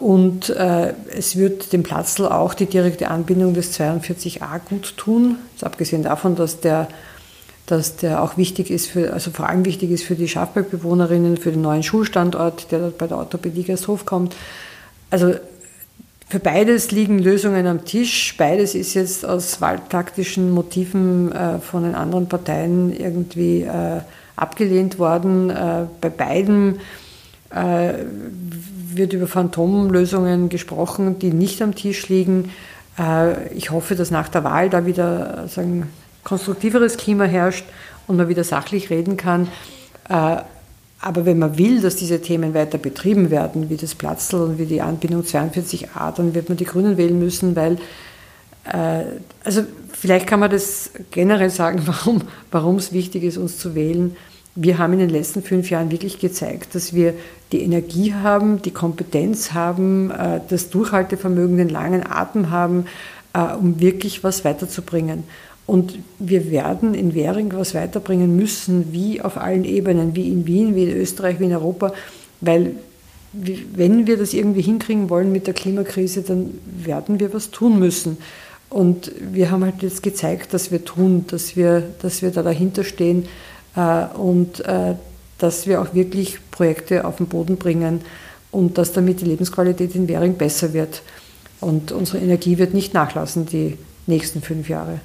Und 0.00 0.50
es 0.50 1.36
wird 1.36 1.72
dem 1.72 1.84
Platzl 1.84 2.26
auch 2.26 2.54
die 2.54 2.66
direkte 2.66 3.08
Anbindung 3.08 3.54
des 3.54 3.78
42a 3.78 4.58
gut 4.68 4.94
tun. 4.96 5.36
Abgesehen 5.62 6.02
davon, 6.02 6.34
dass 6.34 6.60
der, 6.60 6.88
dass 7.66 7.96
der 7.96 8.22
auch 8.22 8.36
wichtig 8.36 8.70
ist, 8.70 8.88
für, 8.88 9.12
also 9.12 9.30
vor 9.30 9.48
allem 9.48 9.64
wichtig 9.64 9.90
ist 9.90 10.04
für 10.04 10.14
die 10.14 10.28
Schafbergbewohnerinnen, 10.28 11.36
für 11.36 11.50
den 11.50 11.62
neuen 11.62 11.82
Schulstandort, 11.82 12.70
der 12.70 12.80
dort 12.80 12.98
bei 12.98 13.06
der 13.06 13.16
Orthopädie 13.16 13.64
Gasthof 13.64 14.04
kommt. 14.04 14.36
Also 15.10 15.34
für 16.28 16.40
beides 16.40 16.90
liegen 16.90 17.18
Lösungen 17.18 17.66
am 17.66 17.84
Tisch. 17.84 18.34
Beides 18.36 18.74
ist 18.74 18.94
jetzt 18.94 19.24
aus 19.24 19.60
wahltaktischen 19.60 20.50
Motiven 20.50 21.32
äh, 21.32 21.58
von 21.60 21.84
den 21.84 21.94
anderen 21.94 22.28
Parteien 22.28 22.94
irgendwie 22.94 23.62
äh, 23.62 24.00
abgelehnt 24.36 24.98
worden. 24.98 25.50
Äh, 25.50 25.86
bei 26.00 26.08
beiden 26.08 26.80
äh, 27.50 27.94
wird 28.92 29.12
über 29.12 29.26
Phantomlösungen 29.26 30.48
gesprochen, 30.48 31.18
die 31.18 31.30
nicht 31.30 31.62
am 31.62 31.74
Tisch 31.74 32.08
liegen. 32.08 32.50
Äh, 32.98 33.54
ich 33.54 33.70
hoffe, 33.70 33.94
dass 33.94 34.10
nach 34.10 34.28
der 34.28 34.44
Wahl 34.44 34.70
da 34.70 34.86
wieder 34.86 35.46
sagen, 35.48 35.88
konstruktiveres 36.24 36.96
Klima 36.96 37.24
herrscht 37.24 37.64
und 38.06 38.16
man 38.16 38.28
wieder 38.28 38.44
sachlich 38.44 38.90
reden 38.90 39.16
kann. 39.16 39.48
Äh, 40.08 40.38
aber 41.00 41.26
wenn 41.26 41.38
man 41.38 41.58
will, 41.58 41.82
dass 41.82 41.96
diese 41.96 42.22
Themen 42.22 42.54
weiter 42.54 42.78
betrieben 42.78 43.30
werden, 43.30 43.68
wie 43.68 43.76
das 43.76 43.94
Platzl 43.94 44.36
und 44.36 44.58
wie 44.58 44.64
die 44.64 44.80
Anbindung 44.80 45.22
42a, 45.22 46.12
dann 46.16 46.34
wird 46.34 46.48
man 46.48 46.56
die 46.56 46.64
Grünen 46.64 46.96
wählen 46.96 47.18
müssen, 47.18 47.54
weil, 47.56 47.76
äh, 48.64 49.04
also 49.44 49.64
vielleicht 49.92 50.26
kann 50.26 50.40
man 50.40 50.50
das 50.50 50.90
generell 51.10 51.50
sagen, 51.50 51.86
warum, 52.50 52.76
es 52.76 52.92
wichtig 52.92 53.22
ist, 53.22 53.36
uns 53.36 53.58
zu 53.58 53.74
wählen. 53.74 54.16
Wir 54.54 54.78
haben 54.78 54.94
in 54.94 55.00
den 55.00 55.10
letzten 55.10 55.42
fünf 55.42 55.68
Jahren 55.68 55.90
wirklich 55.90 56.20
gezeigt, 56.20 56.74
dass 56.74 56.94
wir 56.94 57.12
die 57.52 57.60
Energie 57.60 58.14
haben, 58.14 58.62
die 58.62 58.70
Kompetenz 58.70 59.52
haben, 59.52 60.10
äh, 60.10 60.40
das 60.48 60.70
Durchhaltevermögen, 60.70 61.58
den 61.58 61.68
langen 61.68 62.06
Atem 62.06 62.50
haben, 62.50 62.86
um 63.60 63.80
wirklich 63.80 64.22
was 64.22 64.44
weiterzubringen. 64.44 65.24
Und 65.66 65.98
wir 66.18 66.50
werden 66.50 66.94
in 66.94 67.14
Währing 67.14 67.52
was 67.54 67.74
weiterbringen 67.74 68.36
müssen, 68.36 68.92
wie 68.92 69.22
auf 69.22 69.38
allen 69.38 69.64
Ebenen, 69.64 70.14
wie 70.14 70.28
in 70.28 70.46
Wien, 70.46 70.74
wie 70.74 70.84
in 70.84 70.96
Österreich, 70.96 71.40
wie 71.40 71.44
in 71.44 71.54
Europa, 71.54 71.92
weil 72.40 72.76
wenn 73.32 74.06
wir 74.06 74.16
das 74.16 74.32
irgendwie 74.32 74.62
hinkriegen 74.62 75.10
wollen 75.10 75.32
mit 75.32 75.46
der 75.46 75.54
Klimakrise, 75.54 76.22
dann 76.22 76.50
werden 76.64 77.18
wir 77.18 77.32
was 77.32 77.50
tun 77.50 77.78
müssen. 77.78 78.18
Und 78.70 79.10
wir 79.20 79.50
haben 79.50 79.64
halt 79.64 79.82
jetzt 79.82 80.02
gezeigt, 80.02 80.54
dass 80.54 80.70
wir 80.70 80.84
tun, 80.84 81.24
dass 81.28 81.56
wir, 81.56 81.82
dass 82.00 82.22
wir 82.22 82.30
da 82.30 82.42
dahinter 82.42 82.84
stehen 82.84 83.26
äh, 83.76 84.04
und 84.16 84.60
äh, 84.64 84.94
dass 85.38 85.66
wir 85.66 85.80
auch 85.80 85.94
wirklich 85.94 86.38
Projekte 86.50 87.04
auf 87.04 87.16
den 87.16 87.26
Boden 87.26 87.56
bringen 87.56 88.00
und 88.50 88.78
dass 88.78 88.92
damit 88.92 89.20
die 89.20 89.26
Lebensqualität 89.26 89.94
in 89.94 90.08
Währing 90.08 90.34
besser 90.34 90.72
wird. 90.72 91.02
Und 91.60 91.92
unsere 91.92 92.18
Energie 92.18 92.58
wird 92.58 92.74
nicht 92.74 92.94
nachlassen 92.94 93.46
die 93.46 93.78
nächsten 94.06 94.42
fünf 94.42 94.68
Jahre. 94.68 95.00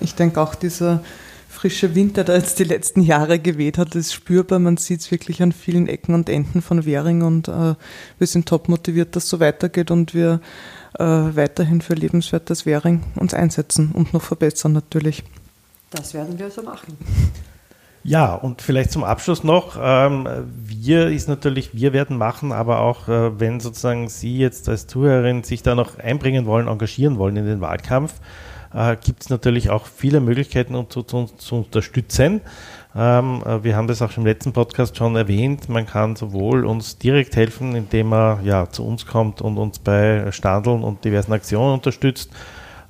Ich 0.00 0.14
denke 0.14 0.40
auch 0.40 0.54
dieser 0.54 1.02
frische 1.48 1.94
Wind, 1.94 2.16
der 2.16 2.24
da 2.24 2.34
jetzt 2.34 2.58
die 2.58 2.64
letzten 2.64 3.00
Jahre 3.00 3.38
geweht 3.38 3.78
hat, 3.78 3.94
ist 3.94 4.12
spürbar. 4.12 4.58
Man 4.58 4.76
sieht 4.76 5.00
es 5.00 5.10
wirklich 5.10 5.42
an 5.42 5.52
vielen 5.52 5.88
Ecken 5.88 6.14
und 6.14 6.28
Enden 6.28 6.60
von 6.60 6.84
Währing 6.84 7.22
und 7.22 7.48
äh, 7.48 7.74
wir 8.18 8.26
sind 8.26 8.46
top 8.46 8.68
motiviert, 8.68 9.16
dass 9.16 9.28
so 9.28 9.40
weitergeht 9.40 9.90
und 9.90 10.14
wir 10.14 10.40
äh, 10.98 11.04
weiterhin 11.04 11.80
für 11.80 11.94
lebenswertes 11.94 12.66
Währing 12.66 13.02
uns 13.16 13.34
einsetzen 13.34 13.92
und 13.92 14.12
noch 14.12 14.22
verbessern 14.22 14.72
natürlich. 14.72 15.24
Das 15.90 16.12
werden 16.12 16.38
wir 16.38 16.50
so 16.50 16.62
machen. 16.62 16.98
Ja, 18.02 18.34
und 18.34 18.60
vielleicht 18.60 18.92
zum 18.92 19.02
Abschluss 19.02 19.44
noch, 19.44 19.78
ähm, 19.80 20.28
wir 20.46 21.08
ist 21.08 21.26
natürlich, 21.26 21.72
wir 21.72 21.94
werden 21.94 22.18
machen, 22.18 22.52
aber 22.52 22.80
auch 22.80 23.08
äh, 23.08 23.40
wenn 23.40 23.60
sozusagen 23.60 24.10
Sie 24.10 24.36
jetzt 24.36 24.68
als 24.68 24.86
Zuhörerin 24.86 25.42
sich 25.42 25.62
da 25.62 25.74
noch 25.74 25.98
einbringen 25.98 26.44
wollen, 26.44 26.68
engagieren 26.68 27.16
wollen 27.16 27.36
in 27.36 27.46
den 27.46 27.62
Wahlkampf, 27.62 28.12
äh, 28.74 28.96
gibt 29.02 29.22
es 29.22 29.30
natürlich 29.30 29.70
auch 29.70 29.86
viele 29.86 30.20
Möglichkeiten, 30.20 30.74
uns 30.74 30.90
zu, 30.90 31.02
zu, 31.02 31.26
zu 31.26 31.56
unterstützen. 31.56 32.40
Ähm, 32.96 33.42
äh, 33.46 33.62
wir 33.64 33.76
haben 33.76 33.86
das 33.86 34.02
auch 34.02 34.16
im 34.16 34.26
letzten 34.26 34.52
Podcast 34.52 34.96
schon 34.96 35.16
erwähnt. 35.16 35.68
Man 35.68 35.86
kann 35.86 36.16
sowohl 36.16 36.64
uns 36.64 36.98
direkt 36.98 37.36
helfen, 37.36 37.74
indem 37.74 38.12
er 38.12 38.40
ja, 38.44 38.68
zu 38.68 38.84
uns 38.86 39.06
kommt 39.06 39.40
und 39.40 39.58
uns 39.58 39.78
bei 39.78 40.30
Standeln 40.32 40.82
und 40.82 41.04
diversen 41.04 41.32
Aktionen 41.32 41.74
unterstützt. 41.74 42.30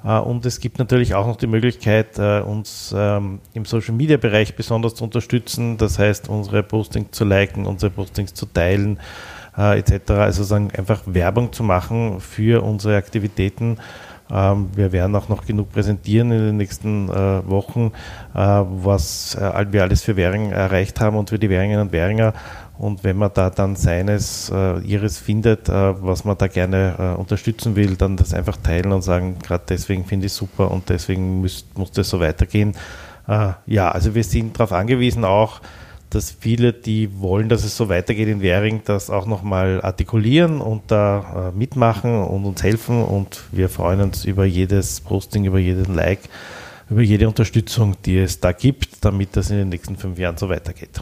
Uh, 0.06 0.18
und 0.18 0.44
es 0.44 0.60
gibt 0.60 0.78
natürlich 0.78 1.14
auch 1.14 1.26
noch 1.26 1.36
die 1.36 1.46
Möglichkeit, 1.46 2.18
uh, 2.18 2.42
uns 2.46 2.94
ähm, 2.94 3.40
im 3.54 3.64
Social 3.64 3.94
Media 3.94 4.18
Bereich 4.18 4.54
besonders 4.54 4.96
zu 4.96 5.04
unterstützen. 5.04 5.78
Das 5.78 5.98
heißt, 5.98 6.28
unsere 6.28 6.62
Postings 6.62 7.12
zu 7.12 7.24
liken, 7.24 7.64
unsere 7.64 7.90
Postings 7.90 8.34
zu 8.34 8.44
teilen, 8.44 9.00
uh, 9.56 9.72
etc. 9.72 10.10
Also 10.10 10.44
sagen, 10.44 10.70
einfach 10.76 11.00
Werbung 11.06 11.54
zu 11.54 11.62
machen 11.62 12.20
für 12.20 12.62
unsere 12.62 12.98
Aktivitäten. 12.98 13.78
Ähm, 14.30 14.70
wir 14.74 14.92
werden 14.92 15.14
auch 15.16 15.28
noch 15.28 15.44
genug 15.44 15.72
präsentieren 15.72 16.32
in 16.32 16.38
den 16.38 16.56
nächsten 16.56 17.08
äh, 17.10 17.46
Wochen, 17.48 17.92
äh, 18.34 18.38
was 18.38 19.34
äh, 19.34 19.66
wir 19.70 19.82
alles 19.82 20.02
für 20.02 20.16
Währing 20.16 20.50
erreicht 20.50 21.00
haben 21.00 21.16
und 21.16 21.30
für 21.30 21.38
die 21.38 21.50
Währingerinnen 21.50 21.88
und 21.88 21.92
Währinger. 21.92 22.32
Und 22.76 23.04
wenn 23.04 23.16
man 23.16 23.30
da 23.32 23.50
dann 23.50 23.76
seines, 23.76 24.52
ihres 24.82 25.16
findet, 25.16 25.68
was 25.68 26.24
man 26.24 26.36
da 26.36 26.48
gerne 26.48 27.14
unterstützen 27.16 27.76
will, 27.76 27.94
dann 27.94 28.16
das 28.16 28.34
einfach 28.34 28.56
teilen 28.56 28.90
und 28.90 29.02
sagen, 29.02 29.36
gerade 29.38 29.62
deswegen 29.68 30.04
finde 30.04 30.26
ich 30.26 30.32
es 30.32 30.38
super 30.38 30.72
und 30.72 30.88
deswegen 30.88 31.40
muss, 31.40 31.64
muss 31.76 31.92
das 31.92 32.08
so 32.08 32.18
weitergehen. 32.18 32.74
ja, 33.66 33.92
also 33.92 34.16
wir 34.16 34.24
sind 34.24 34.58
darauf 34.58 34.72
angewiesen 34.72 35.24
auch, 35.24 35.60
dass 36.14 36.30
viele, 36.30 36.72
die 36.72 37.20
wollen, 37.20 37.48
dass 37.48 37.64
es 37.64 37.76
so 37.76 37.88
weitergeht 37.88 38.28
in 38.28 38.40
Währing, 38.40 38.82
das 38.84 39.10
auch 39.10 39.26
nochmal 39.26 39.80
artikulieren 39.82 40.60
und 40.60 40.82
da 40.88 41.50
äh, 41.50 41.58
mitmachen 41.58 42.22
und 42.22 42.44
uns 42.44 42.62
helfen. 42.62 43.02
Und 43.02 43.42
wir 43.52 43.68
freuen 43.68 44.00
uns 44.00 44.24
über 44.24 44.44
jedes 44.44 45.00
Posting, 45.00 45.44
über 45.44 45.58
jeden 45.58 45.94
Like, 45.94 46.20
über 46.88 47.02
jede 47.02 47.26
Unterstützung, 47.28 47.96
die 48.04 48.18
es 48.18 48.40
da 48.40 48.52
gibt, 48.52 49.04
damit 49.04 49.36
das 49.36 49.50
in 49.50 49.56
den 49.56 49.68
nächsten 49.68 49.96
fünf 49.96 50.18
Jahren 50.18 50.36
so 50.36 50.48
weitergeht. 50.48 51.00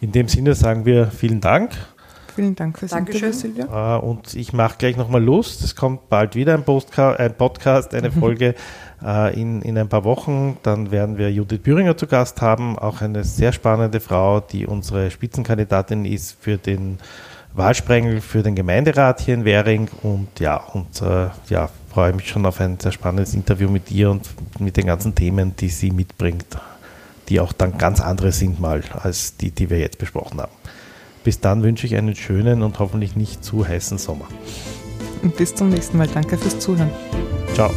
In 0.00 0.12
dem 0.12 0.28
Sinne 0.28 0.54
sagen 0.54 0.84
wir 0.84 1.08
vielen 1.08 1.40
Dank. 1.40 1.72
Vielen 2.34 2.54
Dank 2.54 2.78
fürs 2.78 2.92
Dankeschön. 2.92 3.30
Interview, 3.30 3.54
Silvia. 3.56 3.96
Äh, 3.96 4.00
und 4.00 4.34
ich 4.34 4.52
mache 4.52 4.76
gleich 4.78 4.96
nochmal 4.96 5.22
los. 5.22 5.60
Es 5.62 5.76
kommt 5.76 6.08
bald 6.08 6.34
wieder 6.34 6.54
ein, 6.54 6.64
Postka 6.64 7.14
ein 7.14 7.34
Podcast, 7.34 7.94
eine 7.94 8.10
Folge 8.20 8.54
äh, 9.04 9.40
in, 9.40 9.62
in 9.62 9.76
ein 9.78 9.88
paar 9.88 10.04
Wochen. 10.04 10.56
Dann 10.62 10.90
werden 10.90 11.18
wir 11.18 11.32
Judith 11.32 11.60
Büringer 11.60 11.96
zu 11.96 12.06
Gast 12.06 12.40
haben, 12.40 12.78
auch 12.78 13.00
eine 13.00 13.24
sehr 13.24 13.52
spannende 13.52 14.00
Frau, 14.00 14.40
die 14.40 14.66
unsere 14.66 15.10
Spitzenkandidatin 15.10 16.04
ist 16.04 16.36
für 16.40 16.56
den 16.56 16.98
Wahlsprengel 17.52 18.20
für 18.20 18.42
den 18.42 18.54
Gemeinderat 18.54 19.20
hier 19.20 19.34
in 19.34 19.44
Währing. 19.44 19.88
Und 20.02 20.38
ja, 20.38 20.56
und 20.56 21.02
äh, 21.02 21.28
ja, 21.48 21.68
freue 21.92 22.12
mich 22.12 22.28
schon 22.28 22.46
auf 22.46 22.60
ein 22.60 22.78
sehr 22.78 22.92
spannendes 22.92 23.34
Interview 23.34 23.68
mit 23.68 23.90
ihr 23.90 24.10
und 24.10 24.28
mit 24.60 24.76
den 24.76 24.86
ganzen 24.86 25.14
Themen, 25.14 25.56
die 25.56 25.68
sie 25.68 25.90
mitbringt, 25.90 26.46
die 27.28 27.40
auch 27.40 27.52
dann 27.52 27.76
ganz 27.78 28.00
andere 28.00 28.32
sind 28.32 28.60
mal 28.60 28.82
als 29.02 29.36
die, 29.36 29.50
die 29.50 29.68
wir 29.68 29.78
jetzt 29.78 29.98
besprochen 29.98 30.40
haben. 30.40 30.52
Bis 31.24 31.40
dann 31.40 31.62
wünsche 31.62 31.86
ich 31.86 31.96
einen 31.96 32.14
schönen 32.14 32.62
und 32.62 32.78
hoffentlich 32.78 33.16
nicht 33.16 33.44
zu 33.44 33.66
heißen 33.66 33.98
Sommer. 33.98 34.26
Und 35.22 35.36
bis 35.36 35.54
zum 35.54 35.68
nächsten 35.68 35.98
Mal. 35.98 36.08
Danke 36.08 36.38
fürs 36.38 36.58
Zuhören. 36.58 36.90
Ciao. 37.54 37.70